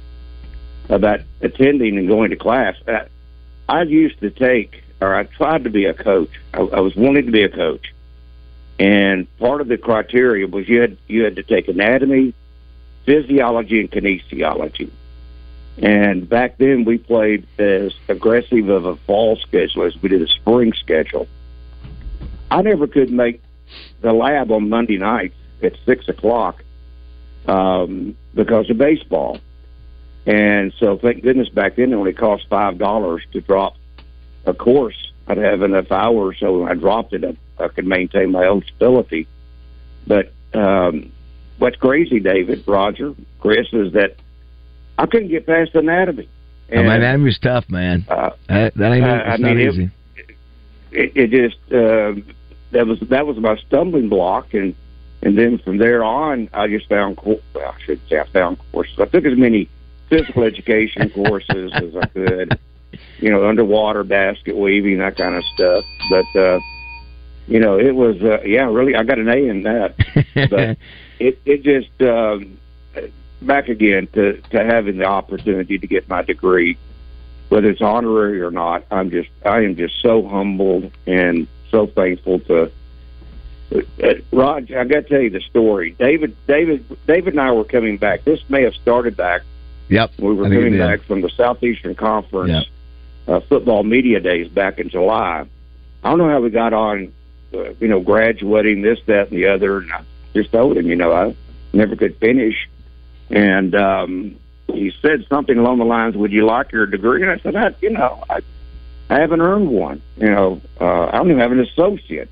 about 0.89 1.21
attending 1.41 1.97
and 1.97 2.07
going 2.09 2.31
to 2.31 2.35
class. 2.35 2.75
Uh, 2.87 3.05
I 3.69 3.83
used 3.83 4.19
to 4.19 4.29
take, 4.31 4.83
or 5.01 5.15
I 5.15 5.23
tried 5.23 5.63
to 5.65 5.69
be 5.69 5.85
a 5.85 5.93
coach. 5.93 6.31
I, 6.53 6.59
I 6.59 6.79
was 6.79 6.95
wanting 6.95 7.25
to 7.25 7.31
be 7.31 7.43
a 7.43 7.49
coach, 7.49 7.93
and 8.79 9.27
part 9.37 9.61
of 9.61 9.67
the 9.67 9.77
criteria 9.77 10.47
was 10.47 10.67
you 10.67 10.81
had 10.81 10.97
you 11.07 11.23
had 11.23 11.35
to 11.37 11.43
take 11.43 11.67
anatomy, 11.67 12.33
physiology, 13.05 13.79
and 13.79 13.91
kinesiology. 13.91 14.91
And 15.77 16.27
back 16.29 16.57
then, 16.57 16.85
we 16.85 16.97
played 16.97 17.45
as 17.59 17.93
aggressive 18.07 18.69
of 18.69 18.85
a 18.85 18.95
fall 18.95 19.35
schedule 19.37 19.83
as 19.83 20.01
we 20.01 20.09
did 20.09 20.21
a 20.21 20.27
spring 20.27 20.73
schedule. 20.73 21.27
I 22.49 22.61
never 22.61 22.87
could 22.87 23.11
make 23.11 23.41
the 24.01 24.13
lab 24.13 24.51
on 24.51 24.69
Monday 24.69 24.97
nights 24.97 25.35
at 25.61 25.73
six 25.85 26.07
o'clock 26.07 26.63
um, 27.47 28.15
because 28.33 28.69
of 28.69 28.77
baseball. 28.77 29.39
And 30.25 30.73
so, 30.79 30.97
thank 30.97 31.23
goodness 31.23 31.49
back 31.49 31.75
then 31.75 31.91
it 31.91 31.95
only 31.95 32.13
cost 32.13 32.47
five 32.49 32.77
dollars 32.77 33.23
to 33.33 33.41
drop 33.41 33.75
a 34.45 34.53
course. 34.53 35.11
I'd 35.27 35.37
have 35.37 35.61
enough 35.63 35.91
hours, 35.91 36.37
so 36.39 36.59
when 36.59 36.71
I 36.71 36.75
dropped 36.75 37.13
it, 37.13 37.23
I, 37.23 37.63
I 37.63 37.67
could 37.69 37.85
maintain 37.85 38.31
my 38.31 38.43
eligibility. 38.43 39.27
But 40.05 40.31
um, 40.53 41.11
what's 41.57 41.77
crazy, 41.77 42.19
David, 42.19 42.63
Roger, 42.67 43.15
Chris, 43.39 43.67
is 43.73 43.93
that 43.93 44.17
I 44.97 45.07
couldn't 45.07 45.29
get 45.29 45.47
past 45.47 45.73
anatomy. 45.73 46.29
Oh, 46.71 46.83
man, 46.83 47.01
that 47.01 47.19
was 47.19 47.37
tough, 47.39 47.69
man. 47.69 48.05
Uh, 48.07 48.31
that, 48.47 48.75
that 48.75 48.91
ain't 48.91 49.05
uh, 49.05 49.07
I 49.07 49.37
mean, 49.37 49.59
it- 49.59 49.73
easy. 49.73 49.91
it, 50.91 51.11
it 51.15 51.31
just 51.31 51.57
uh, 51.71 52.13
that 52.71 52.87
was 52.87 52.99
that 53.09 53.27
was 53.27 53.37
my 53.37 53.55
stumbling 53.67 54.09
block, 54.09 54.53
and 54.53 54.75
and 55.21 55.37
then 55.37 55.59
from 55.59 55.77
there 55.77 56.03
on, 56.03 56.49
I 56.53 56.67
just 56.67 56.87
found 56.89 57.19
well, 57.23 57.39
I 57.55 57.73
should 57.85 57.99
say 58.09 58.19
I 58.19 58.27
found 58.27 58.57
courses. 58.71 58.95
I 58.99 59.05
took 59.05 59.25
as 59.25 59.37
many 59.37 59.69
physical 60.09 60.43
education 60.43 61.09
courses 61.11 61.71
as 61.73 61.95
I 61.95 62.05
could, 62.07 62.59
you 63.19 63.29
know, 63.29 63.47
underwater 63.47 64.03
basket 64.03 64.55
weaving 64.55 64.99
that 64.99 65.17
kind 65.17 65.35
of 65.35 65.43
stuff. 65.53 65.85
But 66.09 66.39
uh, 66.39 66.59
you 67.47 67.59
know, 67.59 67.79
it 67.79 67.95
was 67.95 68.21
uh, 68.21 68.41
yeah, 68.41 68.65
really, 68.69 68.95
I 68.95 69.03
got 69.03 69.19
an 69.19 69.29
A 69.29 69.35
in 69.35 69.63
that. 69.63 69.95
but 70.49 70.77
it 71.19 71.39
it 71.45 71.63
just 71.63 72.01
um, 72.01 72.57
back 73.41 73.69
again 73.69 74.07
to 74.13 74.41
to 74.41 74.63
having 74.63 74.97
the 74.97 75.05
opportunity 75.05 75.77
to 75.77 75.87
get 75.87 76.07
my 76.09 76.21
degree 76.21 76.77
whether 77.49 77.69
it's 77.69 77.81
honorary 77.81 78.41
or 78.41 78.51
not, 78.51 78.83
I'm 78.91 79.11
just 79.11 79.29
I 79.45 79.61
am 79.61 79.75
just 79.75 80.01
so 80.01 80.27
humbled 80.27 80.91
and 81.05 81.47
so 81.69 81.87
thankful 81.87 82.39
to. 82.41 82.71
Uh, 83.73 84.13
Rod, 84.31 84.71
I 84.71 84.83
got 84.83 84.95
to 84.95 85.01
tell 85.03 85.21
you 85.21 85.31
the 85.31 85.41
story. 85.41 85.91
David, 85.97 86.35
David, 86.47 86.85
David 87.07 87.33
and 87.33 87.41
I 87.41 87.51
were 87.51 87.63
coming 87.63 87.97
back. 87.97 88.23
This 88.23 88.39
may 88.47 88.63
have 88.63 88.75
started 88.75 89.17
back. 89.17 89.41
Yep, 89.89 90.11
We 90.19 90.33
were 90.33 90.45
I 90.45 90.49
think 90.49 90.61
it 90.61 90.63
coming 90.65 90.79
back 90.79 91.01
from 91.01 91.21
the 91.21 91.29
Southeastern 91.29 91.95
Conference 91.95 92.67
uh, 93.27 93.39
football 93.41 93.83
media 93.83 94.19
days 94.19 94.47
back 94.47 94.79
in 94.79 94.89
July. 94.89 95.45
I 96.03 96.09
don't 96.09 96.19
know 96.19 96.29
how 96.29 96.41
we 96.41 96.49
got 96.49 96.73
on, 96.73 97.13
uh, 97.53 97.71
you 97.79 97.87
know, 97.87 97.99
graduating 97.99 98.81
this, 98.81 98.99
that, 99.07 99.29
and 99.29 99.37
the 99.37 99.47
other. 99.47 99.79
And 99.79 99.91
I 99.91 100.03
just 100.33 100.51
told 100.51 100.77
him, 100.77 100.87
you 100.87 100.95
know, 100.95 101.11
I 101.11 101.35
never 101.73 101.95
could 101.95 102.17
finish, 102.17 102.69
and 103.29 103.73
um, 103.75 104.39
he 104.67 104.93
said 105.01 105.25
something 105.29 105.57
along 105.57 105.79
the 105.79 105.85
lines, 105.85 106.15
"Would 106.15 106.31
you 106.31 106.45
like 106.45 106.71
your 106.71 106.85
degree?" 106.85 107.21
And 107.21 107.31
I 107.31 107.39
said, 107.39 107.55
I, 107.55 107.73
"You 107.81 107.91
know, 107.91 108.23
I, 108.29 108.41
I 109.09 109.19
haven't 109.19 109.41
earned 109.41 109.69
one. 109.69 110.01
You 110.17 110.29
know, 110.29 110.61
uh, 110.79 111.05
I 111.07 111.11
don't 111.13 111.29
even 111.29 111.39
have 111.39 111.51
an 111.51 111.59
associate, 111.61 112.29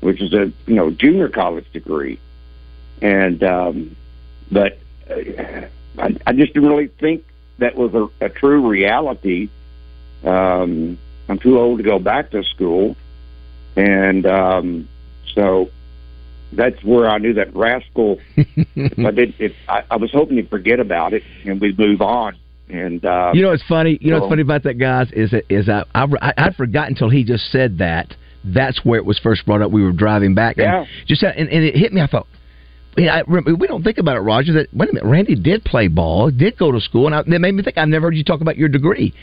which 0.00 0.20
is 0.20 0.32
a 0.32 0.52
you 0.66 0.74
know 0.74 0.90
junior 0.90 1.28
college 1.28 1.70
degree." 1.72 2.18
And 3.00 3.42
um, 3.42 3.96
but 4.50 4.78
uh, 5.10 5.14
I, 5.98 6.16
I 6.26 6.32
just 6.32 6.54
didn't 6.54 6.68
really 6.68 6.88
think 6.88 7.24
that 7.58 7.76
was 7.76 7.94
a, 7.94 8.08
a 8.24 8.28
true 8.28 8.68
reality. 8.68 9.48
Um, 10.24 10.98
I'm 11.28 11.38
too 11.38 11.58
old 11.58 11.78
to 11.78 11.84
go 11.84 11.98
back 11.98 12.30
to 12.30 12.42
school, 12.44 12.96
and 13.76 14.26
um, 14.26 14.88
so 15.34 15.70
that's 16.52 16.82
where 16.84 17.08
I 17.08 17.18
knew 17.18 17.34
that 17.34 17.54
rascal. 17.54 18.18
if 18.36 18.98
I 18.98 19.10
did, 19.10 19.34
if 19.38 19.52
I, 19.68 19.84
I 19.90 19.96
was 19.96 20.10
hoping 20.12 20.36
he'd 20.36 20.50
forget 20.50 20.80
about 20.80 21.12
it 21.14 21.22
and 21.44 21.60
we'd 21.60 21.78
move 21.78 22.00
on. 22.00 22.36
And 22.68 23.04
uh, 23.04 23.32
You 23.34 23.42
know 23.42 23.50
what's 23.50 23.62
funny? 23.68 23.98
You 24.00 24.10
know 24.10 24.16
so- 24.18 24.20
what's 24.22 24.32
funny 24.32 24.42
about 24.42 24.62
that, 24.64 24.74
guys, 24.78 25.08
is 25.12 25.30
that 25.32 25.44
is 25.50 25.68
I 25.68 25.84
I 25.94 26.32
I'd 26.36 26.56
forgotten 26.56 26.92
until 26.94 27.10
he 27.10 27.24
just 27.24 27.50
said 27.50 27.78
that. 27.78 28.14
That's 28.46 28.84
where 28.84 28.98
it 28.98 29.06
was 29.06 29.18
first 29.18 29.46
brought 29.46 29.62
up. 29.62 29.70
We 29.70 29.82
were 29.82 29.92
driving 29.92 30.34
back, 30.34 30.58
and 30.58 30.64
Yeah. 30.64 30.84
just 31.06 31.22
and, 31.22 31.48
and 31.48 31.64
it 31.64 31.74
hit 31.76 31.92
me. 31.94 32.02
I 32.02 32.06
thought, 32.06 32.26
yeah, 32.96 33.16
I 33.16 33.22
we 33.22 33.66
don't 33.66 33.82
think 33.82 33.96
about 33.98 34.16
it, 34.18 34.20
Roger. 34.20 34.52
That 34.52 34.68
wait 34.74 34.90
a 34.90 34.92
minute, 34.92 35.08
Randy 35.08 35.34
did 35.34 35.64
play 35.64 35.88
ball, 35.88 36.30
did 36.30 36.58
go 36.58 36.70
to 36.70 36.78
school, 36.80 37.06
and 37.06 37.14
I, 37.14 37.22
that 37.22 37.38
made 37.40 37.54
me 37.54 37.62
think. 37.62 37.78
I've 37.78 37.88
never 37.88 38.08
heard 38.08 38.16
you 38.16 38.22
talk 38.24 38.42
about 38.42 38.58
your 38.58 38.68
degree. 38.68 39.14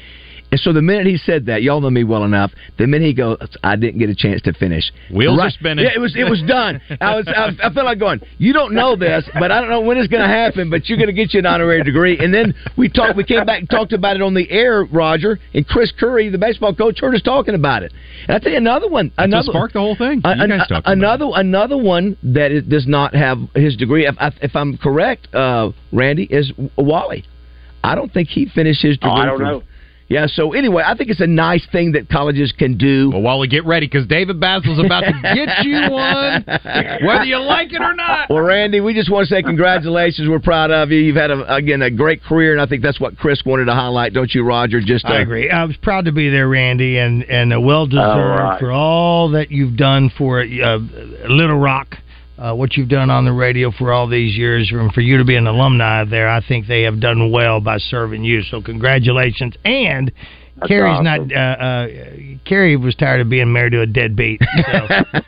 And 0.52 0.60
so 0.60 0.74
the 0.74 0.82
minute 0.82 1.08
he 1.08 1.16
said 1.18 1.46
that, 1.46 1.64
y'all 1.64 1.80
know 1.80 1.90
me 1.90 2.04
well 2.04 2.26
enough. 2.26 2.52
The 2.78 2.86
minute 2.86 3.06
he 3.08 3.14
goes, 3.14 3.38
I 3.64 3.78
didn't 3.78 4.00
get 4.00 4.10
a 4.10 4.16
chance 4.16 4.42
to 4.42 4.54
finish. 4.54 4.92
Wheels 5.10 5.40
are 5.40 5.50
spinning. 5.50 5.86
Yeah, 5.86 5.92
it 5.96 6.00
was 6.00 6.14
it 6.16 6.26
was 6.30 6.42
done. 6.46 6.82
I 7.00 7.16
was 7.16 7.26
I, 7.28 7.52
I 7.64 7.74
felt 7.74 7.86
like 7.86 8.00
going. 8.00 8.20
You 8.38 8.52
don't 8.52 8.74
know 8.74 8.96
this, 8.98 9.24
but 9.40 9.50
I 9.52 9.62
don't 9.62 9.70
know 9.70 9.80
when 9.82 9.98
it's 9.98 10.10
going 10.10 10.24
to 10.24 10.28
happen. 10.28 10.70
But 10.70 10.90
you're 10.90 10.98
going 10.98 11.08
to 11.08 11.14
get 11.14 11.34
you 11.34 11.40
an 11.40 11.46
honorary 11.46 11.84
degree. 11.84 12.20
And 12.20 12.34
then 12.34 12.54
we 12.78 12.90
talked. 12.90 13.16
We 13.16 13.24
came 13.24 13.46
back 13.46 13.60
and 13.60 13.70
talked 13.70 13.94
about 13.94 14.18
it 14.18 14.22
on 14.22 14.34
the 14.34 14.50
air, 14.52 14.84
Roger 14.84 15.40
and 15.54 15.66
Chris 15.66 15.92
Curry, 15.98 16.30
the 16.30 16.38
baseball 16.38 16.76
coach, 16.76 17.00
heard 17.00 17.16
us 17.16 17.22
talking 17.22 17.56
about 17.56 17.84
it. 17.84 17.94
And 18.28 18.36
I 18.36 18.40
tell 18.40 18.52
you 18.52 18.58
another 18.58 18.90
one. 18.90 19.12
That's 19.18 19.32
what 19.32 19.46
sparked 19.46 19.74
the 19.76 19.80
whole 19.80 19.96
thing. 19.96 20.22
a- 20.26 20.36
You 20.36 20.44
an- 20.44 20.50
guys 20.50 20.68
talked 20.68 20.72
about 20.86 20.92
another 20.92 21.30
another 21.34 21.78
one 21.78 22.18
that 22.24 22.52
is, 22.52 22.64
does 22.66 22.88
not 22.88 23.16
have 23.16 23.38
his 23.56 23.78
degree. 23.78 24.06
If, 24.06 24.16
I- 24.20 24.34
if 24.42 24.54
I'm 24.56 24.78
correct, 24.78 25.34
uh, 25.34 25.72
Randy 25.94 26.24
is 26.30 26.52
Wally. 26.78 27.24
I 27.84 27.96
don't 27.96 28.14
think 28.14 28.28
he 28.28 28.48
finished 28.48 28.82
his 28.82 28.98
degree. 28.98 29.12
Oh, 29.12 29.16
I 29.16 29.26
don't 29.26 29.38
from- 29.38 29.48
know. 29.48 29.64
Yeah. 30.12 30.28
So 30.28 30.52
anyway, 30.52 30.84
I 30.86 30.96
think 30.96 31.10
it's 31.10 31.22
a 31.22 31.28
nice 31.28 31.66
thing 31.72 31.94
that 31.94 32.10
colleges 32.10 32.52
can 32.52 32.78
do. 32.78 33.12
Well, 33.12 33.22
Wally, 33.22 33.48
get 33.48 33.66
ready 33.66 33.88
because 33.88 34.06
David 34.08 34.42
Bazzel's 34.42 34.84
about 34.84 35.02
to 35.02 35.14
get 35.34 35.64
you 35.64 35.80
one, 35.90 36.44
whether 37.06 37.24
you 37.24 37.40
like 37.40 37.72
it 37.72 37.82
or 37.82 37.96
not. 37.96 38.30
Well, 38.30 38.42
Randy, 38.44 38.82
we 38.82 38.94
just 38.94 39.10
want 39.10 39.28
to 39.28 39.34
say 39.34 39.42
congratulations. 39.42 40.28
We're 40.28 40.40
proud 40.40 40.70
of 40.70 40.92
you. 40.92 41.00
You've 41.00 41.16
had 41.16 41.32
a, 41.32 41.56
again 41.56 41.82
a 41.82 41.90
great 41.90 42.22
career, 42.24 42.52
and 42.52 42.62
I 42.62 42.66
think 42.66 42.84
that's 42.84 43.00
what 43.00 43.18
Chris 43.18 43.42
wanted 43.46 43.66
to 43.66 43.74
highlight, 43.74 44.14
don't 44.14 44.34
you, 44.34 44.44
Roger? 44.44 44.82
Just 44.82 45.06
uh, 45.06 45.14
I 45.14 45.22
agree. 45.22 45.50
I 45.50 45.64
was 45.64 45.78
proud 45.78 46.06
to 46.06 46.12
be 46.12 46.30
there, 46.30 46.50
Randy, 46.50 46.98
and 46.98 47.24
and 47.24 47.54
uh, 47.54 47.62
well 47.62 47.88
deserved 47.88 48.06
All 48.06 48.28
right. 48.28 48.60
for 48.60 48.72
all 48.72 49.32
that 49.32 49.50
you've 49.50 49.78
done 49.78 50.12
for 50.18 50.42
uh, 50.42 50.78
Little 51.30 51.58
Rock. 51.58 51.96
Uh, 52.42 52.56
what 52.56 52.76
you've 52.76 52.90
done 52.90 53.12
on 53.12 53.24
the 53.24 53.32
radio 53.32 53.70
for 53.70 53.94
all 53.94 54.08
these 54.08 54.36
years, 54.36 54.72
and 54.72 54.92
for 54.94 55.02
you 55.02 55.18
to 55.20 55.24
be 55.24 55.36
an 55.36 55.46
alumni 55.46 56.04
there, 56.04 56.28
I 56.28 56.42
think 56.44 56.66
they 56.66 56.82
have 56.82 57.00
done 57.00 57.32
well 57.32 57.62
by 57.62 57.78
serving 57.78 58.24
you. 58.24 58.42
So 58.42 58.64
congratulations. 58.64 59.54
And 59.64 60.12
That's 60.56 60.68
Carrie's 60.68 61.00
awesome. 61.06 61.28
not. 61.28 61.32
Uh, 61.32 61.64
uh, 61.64 61.88
Carrie 62.44 62.78
was 62.78 62.96
tired 62.96 63.22
of 63.22 63.30
being 63.30 63.54
married 63.54 63.74
to 63.74 63.82
a 63.82 63.86
deadbeat. 63.86 64.42
So, 64.42 64.88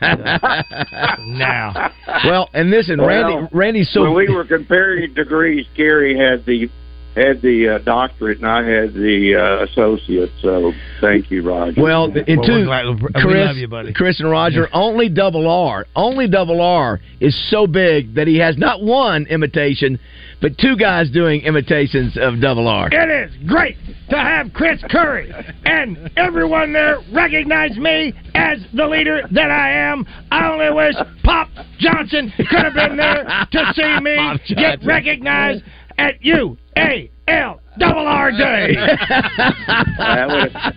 now, 1.20 1.92
well, 2.24 2.48
and 2.52 2.70
listen, 2.70 3.00
Randy, 3.00 3.34
Well, 3.34 3.48
Randy's 3.52 3.92
so 3.92 4.02
when 4.02 4.14
we 4.14 4.34
were 4.34 4.44
comparing 4.44 5.14
degrees, 5.14 5.66
Gary 5.76 6.18
had 6.18 6.44
the 6.46 6.68
had 7.14 7.42
the 7.42 7.76
uh, 7.76 7.78
doctorate 7.84 8.38
and 8.38 8.46
I 8.46 8.64
had 8.64 8.92
the 8.94 9.34
uh, 9.34 9.64
associate. 9.64 10.30
So 10.42 10.72
thank 11.00 11.30
you, 11.30 11.42
Roger. 11.42 11.80
Well, 11.80 12.04
and 12.06 12.14
Well, 12.14 12.46
two, 12.46 12.68
we're 12.68 12.94
we 12.96 13.12
Chris, 13.14 13.46
love 13.46 13.56
you, 13.56 13.68
buddy. 13.68 13.92
Chris 13.92 14.20
and 14.20 14.30
Roger, 14.30 14.68
only 14.72 15.08
double 15.08 15.48
R, 15.48 15.86
only 15.94 16.28
double 16.28 16.60
R 16.60 17.00
is 17.20 17.34
so 17.50 17.66
big 17.66 18.14
that 18.14 18.26
he 18.26 18.38
has 18.38 18.58
not 18.58 18.82
one 18.82 19.26
imitation, 19.26 19.98
but 20.40 20.58
two 20.58 20.76
guys 20.76 21.10
doing 21.10 21.42
imitations 21.42 22.16
of 22.20 22.40
double 22.40 22.66
R. 22.68 22.88
It 22.90 23.30
is 23.30 23.48
great 23.48 23.76
to 24.10 24.16
have 24.16 24.52
Chris 24.52 24.82
Curry 24.90 25.32
and 25.64 26.10
everyone 26.16 26.72
there 26.72 26.98
recognize 27.12 27.76
me 27.76 28.12
as 28.34 28.58
the 28.74 28.86
leader 28.86 29.22
that 29.30 29.50
I 29.50 29.70
am. 29.70 30.04
I 30.30 30.50
only 30.52 30.74
wish 30.74 30.94
Pop 31.22 31.48
Johnson 31.78 32.32
could 32.36 32.64
have 32.64 32.74
been 32.74 32.96
there 32.96 33.24
to 33.52 33.72
see 33.74 34.00
me 34.00 34.16
get 34.54 34.84
recognized 34.84 35.62
at 35.98 36.24
U 36.24 36.56
A 36.76 37.10
L 37.28 37.60
double 37.78 38.06
R 38.06 38.30
Day. 38.32 38.74
that 38.76 40.26
would 40.28 40.52
have 40.52 40.74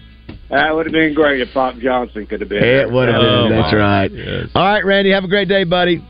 that 0.50 0.74
would 0.76 0.86
have 0.86 0.94
been 0.94 1.14
great 1.14 1.42
if 1.42 1.54
Pop 1.54 1.76
Johnson 1.76 2.26
could 2.26 2.40
have 2.40 2.48
been. 2.50 2.64
It 2.64 2.90
would 2.90 3.10
have 3.10 3.20
been. 3.20 3.30
Oh, 3.30 3.50
That's 3.50 3.74
my. 3.74 4.08
right. 4.08 4.12
All 4.56 4.64
right, 4.66 4.86
Randy, 4.86 5.12
have 5.12 5.26
a 5.26 5.28
great 5.28 5.50
day, 5.50 5.66
buddy. 5.66 6.02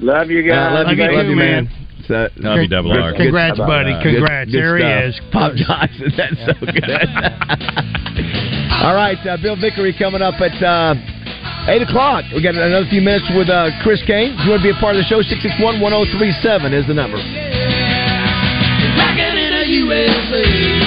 Love 0.00 0.28
you 0.30 0.42
guys. 0.46 0.70
Uh, 0.70 0.74
love, 0.84 0.94
you, 0.96 1.02
Love 1.02 1.10
you 1.12 1.16
love 1.16 1.26
you, 1.26 1.36
man. 1.36 1.64
man. 1.64 1.86
So, 2.08 2.28
Love 2.42 2.58
you, 2.60 2.68
double 2.68 2.92
R. 2.92 3.12
Congrats, 3.14 3.56
Good- 3.58 3.66
buddy. 3.66 3.92
Congrats. 4.02 4.50
good 4.50 4.58
there 4.58 4.76
he 4.76 4.84
is. 5.08 5.18
Pop 5.32 5.54
Johnson. 5.54 6.12
That's 6.16 6.36
so 6.44 6.52
good. 6.66 6.84
All 8.84 8.94
right, 8.96 9.16
uh, 9.28 9.36
Bill 9.40 9.56
Vickery 9.60 9.92
coming 9.96 10.20
up 10.22 10.40
at 10.40 10.56
uh, 10.62 10.94
8 11.68 11.82
o'clock. 11.82 12.24
We 12.34 12.42
got 12.42 12.54
another 12.56 12.86
few 12.90 13.00
minutes 13.00 13.28
with 13.36 13.48
uh, 13.48 13.70
Chris 13.82 14.00
Kane. 14.06 14.32
If 14.36 14.44
you 14.44 14.50
want 14.50 14.62
to 14.64 14.72
be 14.72 14.76
a 14.76 14.80
part 14.80 14.96
of 14.96 15.00
the 15.04 15.08
show, 15.08 15.20
661 15.22 15.80
1037 15.80 16.72
is 16.72 16.86
the 16.88 16.94
number. 16.96 17.18
USA. 19.70 20.79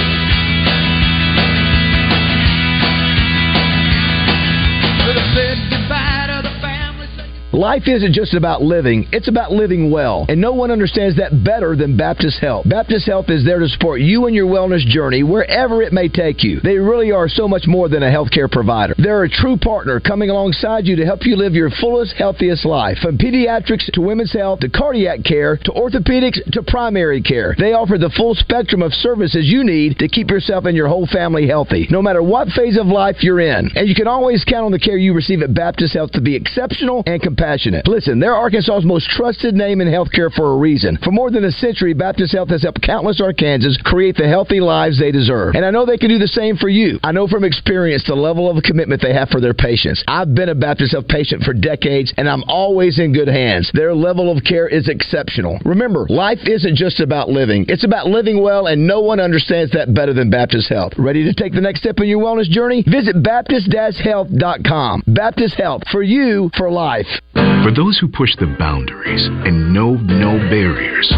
Life 7.53 7.83
isn't 7.85 8.13
just 8.13 8.33
about 8.33 8.63
living, 8.63 9.07
it's 9.11 9.27
about 9.27 9.51
living 9.51 9.91
well. 9.91 10.25
And 10.27 10.41
no 10.41 10.53
one 10.53 10.71
understands 10.71 11.17
that 11.17 11.43
better 11.43 11.75
than 11.75 11.95
Baptist 11.95 12.39
Health. 12.39 12.67
Baptist 12.67 13.05
Health 13.05 13.29
is 13.29 13.45
there 13.45 13.59
to 13.59 13.67
support 13.67 14.01
you 14.01 14.25
in 14.25 14.33
your 14.33 14.47
wellness 14.47 14.83
journey 14.83 15.21
wherever 15.21 15.83
it 15.83 15.93
may 15.93 16.09
take 16.09 16.43
you. 16.43 16.59
They 16.61 16.79
really 16.79 17.11
are 17.11 17.29
so 17.29 17.47
much 17.47 17.65
more 17.67 17.89
than 17.89 18.01
a 18.01 18.09
healthcare 18.09 18.51
provider. 18.51 18.95
They're 18.97 19.25
a 19.25 19.29
true 19.29 19.55
partner 19.55 19.99
coming 19.99 20.31
alongside 20.31 20.87
you 20.87 20.95
to 20.95 21.05
help 21.05 21.27
you 21.27 21.35
live 21.35 21.53
your 21.53 21.69
fullest, 21.79 22.15
healthiest 22.15 22.65
life. 22.65 22.97
From 23.03 23.19
pediatrics 23.19 23.85
to 23.93 24.01
women's 24.01 24.33
health 24.33 24.61
to 24.61 24.69
cardiac 24.69 25.23
care 25.23 25.55
to 25.57 25.71
orthopedics 25.73 26.43
to 26.53 26.63
primary 26.63 27.21
care. 27.21 27.53
They 27.55 27.73
offer 27.73 27.99
the 27.99 28.13
full 28.17 28.33
spectrum 28.33 28.81
of 28.81 28.93
services 28.93 29.45
you 29.45 29.63
need 29.63 29.99
to 29.99 30.07
keep 30.07 30.31
yourself 30.31 30.65
and 30.65 30.75
your 30.75 30.87
whole 30.87 31.05
family 31.05 31.45
healthy, 31.45 31.85
no 31.91 32.01
matter 32.01 32.23
what 32.23 32.47
phase 32.47 32.79
of 32.79 32.87
life 32.87 33.17
you're 33.21 33.41
in. 33.41 33.69
And 33.75 33.87
you 33.87 33.93
can 33.93 34.07
always 34.07 34.43
count 34.43 34.65
on 34.65 34.71
the 34.71 34.79
care 34.79 34.97
you 34.97 35.13
receive 35.13 35.43
at 35.43 35.53
Baptist 35.53 35.93
Health 35.93 36.13
to 36.13 36.21
be 36.21 36.35
exceptional 36.35 37.03
and 37.05 37.21
compassionate. 37.43 37.87
Listen, 37.87 38.19
they're 38.19 38.35
Arkansas's 38.35 38.85
most 38.85 39.09
trusted 39.09 39.53
name 39.53 39.81
in 39.81 39.87
healthcare 39.87 40.31
for 40.33 40.53
a 40.53 40.57
reason. 40.57 40.97
For 41.03 41.11
more 41.11 41.29
than 41.29 41.43
a 41.43 41.51
century, 41.51 41.93
Baptist 41.93 42.33
Health 42.33 42.49
has 42.49 42.63
helped 42.63 42.81
countless 42.81 43.19
Arkansans 43.19 43.81
create 43.83 44.15
the 44.15 44.27
healthy 44.27 44.59
lives 44.59 44.99
they 44.99 45.11
deserve. 45.11 45.55
And 45.55 45.65
I 45.65 45.71
know 45.71 45.85
they 45.85 45.97
can 45.97 46.09
do 46.09 46.17
the 46.17 46.27
same 46.27 46.55
for 46.55 46.69
you. 46.69 46.99
I 47.03 47.11
know 47.11 47.27
from 47.27 47.43
experience 47.43 48.03
the 48.07 48.15
level 48.15 48.49
of 48.49 48.63
commitment 48.63 49.01
they 49.01 49.13
have 49.13 49.29
for 49.29 49.41
their 49.41 49.53
patients. 49.53 50.03
I've 50.07 50.33
been 50.33 50.49
a 50.49 50.55
Baptist 50.55 50.93
Health 50.93 51.07
patient 51.07 51.43
for 51.43 51.53
decades, 51.53 52.13
and 52.17 52.29
I'm 52.29 52.43
always 52.47 52.99
in 52.99 53.13
good 53.13 53.27
hands. 53.27 53.69
Their 53.73 53.93
level 53.93 54.31
of 54.31 54.43
care 54.43 54.67
is 54.67 54.87
exceptional. 54.87 55.59
Remember, 55.65 56.07
life 56.09 56.39
isn't 56.45 56.75
just 56.75 56.99
about 56.99 57.29
living, 57.29 57.65
it's 57.67 57.83
about 57.83 58.07
living 58.07 58.41
well, 58.41 58.67
and 58.67 58.87
no 58.87 59.01
one 59.01 59.19
understands 59.19 59.71
that 59.73 59.93
better 59.93 60.13
than 60.13 60.29
Baptist 60.29 60.69
Health. 60.69 60.93
Ready 60.97 61.23
to 61.25 61.33
take 61.33 61.53
the 61.53 61.61
next 61.61 61.81
step 61.81 61.99
in 61.99 62.07
your 62.07 62.21
wellness 62.21 62.49
journey? 62.49 62.83
Visit 62.89 63.21
Baptist-Health.com. 63.21 65.03
Baptist 65.07 65.55
Health, 65.55 65.83
for 65.91 66.03
you, 66.03 66.49
for 66.55 66.71
life. 66.71 67.07
For 67.33 67.71
those 67.73 67.97
who 67.97 68.07
push 68.07 68.35
the 68.37 68.55
boundaries 68.59 69.25
and 69.25 69.73
know 69.73 69.95
no 69.95 70.37
barriers, 70.53 71.09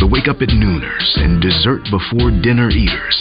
the 0.00 0.08
wake 0.08 0.28
up 0.28 0.40
at 0.40 0.48
nooners 0.48 1.08
and 1.20 1.42
dessert 1.42 1.84
before 1.90 2.30
dinner 2.30 2.70
eaters, 2.70 3.18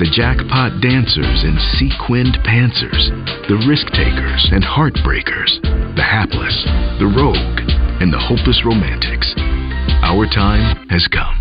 the 0.00 0.08
jackpot 0.08 0.80
dancers 0.80 1.44
and 1.44 1.60
sequined 1.76 2.40
pantsers, 2.40 3.12
the 3.52 3.60
risk 3.68 3.84
takers 3.92 4.42
and 4.48 4.64
heartbreakers, 4.64 5.60
the 5.96 6.06
hapless, 6.06 6.56
the 6.96 7.10
rogue, 7.10 7.60
and 8.00 8.08
the 8.08 8.22
hopeless 8.22 8.64
romantics. 8.64 9.28
Our 10.00 10.24
time 10.32 10.88
has 10.88 11.04
come. 11.12 11.36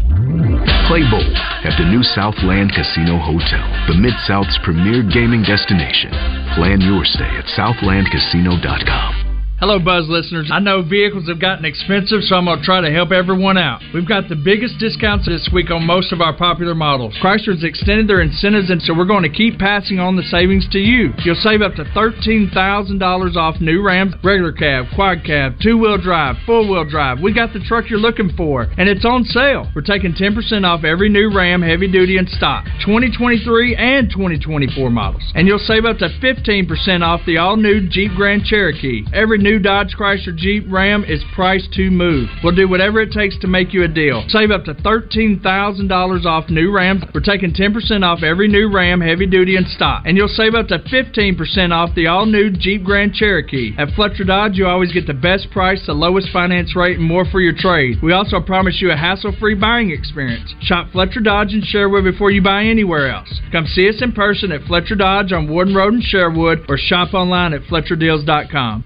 Play 0.92 1.08
bold 1.08 1.38
at 1.64 1.80
the 1.80 1.88
new 1.88 2.04
Southland 2.04 2.76
Casino 2.76 3.16
Hotel, 3.16 3.64
the 3.88 3.96
Mid 3.96 4.18
South's 4.28 4.58
premier 4.68 5.08
gaming 5.08 5.48
destination. 5.48 6.12
Plan 6.60 6.82
your 6.82 7.06
stay 7.06 7.30
at 7.40 7.48
southlandcasino.com. 7.56 9.19
Hello, 9.60 9.78
Buzz 9.78 10.08
listeners. 10.08 10.50
I 10.54 10.60
know 10.60 10.82
vehicles 10.82 11.28
have 11.28 11.42
gotten 11.42 11.66
expensive, 11.66 12.24
so 12.24 12.36
I'm 12.38 12.46
going 12.46 12.60
to 12.60 12.64
try 12.64 12.80
to 12.80 12.90
help 12.90 13.12
everyone 13.12 13.58
out. 13.58 13.82
We've 13.94 14.08
got 14.08 14.30
the 14.30 14.38
biggest 14.38 14.80
discounts 14.80 15.26
this 15.26 15.50
week 15.52 15.70
on 15.70 15.86
most 15.86 16.14
of 16.14 16.22
our 16.22 16.32
popular 16.32 16.74
models. 16.74 17.14
Chrysler's 17.22 17.66
extended 17.66 18.08
their 18.08 18.22
incentives, 18.22 18.70
and 18.70 18.82
so 18.82 18.96
we're 18.96 19.04
going 19.04 19.24
to 19.24 19.30
keep 19.30 19.60
passing 19.60 20.00
on 20.00 20.16
the 20.16 20.24
savings 20.24 20.66
to 20.72 20.80
you. 20.80 21.12
You'll 21.26 21.36
save 21.36 21.62
up 21.62 21.76
to 21.76 21.84
$13,000 21.84 23.36
off 23.36 23.60
new 23.60 23.84
Rams, 23.84 24.14
regular 24.24 24.54
cab, 24.54 24.86
quad 24.96 25.26
cab, 25.26 25.56
two 25.62 25.78
wheel 25.78 25.98
drive, 25.98 26.38
full 26.46 26.70
wheel 26.70 26.86
drive. 26.86 27.20
We 27.20 27.34
got 27.34 27.52
the 27.52 27.60
truck 27.60 27.90
you're 27.90 28.00
looking 28.00 28.32
for, 28.38 28.62
and 28.78 28.88
it's 28.88 29.04
on 29.04 29.26
sale. 29.26 29.70
We're 29.76 29.82
taking 29.82 30.14
10% 30.14 30.64
off 30.64 30.86
every 30.86 31.10
new 31.10 31.36
Ram 31.36 31.62
heavy 31.62 31.92
duty 31.92 32.18
in 32.18 32.28
stock, 32.28 32.64
2023 32.86 33.76
and 33.76 34.10
2024 34.10 34.90
models. 34.90 35.34
And 35.36 35.50
you'll 35.50 35.60
save 35.60 35.84
up 35.84 35.98
to 35.98 36.08
15% 36.24 37.04
off 37.04 37.20
the 37.26 37.40
all 37.40 37.58
new 37.58 37.90
Jeep 37.90 38.14
Grand 38.16 38.46
Cherokee. 38.46 39.04
Every 39.12 39.38
new 39.38 39.49
new 39.50 39.58
Dodge 39.58 39.96
Chrysler 39.98 40.36
Jeep 40.36 40.66
Ram 40.70 41.04
is 41.04 41.24
priced 41.34 41.74
to 41.74 41.90
move. 41.90 42.30
We'll 42.44 42.56
do 42.56 42.70
whatever 42.70 43.02
it 43.02 43.12
takes 43.12 43.36
to 43.40 43.48
make 43.48 43.74
you 43.74 43.84
a 43.84 43.88
deal. 43.88 44.24
Save 44.28 44.52
up 44.52 44.64
to 44.66 44.76
$13,000 44.76 46.26
off 46.26 46.50
new 46.50 46.72
Rams. 46.72 47.04
We're 47.16 47.22
taking 47.22 47.52
10% 47.52 48.04
off 48.04 48.22
every 48.22 48.48
new 48.48 48.72
Ram 48.72 49.02
heavy 49.02 49.26
duty 49.26 49.56
in 49.56 49.66
stock. 49.66 50.04
And 50.06 50.16
you'll 50.16 50.28
save 50.28 50.54
up 50.54 50.68
to 50.68 50.78
15% 50.78 51.72
off 51.72 51.96
the 51.96 52.06
all 52.06 52.28
new 52.28 52.52
Jeep 52.52 52.84
Grand 52.84 53.16
Cherokee. 53.16 53.74
At 53.80 53.90
Fletcher 53.96 54.24
Dodge, 54.24 54.56
you 54.56 54.68
always 54.68 54.92
get 54.92 55.08
the 55.08 55.16
best 55.16 55.50
price, 55.50 55.82
the 55.88 55.94
lowest 55.94 56.30
finance 56.32 56.76
rate, 56.76 57.00
and 57.00 57.08
more 57.08 57.26
for 57.26 57.42
your 57.42 57.56
trade. 57.58 57.98
We 58.04 58.14
also 58.14 58.40
promise 58.40 58.78
you 58.80 58.92
a 58.92 58.96
hassle 58.96 59.36
free 59.40 59.56
buying 59.56 59.90
experience. 59.90 60.54
Shop 60.62 60.92
Fletcher 60.92 61.22
Dodge 61.22 61.54
in 61.54 61.64
Sherwood 61.64 62.04
before 62.04 62.30
you 62.30 62.44
buy 62.44 62.66
anywhere 62.66 63.10
else. 63.10 63.42
Come 63.52 63.66
see 63.66 63.90
us 63.90 64.00
in 64.00 64.12
person 64.12 64.52
at 64.52 64.62
Fletcher 64.68 64.96
Dodge 64.96 65.32
on 65.34 65.50
Warden 65.50 65.74
Road 65.74 65.96
in 65.96 66.02
Sherwood 66.02 66.66
or 66.70 66.78
shop 66.78 67.16
online 67.16 67.54
at 67.54 67.64
FletcherDeals.com. 67.64 68.86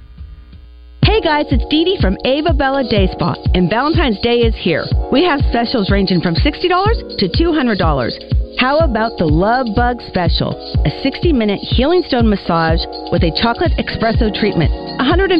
Hey 1.14 1.22
guys, 1.22 1.46
it's 1.54 1.62
Dee 1.70 1.86
Dee 1.86 2.02
from 2.02 2.18
Ava 2.26 2.58
Bella 2.58 2.82
Day 2.90 3.06
Spa, 3.06 3.38
and 3.54 3.70
Valentine's 3.70 4.18
Day 4.26 4.42
is 4.42 4.58
here. 4.58 4.82
We 5.12 5.24
have 5.24 5.42
specials 5.54 5.92
ranging 5.94 6.22
from 6.26 6.34
$60 6.34 6.42
to 6.42 7.30
$200. 7.30 8.58
How 8.58 8.80
about 8.80 9.20
the 9.22 9.30
Love 9.30 9.68
Bug 9.78 10.02
Special? 10.10 10.58
A 10.82 10.90
60 11.06 11.30
minute 11.32 11.62
healing 11.62 12.02
stone 12.10 12.26
massage 12.28 12.82
with 13.14 13.22
a 13.22 13.30
chocolate 13.38 13.78
espresso 13.78 14.34
treatment, 14.34 14.74
$150. 14.98 15.38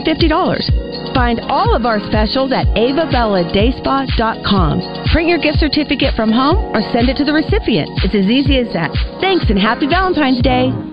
Find 1.18 1.42
all 1.50 1.74
of 1.74 1.90
our 1.90 1.98
specials 2.06 2.54
at 2.54 2.70
avabelladayspa.com. 2.78 5.10
Print 5.10 5.28
your 5.28 5.42
gift 5.42 5.58
certificate 5.58 6.14
from 6.14 6.30
home 6.30 6.62
or 6.78 6.86
send 6.94 7.10
it 7.10 7.18
to 7.18 7.26
the 7.26 7.34
recipient. 7.34 7.90
It's 8.06 8.14
as 8.14 8.30
easy 8.30 8.62
as 8.62 8.70
that. 8.78 8.94
Thanks 9.26 9.50
and 9.50 9.58
happy 9.58 9.90
Valentine's 9.90 10.46
Day. 10.46 10.93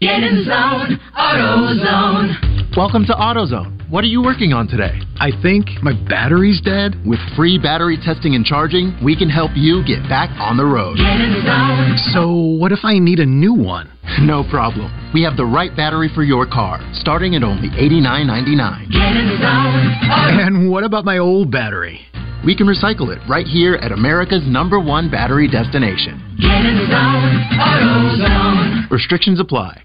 Get 0.00 0.22
in 0.22 0.44
zone, 0.44 1.00
AutoZone. 1.18 2.76
Welcome 2.76 3.04
to 3.06 3.12
AutoZone. 3.14 3.90
What 3.90 4.04
are 4.04 4.06
you 4.06 4.22
working 4.22 4.52
on 4.52 4.68
today? 4.68 4.94
I 5.18 5.32
think 5.42 5.66
my 5.82 5.92
battery's 6.08 6.60
dead. 6.60 6.94
With 7.04 7.18
free 7.34 7.58
battery 7.58 7.98
testing 8.00 8.36
and 8.36 8.44
charging, 8.44 8.94
we 9.02 9.16
can 9.16 9.28
help 9.28 9.50
you 9.56 9.82
get 9.84 10.08
back 10.08 10.30
on 10.38 10.56
the 10.56 10.64
road. 10.64 10.98
Get 10.98 11.20
in 11.20 11.42
zone. 11.42 11.98
So, 12.14 12.30
what 12.30 12.70
if 12.70 12.84
I 12.84 13.00
need 13.00 13.18
a 13.18 13.26
new 13.26 13.52
one? 13.54 13.90
No 14.20 14.42
problem. 14.50 14.90
We 15.12 15.22
have 15.22 15.36
the 15.36 15.44
right 15.44 15.76
battery 15.76 16.08
for 16.14 16.22
your 16.22 16.46
car, 16.46 16.80
starting 16.94 17.34
at 17.36 17.42
only 17.44 17.68
$89.99. 17.70 18.90
Get 18.90 19.16
in 19.16 19.28
zone, 19.38 20.46
And 20.46 20.70
what 20.70 20.82
about 20.82 21.04
my 21.04 21.18
old 21.18 21.52
battery? 21.52 22.00
We 22.44 22.56
can 22.56 22.66
recycle 22.66 23.14
it 23.14 23.20
right 23.28 23.46
here 23.46 23.74
at 23.74 23.92
America's 23.92 24.42
number 24.46 24.80
one 24.80 25.10
battery 25.10 25.46
destination. 25.48 26.36
Get 26.40 26.64
in 26.64 26.86
zone, 26.88 27.42
AutoZone. 27.58 28.90
Restrictions 28.90 29.40
apply. 29.40 29.82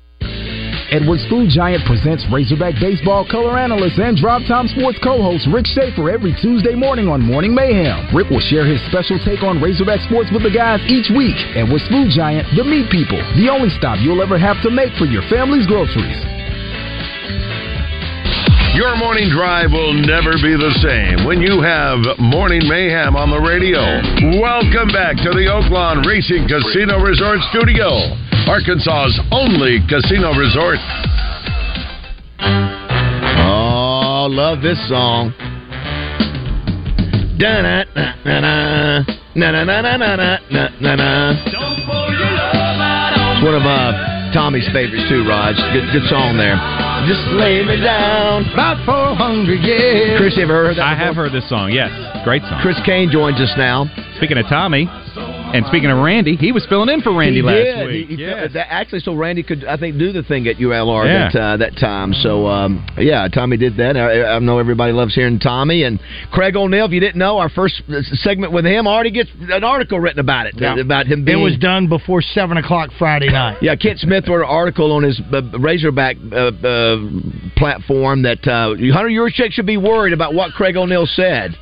Edwards 0.93 1.25
Food 1.25 1.49
Giant 1.49 1.81
presents 1.89 2.21
Razorback 2.29 2.77
Baseball 2.77 3.25
color 3.25 3.57
analyst 3.57 3.97
and 3.97 4.13
Drop 4.13 4.45
Time 4.45 4.69
Sports 4.69 5.01
co-host 5.01 5.49
Rick 5.49 5.65
Schaefer 5.65 6.05
every 6.05 6.37
Tuesday 6.37 6.77
morning 6.77 7.09
on 7.09 7.17
Morning 7.17 7.49
Mayhem. 7.49 8.13
Rick 8.13 8.29
will 8.29 8.45
share 8.45 8.61
his 8.61 8.77
special 8.93 9.17
take 9.25 9.41
on 9.41 9.57
Razorback 9.57 10.05
sports 10.05 10.29
with 10.29 10.45
the 10.45 10.53
guys 10.53 10.85
each 10.85 11.09
week. 11.09 11.33
Edwards 11.57 11.89
Food 11.89 12.13
Giant, 12.13 12.45
the 12.53 12.61
meat 12.61 12.93
people, 12.93 13.17
the 13.41 13.49
only 13.49 13.73
stop 13.73 13.97
you'll 14.05 14.21
ever 14.21 14.37
have 14.37 14.61
to 14.61 14.69
make 14.69 14.93
for 15.01 15.09
your 15.09 15.25
family's 15.33 15.65
groceries. 15.65 16.21
Your 18.77 18.93
morning 18.97 19.29
drive 19.33 19.73
will 19.73 19.97
never 19.97 20.37
be 20.41 20.53
the 20.53 20.73
same 20.81 21.25
when 21.25 21.41
you 21.41 21.61
have 21.61 22.01
Morning 22.17 22.61
Mayhem 22.69 23.17
on 23.17 23.33
the 23.33 23.41
radio. 23.41 23.81
Welcome 24.41 24.93
back 24.93 25.17
to 25.25 25.29
the 25.33 25.45
Oaklawn 25.45 26.05
Racing 26.05 26.45
Casino 26.49 26.97
Resort 27.01 27.37
Studio, 27.49 28.17
Arkansas's 28.47 29.19
only 29.31 29.79
casino 29.87 30.33
resort. 30.35 30.77
Oh, 33.39 34.27
love 34.29 34.61
this 34.61 34.77
song. 34.89 35.33
Da 37.39 37.83
one 43.43 43.55
of 43.55 43.63
uh, 43.63 44.31
Tommy's 44.33 44.67
favorites 44.71 45.03
too, 45.09 45.27
Raj. 45.27 45.55
Good, 45.71 45.91
good 45.91 46.07
song 46.09 46.37
there. 46.37 46.55
Just 47.07 47.23
lay 47.35 47.63
me 47.63 47.79
down. 47.83 48.47
About 48.51 48.79
400 48.85 49.59
years. 49.59 50.19
Chris, 50.19 50.37
you 50.37 50.43
ever 50.43 50.67
heard 50.67 50.77
that? 50.77 50.83
I 50.83 50.95
have 50.95 51.15
heard 51.15 51.31
this 51.31 51.47
song. 51.49 51.71
Yes, 51.71 51.91
great 52.23 52.41
song. 52.43 52.59
Chris 52.61 52.79
Kane 52.85 53.11
joins 53.11 53.39
us 53.39 53.51
now. 53.57 53.85
Speaking 54.17 54.37
of 54.37 54.47
Tommy, 54.47 54.87
and 55.53 55.65
speaking 55.67 55.89
of 55.91 55.99
Randy, 56.03 56.35
he 56.35 56.51
was 56.51 56.65
filling 56.67 56.89
in 56.89 57.01
for 57.01 57.13
Randy 57.17 57.37
he 57.37 57.41
last 57.43 57.55
did. 57.55 57.87
week. 57.87 58.07
He, 58.09 58.15
he 58.17 58.23
that, 58.25 58.67
actually, 58.71 58.99
so 59.01 59.13
Randy 59.13 59.43
could, 59.43 59.63
I 59.65 59.77
think, 59.77 59.97
do 59.97 60.11
the 60.11 60.23
thing 60.23 60.47
at 60.47 60.57
ULR 60.57 61.05
Yeah. 61.05 61.29
that 61.31 61.39
uh, 61.39 61.57
that 61.57 61.77
time. 61.77 62.13
So 62.13 62.47
um, 62.47 62.85
yeah, 62.97 63.27
Tommy 63.27 63.57
did 63.57 63.77
that. 63.77 63.95
I, 63.95 64.35
I 64.35 64.39
know 64.39 64.57
everybody 64.59 64.91
loves 64.93 65.13
hearing 65.15 65.39
Tommy 65.39 65.83
and 65.83 65.99
Craig 66.31 66.55
O'Neill. 66.55 66.85
If 66.85 66.91
you 66.91 66.99
didn't 66.99 67.17
know, 67.19 67.37
our 67.37 67.49
first 67.49 67.81
uh, 67.89 68.01
segment 68.15 68.51
with 68.51 68.65
him 68.65 68.87
already 68.87 69.11
gets 69.11 69.29
an 69.39 69.63
article 69.63 69.99
written 69.99 70.19
about 70.19 70.47
it 70.47 70.55
Yeah. 70.57 70.75
about 70.79 71.05
him 71.07 71.23
being. 71.23 71.39
It 71.39 71.43
was 71.43 71.57
done 71.57 71.87
before 71.87 72.21
7 72.21 72.57
o'clock 72.57 72.89
Friday 72.97 73.29
night. 73.29 73.57
Yeah, 73.61 73.75
Kent 73.75 73.99
Smith 73.99 74.27
wrote 74.27 74.41
an 74.41 74.49
article 74.49 74.91
on 74.91 75.03
his 75.03 75.21
uh, 75.31 75.41
Razorback 75.59 76.17
uh, 76.31 76.35
uh, 76.35 76.97
platform 77.55 78.23
that 78.23 78.45
uh, 78.47 78.69
Hunter 78.93 79.09
Yurachek 79.09 79.51
should 79.51 79.65
be 79.65 79.77
worried 79.77 80.13
about 80.13 80.33
what 80.33 80.51
Craig 80.53 80.75
O'Neill 80.75 81.05
said. 81.05 81.55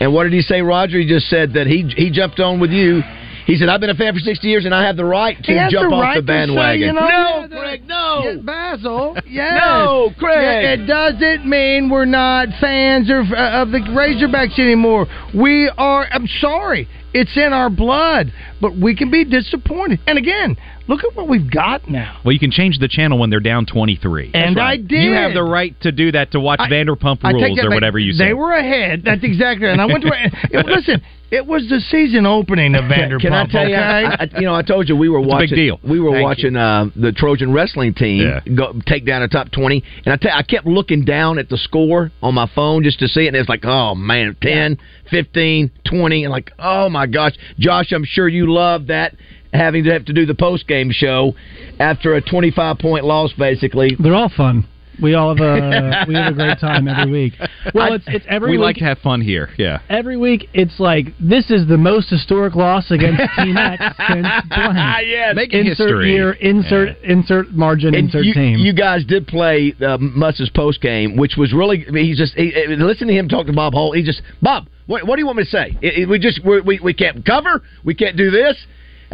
And 0.00 0.12
what 0.12 0.24
did 0.24 0.32
he 0.32 0.42
say, 0.42 0.60
Roger? 0.60 0.98
He 0.98 1.06
just 1.08 1.28
said 1.28 1.54
that 1.54 1.66
he 1.66 1.88
he 1.96 2.10
jumped 2.10 2.38
on 2.40 2.60
with 2.60 2.70
you. 2.70 3.00
He 3.46 3.56
said, 3.56 3.68
"I've 3.68 3.80
been 3.80 3.90
a 3.90 3.94
fan 3.94 4.12
for 4.12 4.18
sixty 4.20 4.48
years, 4.48 4.64
and 4.64 4.74
I 4.74 4.84
have 4.84 4.96
the 4.96 5.04
right 5.04 5.36
to 5.44 5.68
jump 5.70 5.90
the 5.90 5.96
off 5.96 6.14
the 6.16 6.20
to 6.20 6.26
say, 6.26 6.26
bandwagon." 6.26 6.80
you 6.80 6.92
know, 6.92 7.00
no, 7.00 7.46
yeah, 7.48 7.60
Craig, 7.60 7.82
no. 7.86 8.20
Yeah, 8.24 8.36
Bazzel, 8.42 9.22
yes. 9.28 9.60
No, 9.64 10.10
Craig. 10.18 10.42
Yeah, 10.42 10.72
it 10.72 10.86
doesn't 10.86 11.48
mean 11.48 11.88
we're 11.88 12.04
not 12.06 12.48
fans 12.60 13.08
of, 13.08 13.32
uh, 13.32 13.62
of 13.62 13.70
the 13.70 13.78
Razorbacks 13.78 14.58
anymore. 14.58 15.06
We 15.32 15.70
are. 15.78 16.06
I'm 16.10 16.26
sorry, 16.40 16.88
it's 17.14 17.36
in 17.36 17.52
our 17.52 17.70
blood, 17.70 18.32
but 18.60 18.76
we 18.76 18.96
can 18.96 19.10
be 19.10 19.24
disappointed. 19.24 20.00
And 20.06 20.18
again, 20.18 20.56
look 20.88 21.04
at 21.04 21.14
what 21.16 21.28
we've 21.28 21.50
got 21.50 21.88
now. 21.88 22.20
Well, 22.24 22.32
you 22.32 22.38
can 22.38 22.50
change 22.50 22.78
the 22.78 22.88
channel 22.88 23.18
when 23.18 23.30
they're 23.30 23.40
down 23.40 23.64
23. 23.66 24.32
And 24.34 24.58
I 24.58 24.76
did. 24.76 24.90
You 24.90 25.12
have 25.12 25.34
the 25.34 25.42
right 25.42 25.78
to 25.82 25.92
do 25.92 26.12
that 26.12 26.32
to 26.32 26.40
watch 26.40 26.60
I- 26.60 26.68
Vanderpump 26.68 27.22
Rules 27.22 27.58
or 27.58 27.70
back. 27.70 27.74
whatever 27.74 27.98
you 27.98 28.12
say. 28.12 28.26
They 28.26 28.34
were 28.34 28.52
ahead. 28.52 29.02
That's 29.04 29.24
exactly. 29.24 29.68
And 29.68 29.80
I 29.80 29.86
went 29.86 30.02
to. 30.02 30.10
listen, 30.66 31.00
it 31.30 31.44
was 31.46 31.68
the 31.68 31.80
season 31.80 32.24
opening 32.26 32.74
of 32.74 32.84
Vanderpump. 32.84 33.20
Can 33.20 33.32
I 33.32 33.46
tell 33.46 33.68
you? 33.68 33.74
okay? 33.74 33.82
I, 33.84 34.14
I- 34.24 34.28
you 34.40 34.46
know, 34.46 34.54
I 34.54 34.62
told 34.62 34.88
you 34.88 34.96
we 34.96 35.08
were 35.08 35.18
It's 35.18 35.26
a 35.26 35.28
watching. 35.28 35.48
big 35.50 35.56
deal. 35.56 35.80
We 35.82 35.98
were 36.00 36.12
Thank 36.12 36.22
watching 36.24 36.56
uh, 36.56 36.86
the 36.94 37.12
Trojan 37.12 37.52
wrestling 37.52 37.94
team 37.94 38.22
Yeah. 38.22 38.40
go, 38.54 38.74
take 38.86 39.04
down 39.04 39.22
a 39.22 39.28
top 39.28 39.50
twenty, 39.50 39.82
and 40.04 40.12
I 40.12 40.16
tell 40.16 40.32
I 40.32 40.42
kept 40.42 40.66
looking 40.66 41.04
down 41.04 41.38
at 41.38 41.48
the 41.48 41.56
score 41.58 42.12
on 42.22 42.34
my 42.34 42.48
phone 42.54 42.82
just 42.84 42.98
to 43.00 43.08
see 43.08 43.22
it, 43.24 43.28
and 43.28 43.36
it's 43.36 43.48
like, 43.48 43.64
oh 43.64 43.94
man, 43.94 44.36
10, 44.40 44.78
15, 45.10 45.70
20, 45.84 46.24
and 46.24 46.30
like, 46.32 46.52
oh 46.58 46.88
my 46.88 47.06
gosh, 47.06 47.32
Josh, 47.58 47.92
I'm 47.92 48.04
sure 48.04 48.28
you 48.28 48.52
love 48.52 48.86
that. 48.88 49.14
Having 49.52 49.84
to 49.84 49.92
have 49.92 50.04
to 50.06 50.12
do 50.12 50.26
the 50.26 50.34
post 50.34 50.66
game 50.68 50.90
show 50.90 51.34
after 51.78 52.14
a 52.14 52.20
25 52.20 52.78
point 52.78 53.04
loss, 53.06 53.32
basically. 53.32 53.96
They're 53.98 54.14
all 54.14 54.28
fun. 54.28 54.66
We 55.02 55.14
all 55.14 55.34
have 55.34 55.44
a 55.44 56.04
we 56.08 56.14
have 56.14 56.32
a 56.32 56.34
great 56.34 56.58
time 56.58 56.88
every 56.88 57.10
week. 57.30 57.34
Well, 57.74 57.92
it's 57.94 58.04
it's 58.06 58.24
every 58.28 58.50
we 58.52 58.56
week. 58.58 58.64
like 58.64 58.76
to 58.76 58.84
have 58.84 58.98
fun 58.98 59.20
here. 59.20 59.50
Yeah. 59.58 59.80
Every 59.88 60.16
week, 60.16 60.48
it's 60.54 60.78
like 60.80 61.06
this 61.20 61.50
is 61.50 61.66
the 61.68 61.76
most 61.76 62.08
historic 62.10 62.54
loss 62.54 62.90
against 62.90 63.22
Team 63.38 63.56
X 63.56 63.82
since 64.08 64.26
blank. 64.48 65.06
yes. 65.06 65.34
Making 65.36 65.66
insert 65.66 65.88
history. 65.88 66.12
year, 66.12 66.32
insert 66.32 66.96
insert 67.02 67.50
margin, 67.52 67.94
And 67.94 68.06
insert 68.06 68.24
you, 68.24 68.34
team. 68.34 68.58
you 68.58 68.72
guys 68.72 69.04
did 69.04 69.26
play 69.26 69.74
uh, 69.86 69.98
Muss's 69.98 70.50
post 70.50 70.80
game, 70.80 71.16
which 71.16 71.34
was 71.36 71.52
really. 71.52 71.84
I 71.86 71.90
mean, 71.90 72.04
He's 72.06 72.18
just 72.18 72.34
he, 72.34 72.50
he- 72.50 72.76
listen 72.76 73.08
to 73.08 73.14
him 73.14 73.28
talk 73.28 73.46
to 73.46 73.52
Bob 73.52 73.74
Holt. 73.74 73.96
He 73.96 74.02
just 74.02 74.22
Bob, 74.40 74.66
what, 74.86 75.06
what 75.06 75.16
do 75.16 75.20
you 75.20 75.26
want 75.26 75.38
me 75.38 75.44
to 75.44 75.50
say? 75.50 75.76
It- 75.82 75.98
it- 76.02 76.08
we 76.08 76.18
just 76.18 76.40
we 76.44 76.80
we 76.80 76.94
can't 76.94 77.24
cover. 77.24 77.62
We 77.84 77.94
can't 77.94 78.16
do 78.16 78.30
this. 78.30 78.56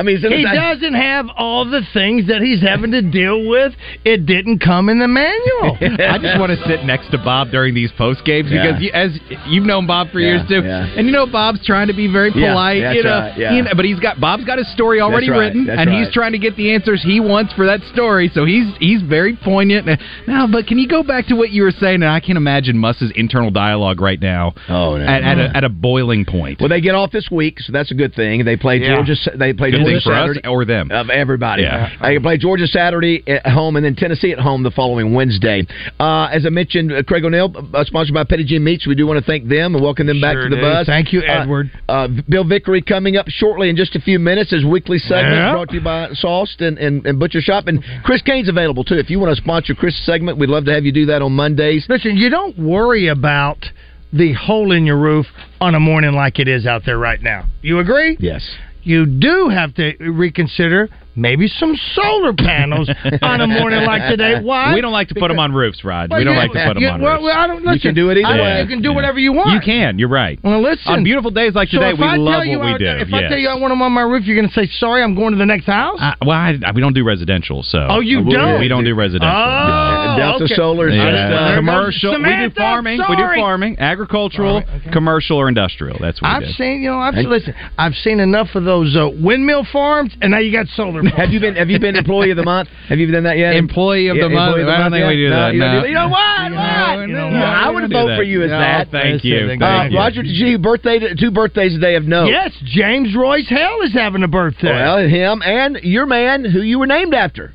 I 0.02 0.04
mean, 0.04 0.18
he 0.18 0.42
doesn't 0.42 0.94
have 0.94 1.26
all 1.36 1.64
the 1.64 1.82
things 1.92 2.26
that 2.28 2.42
he's 2.42 2.60
having 2.60 2.90
to 2.92 3.02
deal 3.02 3.46
with. 3.48 3.72
It 4.04 4.26
didn't 4.26 4.58
come 4.58 4.88
in 4.88 4.98
the 4.98 5.08
manual. 5.08 5.78
I 5.80 6.18
just 6.18 6.38
want 6.40 6.50
to 6.50 6.60
sit 6.66 6.84
next 6.84 7.10
to 7.12 7.18
Bob 7.18 7.50
during 7.50 7.74
these 7.74 7.90
post 7.96 8.24
games 8.24 8.48
Yeah. 8.50 8.62
because 8.66 8.82
you, 8.82 8.90
as 8.92 9.10
you've 9.46 9.64
known 9.64 9.86
Bob 9.86 10.10
for 10.10 10.18
Yeah, 10.20 10.36
years 10.38 10.48
too, 10.48 10.62
yeah. 10.66 10.86
and 10.96 11.06
you 11.06 11.12
know 11.12 11.26
Bob's 11.26 11.64
trying 11.64 11.86
to 11.88 11.94
be 11.94 12.10
very 12.10 12.32
polite, 12.32 12.82
that's 12.82 12.96
you 12.96 13.02
know, 13.04 13.10
right, 13.10 13.38
yeah. 13.38 13.54
you 13.54 13.62
know, 13.62 13.70
but 13.76 13.84
he's 13.84 14.00
got 14.00 14.20
Bob's 14.20 14.44
got 14.44 14.58
his 14.58 14.70
story 14.72 15.00
already 15.00 15.28
That's 15.28 15.38
right, 15.38 15.44
written, 15.46 15.66
that's 15.66 15.80
and 15.80 15.90
right. 15.90 16.04
he's 16.04 16.12
trying 16.12 16.32
to 16.32 16.38
get 16.38 16.56
the 16.56 16.74
answers 16.74 17.02
he 17.02 17.20
wants 17.20 17.52
for 17.54 17.66
that 17.66 17.80
story. 17.92 18.30
So 18.34 18.44
he's 18.44 18.66
he's 18.78 19.02
very 19.02 19.36
poignant. 19.36 19.88
Now, 20.26 20.46
but 20.50 20.66
can 20.66 20.78
you 20.78 20.88
go 20.88 21.02
back 21.02 21.26
to 21.28 21.34
what 21.34 21.50
you 21.50 21.62
were 21.62 21.70
saying? 21.70 22.02
And 22.02 22.10
I 22.10 22.20
can't 22.20 22.36
imagine 22.38 22.78
Muss's 22.78 23.12
internal 23.14 23.50
dialogue 23.50 24.00
right 24.00 24.20
now. 24.20 24.54
Oh, 24.68 24.96
no. 24.96 25.04
at, 25.04 25.22
at, 25.22 25.38
a, 25.38 25.56
at 25.58 25.64
a 25.64 25.68
boiling 25.68 26.24
point. 26.24 26.60
Well, 26.60 26.68
they 26.68 26.80
get 26.80 26.94
off 26.94 27.10
this 27.12 27.28
week, 27.30 27.60
so 27.60 27.72
that's 27.72 27.90
a 27.90 27.94
good 27.94 28.14
thing. 28.14 28.44
They 28.44 28.56
play 28.56 28.78
Yeah. 28.78 28.96
Georgia. 28.96 29.14
They 29.36 29.52
play 29.52 29.70
Good 29.70 29.78
Georgia 29.80 29.91
thing 29.92 30.00
for 30.04 30.12
us 30.14 30.38
or 30.48 30.64
them. 30.64 30.90
of 30.90 31.10
everybody. 31.10 31.62
Yeah. 31.62 31.90
They 32.02 32.18
play 32.18 32.38
Georgia 32.38 32.66
Saturday 32.66 33.22
at 33.26 33.46
home, 33.46 33.76
and 33.76 33.84
then 33.84 33.94
Tennessee 33.96 34.32
at 34.32 34.38
home 34.38 34.62
the 34.62 34.70
following 34.70 35.14
Wednesday. 35.14 35.66
Uh, 36.00 36.24
as 36.32 36.46
I 36.46 36.50
mentioned, 36.50 36.92
uh, 36.92 37.02
Craig 37.02 37.24
O'Neill, 37.24 37.52
uh, 37.74 37.84
sponsored 37.84 38.14
by 38.14 38.24
Petit 38.24 38.44
Jean 38.44 38.64
Meats. 38.64 38.86
We 38.86 38.94
do 38.94 39.06
want 39.06 39.18
to 39.18 39.24
thank 39.24 39.48
them 39.48 39.74
and 39.74 39.82
welcome 39.82 40.06
them 40.06 40.20
back 40.20 40.36
to 40.36 40.48
the 40.48 40.56
do. 40.56 40.60
buzz. 40.62 40.86
Thank 40.86 41.12
you, 41.12 41.20
Uh, 41.20 41.42
Edward. 41.42 41.70
Uh, 41.88 42.08
Bill 42.28 42.44
Vickery 42.44 42.82
coming 42.82 43.16
up 43.16 43.28
shortly 43.28 43.68
in 43.68 43.76
just 43.76 43.94
a 43.96 44.00
few 44.00 44.18
minutes. 44.18 44.50
His 44.50 44.64
weekly 44.64 44.98
segment 44.98 45.34
Yeah. 45.36 45.52
brought 45.52 45.68
to 45.68 45.74
you 45.74 45.80
by 45.80 46.08
Sauced 46.14 46.60
and, 46.60 46.78
and, 46.78 47.06
and 47.06 47.18
Butcher 47.18 47.40
Shop, 47.40 47.66
and 47.68 47.82
Chris 48.04 48.22
Kane's 48.22 48.48
available 48.48 48.84
too. 48.84 48.96
If 48.96 49.10
you 49.10 49.18
want 49.20 49.34
to 49.36 49.42
sponsor 49.42 49.74
Chris' 49.74 49.96
segment, 50.04 50.38
we'd 50.38 50.48
love 50.50 50.64
to 50.66 50.72
have 50.74 50.84
you 50.84 50.92
do 50.92 51.06
that 51.06 51.22
on 51.22 51.32
Mondays. 51.32 51.86
Listen, 51.88 52.16
you 52.16 52.30
don't 52.30 52.58
worry 52.58 53.08
about 53.08 53.70
the 54.12 54.32
hole 54.34 54.72
in 54.72 54.84
your 54.84 54.98
roof 54.98 55.26
on 55.60 55.74
a 55.74 55.80
morning 55.80 56.12
like 56.12 56.38
it 56.38 56.46
is 56.48 56.66
out 56.66 56.82
there 56.84 56.98
right 56.98 57.22
now. 57.22 57.44
You 57.62 57.78
agree? 57.78 58.16
Yes. 58.20 58.42
You 58.84 59.06
do 59.06 59.48
have 59.48 59.74
to 59.74 59.94
reconsider 60.00 60.88
maybe 61.14 61.46
some 61.46 61.76
solar 61.94 62.32
panels 62.32 62.88
on 63.22 63.40
a 63.40 63.46
morning 63.46 63.84
like 63.84 64.08
today. 64.10 64.40
Why? 64.42 64.74
We 64.74 64.80
don't 64.80 64.92
like 64.92 65.08
to 65.08 65.14
put 65.14 65.28
them 65.28 65.38
on 65.38 65.52
roofs, 65.52 65.84
Rod. 65.84 66.08
Well, 66.10 66.18
we 66.18 66.24
don't 66.24 66.34
you- 66.34 66.40
like 66.40 66.52
to 66.52 66.64
put 66.66 66.74
them 66.74 66.82
you- 66.82 66.88
on 66.88 67.00
well, 67.02 67.12
roofs. 67.14 67.24
well, 67.24 67.38
I 67.38 67.46
don't- 67.46 67.56
listen, 67.58 67.70
I- 67.70 68.60
You 68.62 68.66
can 68.66 68.80
do 68.82 68.92
whatever 68.94 69.18
you 69.18 69.32
want. 69.32 69.52
You 69.52 69.60
can. 69.60 69.98
You're 69.98 70.08
right. 70.08 70.38
Well, 70.42 70.62
listen. 70.62 70.90
On 70.92 71.04
beautiful 71.04 71.30
days 71.30 71.54
like 71.54 71.68
today, 71.68 71.90
if 71.90 71.98
we 71.98 72.06
I 72.06 72.16
love 72.16 72.44
you 72.46 72.58
what 72.58 72.66
we 72.66 72.72
I- 72.74 72.78
do. 72.78 73.02
If 73.04 73.12
I 73.12 73.28
tell 73.28 73.38
you 73.38 73.48
I 73.48 73.54
want 73.56 73.70
them 73.72 73.82
on 73.82 73.92
my 73.92 74.00
roof, 74.02 74.24
you're 74.24 74.36
going 74.36 74.48
to 74.48 74.54
say 74.54 74.66
sorry. 74.78 75.02
I'm 75.02 75.14
going 75.14 75.32
to 75.32 75.38
the 75.38 75.46
next 75.46 75.66
house. 75.66 76.00
Well, 76.24 76.30
I, 76.36 76.58
I- 76.64 76.72
we 76.72 76.80
don't 76.80 76.94
do 76.94 77.04
residential, 77.04 77.62
so 77.62 77.86
Oh, 77.90 78.00
you 78.00 78.22
we, 78.22 78.32
don't? 78.32 78.58
We 78.60 78.68
don't 78.68 78.84
do 78.84 78.94
residential. 78.94 79.28
Oh, 79.36 79.91
Delta 80.16 80.44
okay. 80.44 80.54
Solar 80.54 80.88
is 80.88 80.94
Yeah. 80.96 81.10
just, 81.10 81.22
uh, 81.22 81.28
there 81.28 81.38
goes 81.48 81.56
commercial. 81.58 82.10
we 82.12 82.16
do 82.16 82.22
Samantha, 82.24 82.60
farming. 82.60 83.00
We 83.08 83.16
do 83.16 83.26
farming, 83.36 83.76
agricultural, 83.78 84.62
commercial, 84.92 85.36
or 85.38 85.48
industrial. 85.48 85.98
That's 86.00 86.20
what 86.22 86.30
I've 86.30 86.42
we 86.42 86.52
seen, 86.52 86.82
you 86.82 86.90
know, 86.90 86.98
I've 86.98 87.14
Hey. 87.14 87.22
listen. 87.26 87.54
I've 87.78 87.94
seen 87.96 88.20
enough 88.20 88.54
of 88.54 88.64
those 88.64 88.96
uh, 88.96 89.08
windmill 89.08 89.64
farms, 89.72 90.12
and 90.20 90.30
now 90.32 90.38
you 90.38 90.52
got 90.52 90.66
solar. 90.68 91.02
Have 91.16 91.30
you 91.32 91.40
been 91.40 91.56
Have 91.56 91.70
you 91.70 91.78
been 91.78 91.96
employee 91.96 92.30
of 92.30 92.36
the 92.36 92.44
month? 92.44 92.68
Have 92.88 92.98
you 92.98 93.10
done 93.10 93.24
that 93.24 93.38
yet? 93.38 93.54
Employee 93.56 94.08
of 94.08 94.16
Yeah, 94.16 94.24
the 94.24 94.28
month? 94.30 94.58
of 94.58 94.66
the 94.66 94.72
I 94.72 94.76
don't 94.78 94.90
month 94.90 94.94
think 94.94 95.06
we 95.08 95.14
yet? 95.14 95.28
do 95.28 95.30
that, 95.30 95.52
You, 95.54 95.60
no. 95.60 95.80
do- 95.82 95.88
you 95.88 95.94
know 95.94 96.08
what? 96.08 96.52
What? 96.52 96.98
You 97.08 97.14
know 97.14 97.28
Yeah, 97.30 97.40
what? 97.40 97.66
I 97.66 97.70
would 97.70 97.90
vote 97.92 98.16
for 98.16 98.22
you 98.22 98.42
as 98.42 98.50
that. 98.50 98.88
thank 98.90 99.24
you. 99.24 99.46
Thank 99.58 99.92
you. 99.92 99.98
Roger, 99.98 100.22
did 100.22 100.32
you 100.36 100.58
birthday 100.58 101.14
two 101.14 101.30
birthdays 101.30 101.72
today 101.74 101.94
of 101.96 102.04
note? 102.06 102.26
Yes, 102.28 102.52
James 102.64 103.14
Royce 103.14 103.48
Hale 103.48 103.80
is 103.84 103.92
having 103.92 104.22
a 104.22 104.28
birthday. 104.28 104.70
Well, 104.72 104.98
him 105.06 105.42
and 105.44 105.76
your 105.82 106.06
man 106.06 106.44
who 106.44 106.60
you 106.62 106.78
were 106.78 106.86
named 106.86 107.14
after. 107.14 107.52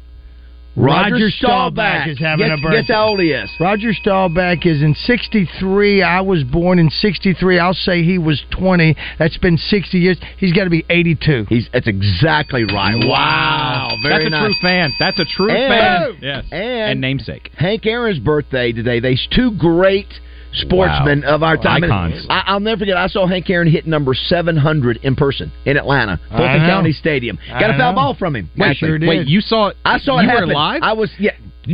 Roger 0.77 1.29
Staubach 1.31 2.07
is 2.07 2.19
having 2.19 2.47
guess, 2.47 2.59
a 2.59 2.61
birthday. 2.61 2.81
Guess 2.81 2.87
how 2.89 3.07
old 3.07 3.19
he 3.19 3.31
is? 3.31 3.49
Roger 3.59 3.93
Staubach 3.93 4.65
is 4.65 4.81
in 4.83 4.93
63. 4.93 6.03
I 6.03 6.21
was 6.21 6.43
born 6.43 6.77
in 6.79 6.89
63. 6.89 7.59
I'll 7.59 7.73
say 7.73 8.03
he 8.03 8.17
was 8.19 8.41
20. 8.51 8.95
That's 9.17 9.37
been 9.37 9.57
60 9.57 9.97
years. 9.97 10.17
He's 10.37 10.53
got 10.53 10.65
to 10.65 10.69
be 10.69 10.85
82. 10.89 11.45
He's 11.49 11.67
That's 11.73 11.87
exactly 11.87 12.63
right. 12.63 12.95
Wow. 13.03 13.97
Very 14.03 14.29
That's 14.29 14.35
a 14.35 14.45
true 14.45 14.53
fan. 14.61 14.91
That's 14.99 15.19
a 15.19 15.25
true 15.25 15.49
And- 15.49 16.13
fan. 16.13 16.17
Yes. 16.21 16.45
And, 16.51 16.91
And 16.91 17.01
namesake. 17.01 17.49
Hank 17.57 17.85
Aaron's 17.85 18.19
birthday 18.19 18.71
today. 18.71 18.99
These 18.99 19.27
two 19.31 19.51
great 19.57 20.07
sportsmen 20.53 21.21
Wow. 21.21 21.35
of 21.35 21.43
our 21.43 21.57
time. 21.57 21.83
Icons. 21.83 22.25
I, 22.29 22.43
I'll 22.47 22.59
never 22.59 22.79
forget. 22.79 22.97
I 22.97 23.07
saw 23.07 23.27
Hank 23.27 23.49
Aaron 23.49 23.69
hit 23.69 23.85
number 23.87 24.13
700 24.13 24.97
in 25.03 25.15
person 25.15 25.51
in 25.65 25.77
Atlanta, 25.77 26.19
I 26.31 26.37
Fulton. 26.37 26.59
County 26.67 26.91
Stadium. 26.93 27.37
Got 27.49 27.71
a 27.71 27.77
foul 27.77 27.91
know. 27.91 27.95
ball 27.95 28.15
from 28.15 28.35
him. 28.35 28.49
Wait, 28.57 28.67
actually. 28.67 28.87
sure 28.89 28.99
did. 28.99 29.09
Wait, 29.09 29.27
you 29.27 29.41
saw 29.41 29.67
it? 29.67 29.77
I 29.85 29.97
saw 29.99 30.19
it 30.19 30.23
you 30.23 30.27
were 30.29 30.33
happen. 30.33 30.49
live? 30.49 30.79
I 30.83 30.93
was. 30.93 31.11
Yeah. 31.19 31.31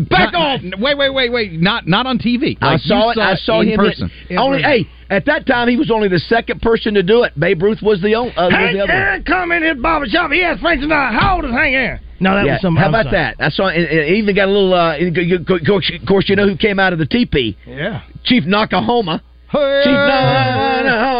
Back 0.09 0.33
Not- 0.33 0.35
off. 0.35 0.61
Wait, 0.79 0.97
wait, 0.97 1.13
wait, 1.13 1.31
wait. 1.31 1.51
Not 1.53 1.87
not 1.87 2.07
on 2.07 2.17
TV. 2.17 2.57
I 2.61 2.73
Like, 2.73 2.81
saw 2.81 3.05
you 3.05 3.11
it. 3.11 3.17
I 3.19 3.35
saw 3.35 3.61
him 3.61 3.67
in 3.67 3.73
him 3.73 3.77
person. 3.79 4.11
hit. 4.27 4.37
Only 4.39 4.63
hey, 4.63 4.87
at 5.11 5.25
that 5.27 5.45
time 5.45 5.67
he 5.67 5.77
was 5.77 5.91
only 5.91 6.07
the 6.07 6.17
second 6.17 6.63
person 6.63 6.95
to 6.95 7.03
do 7.03 7.21
it. 7.23 7.39
Babe 7.39 7.61
Ruth 7.61 7.79
was 7.83 8.01
the 8.01 8.15
only. 8.15 8.33
Uh, 8.35 8.45
was 8.45 8.53
Hank 8.53 8.73
the 8.75 8.81
other. 8.83 8.91
Aaron 8.91 9.23
come 9.23 9.51
in 9.51 9.61
his 9.61 9.77
barber 9.77 10.07
shop. 10.07 10.31
He 10.31 10.41
has 10.41 10.59
friends 10.59 10.81
tonight. 10.81 11.11
How 11.13 11.35
old 11.35 11.45
is 11.45 11.51
Hank 11.51 11.75
Aaron? 11.75 11.99
No, 12.23 12.35
that 12.35 12.45
Yeah, 12.45 12.53
was 12.53 12.61
some. 12.61 12.75
How 12.75 12.85
I'm 12.85 12.89
about 12.95 13.05
sorry. 13.11 13.17
that? 13.17 13.35
I 13.39 13.49
saw. 13.49 13.67
And, 13.67 13.83
and 13.85 14.07
he 14.07 14.15
even 14.15 14.35
got 14.35 14.47
a 14.47 14.51
little. 14.51 14.73
Uh, 14.73 14.95
of 14.97 16.07
course, 16.07 16.29
you 16.29 16.35
know 16.35 16.47
who 16.47 16.55
came 16.55 16.79
out 16.79 16.93
of 16.93 16.99
the 16.99 17.05
teepee? 17.05 17.57
Yeah. 17.67 18.01
Chief 18.23 18.43
Noc-A-Homa. 18.45 19.21
Chief 19.51 19.61
Noc-A-Homa. 19.61 21.13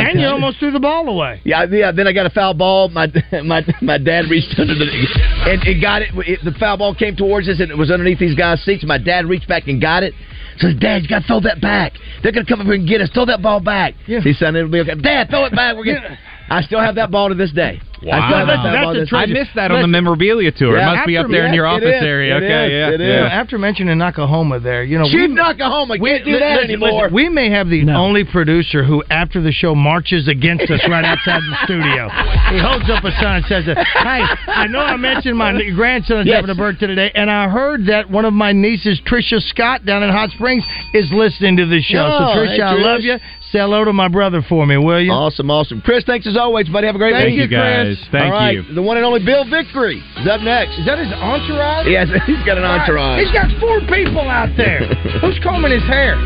And 0.00 0.20
you 0.20 0.26
almost 0.26 0.58
threw 0.58 0.70
the 0.70 0.80
ball 0.80 1.08
away. 1.08 1.40
Yeah, 1.44 1.66
yeah. 1.70 1.92
Then 1.92 2.06
I 2.06 2.12
got 2.12 2.26
a 2.26 2.30
foul 2.30 2.54
ball. 2.54 2.88
My 2.88 3.06
my 3.44 3.62
my 3.82 3.98
dad 3.98 4.24
reached 4.30 4.58
under 4.58 4.74
the 4.74 4.84
and, 4.84 5.62
and 5.62 5.82
got 5.82 6.02
it. 6.02 6.10
it. 6.14 6.40
The 6.44 6.52
foul 6.58 6.78
ball 6.78 6.94
came 6.94 7.14
towards 7.16 7.48
us 7.48 7.60
and 7.60 7.70
it 7.70 7.76
was 7.76 7.90
underneath 7.90 8.18
these 8.18 8.34
guys' 8.34 8.62
seats. 8.64 8.84
My 8.86 8.98
dad 8.98 9.26
reached 9.26 9.48
back 9.48 9.68
and 9.68 9.80
got 9.80 10.02
it. 10.02 10.14
Says, 10.58 10.74
Dad, 10.80 11.02
you 11.02 11.08
got 11.08 11.20
to 11.20 11.26
throw 11.26 11.40
that 11.40 11.60
back. 11.60 11.92
They're 12.22 12.32
going 12.32 12.46
to 12.46 12.50
come 12.50 12.60
up 12.60 12.66
here 12.66 12.76
and 12.76 12.88
get 12.88 13.02
us. 13.02 13.10
Throw 13.12 13.26
that 13.26 13.42
ball 13.42 13.60
back. 13.60 13.92
He 14.06 14.32
said, 14.32 14.54
it'll 14.56 14.70
be 14.70 14.80
okay. 14.80 14.94
Dad, 14.94 15.28
throw 15.28 15.44
it 15.44 15.52
back. 15.54 15.76
We're 15.76 15.84
getting. 15.84 16.16
I 16.48 16.62
still 16.62 16.80
have 16.80 16.94
that 16.96 17.10
ball 17.10 17.28
to 17.28 17.34
this 17.34 17.52
day. 17.52 17.80
I 17.96 18.28
still 18.28 18.38
have 18.38 18.46
that 18.46 18.82
ball 18.84 18.94
to 18.94 19.00
this 19.00 19.12
I 19.12 19.26
missed 19.26 19.54
that 19.56 19.70
on 19.72 19.80
the 19.80 19.88
memorabilia 19.88 20.52
tour. 20.52 20.76
Yeah, 20.76 20.92
it 20.92 20.96
must 20.96 21.06
be 21.06 21.16
up 21.16 21.24
after- 21.24 21.32
there 21.32 21.46
in 21.46 21.54
your 21.54 21.66
office 21.66 21.96
is. 21.96 22.02
area. 22.02 22.36
Okay, 22.36 22.46
is. 22.66 22.70
yeah. 22.72 22.90
It 22.90 23.00
is. 23.00 23.08
Yeah. 23.08 23.26
after 23.40 23.58
mentioning 23.58 23.96
Noc-A-Homa 23.98 24.60
there, 24.60 24.84
you 24.84 24.98
know, 24.98 25.06
Chief 25.06 25.30
we, 25.30 25.34
Noc-A-Homa, 25.34 25.96
we 25.98 26.10
can't 26.10 26.24
do 26.24 26.38
that 26.38 26.50
listen, 26.60 26.64
anymore. 26.70 27.02
listen, 27.04 27.14
we 27.14 27.28
may 27.30 27.50
have 27.50 27.68
the 27.68 27.88
only 27.90 28.22
producer 28.24 28.84
who, 28.84 29.02
after 29.10 29.40
the 29.40 29.50
show, 29.50 29.74
marches 29.74 30.28
against 30.28 30.70
us 30.70 30.80
right 30.88 31.04
outside 31.04 31.40
the 31.42 31.56
studio. 31.64 32.08
He 32.46 32.60
holds 32.60 32.88
up 32.88 33.02
a 33.02 33.10
sign 33.20 33.42
and 33.42 33.46
says, 33.46 33.64
"Hey, 33.66 34.22
I 34.46 34.68
know 34.68 34.78
I 34.78 34.96
mentioned 34.96 35.36
my 35.36 35.50
grandson 35.74 36.20
is 36.20 36.26
Yes. 36.26 36.36
having 36.36 36.50
a 36.50 36.54
birthday 36.54 36.86
today, 36.86 37.10
and 37.12 37.28
I 37.28 37.48
heard 37.48 37.86
that 37.86 38.08
one 38.08 38.24
of 38.24 38.32
my 38.32 38.52
nieces, 38.52 39.00
Trisha 39.04 39.40
Scott, 39.50 39.84
down 39.84 40.04
in 40.04 40.10
Hot 40.10 40.30
Springs, 40.30 40.62
is 40.94 41.10
listening 41.12 41.56
to 41.56 41.66
the 41.66 41.80
show. 41.82 42.06
Oh, 42.06 42.34
so, 42.34 42.38
Trisha, 42.38 42.54
hey, 42.56 42.62
I 42.62 42.74
love 42.74 43.00
you. 43.00 43.16
Say 43.56 43.60
hello 43.64 43.86
to 43.86 43.92
my 43.94 44.08
brother 44.08 44.44
for 44.46 44.66
me, 44.66 44.76
will 44.76 45.00
you? 45.00 45.10
Awesome, 45.10 45.50
awesome. 45.50 45.80
Chris, 45.80 46.04
thanks 46.04 46.26
as 46.26 46.36
always, 46.36 46.68
buddy. 46.68 46.88
Have 46.88 46.94
a 46.94 46.98
great 46.98 47.16
day. 47.16 47.32
Thank 47.32 47.40
week. 47.40 47.48
you, 47.48 47.56
Chris. 47.56 47.96
Thank 48.12 48.28
All 48.28 48.36
right, 48.36 48.52
you. 48.52 48.74
The 48.74 48.82
one 48.82 48.98
and 48.98 49.06
only 49.06 49.24
Bill 49.24 49.48
Vickery 49.48 49.96
is 49.96 50.28
up 50.28 50.42
next. 50.42 50.76
Is 50.76 50.84
that 50.84 51.00
his 51.00 51.08
entourage? 51.08 51.88
Yes, 51.88 52.12
he's 52.26 52.44
got 52.44 52.60
an 52.60 52.68
entourage. 52.68 53.24
He's 53.24 53.32
got 53.32 53.48
four 53.56 53.80
people 53.88 54.28
out 54.28 54.52
there. 54.60 54.84
Who's 55.24 55.40
combing 55.40 55.72
his 55.72 55.88
hair? 55.88 56.20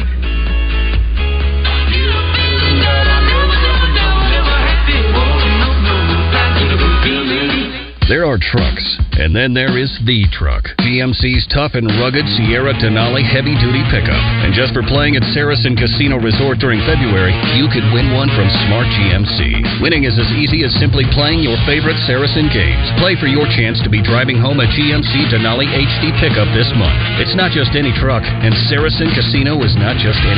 There 8.10 8.26
are 8.26 8.42
trucks, 8.42 8.98
and 9.22 9.30
then 9.30 9.54
there 9.54 9.78
is 9.78 9.94
the 10.02 10.26
truck. 10.34 10.66
GMC's 10.82 11.46
tough 11.46 11.78
and 11.78 11.86
rugged 12.02 12.26
Sierra 12.34 12.74
Denali 12.74 13.22
heavy 13.22 13.54
duty 13.54 13.86
pickup. 13.86 14.18
And 14.42 14.50
just 14.50 14.74
for 14.74 14.82
playing 14.82 15.14
at 15.14 15.22
Saracen 15.30 15.78
Casino 15.78 16.18
Resort 16.18 16.58
during 16.58 16.82
February, 16.82 17.30
you 17.54 17.70
could 17.70 17.86
win 17.94 18.10
one 18.10 18.26
from 18.34 18.50
Smart 18.66 18.90
GMC. 18.98 19.78
Winning 19.78 20.10
is 20.10 20.18
as 20.18 20.26
easy 20.34 20.66
as 20.66 20.74
simply 20.82 21.06
playing 21.14 21.46
your 21.46 21.54
favorite 21.70 22.02
Saracen 22.02 22.50
games. 22.50 22.90
Play 22.98 23.14
for 23.14 23.30
your 23.30 23.46
chance 23.46 23.78
to 23.86 23.90
be 23.92 24.02
driving 24.02 24.42
home 24.42 24.58
a 24.58 24.66
GMC 24.66 25.30
Denali 25.30 25.70
HD 25.70 26.10
pickup 26.18 26.50
this 26.50 26.66
month. 26.74 26.98
It's 27.22 27.38
not 27.38 27.54
just 27.54 27.78
any 27.78 27.94
truck, 27.94 28.26
and 28.26 28.50
Saracen 28.66 29.14
Casino 29.14 29.62
is 29.62 29.78
not 29.78 29.94
just 30.02 30.18
any 30.26 30.34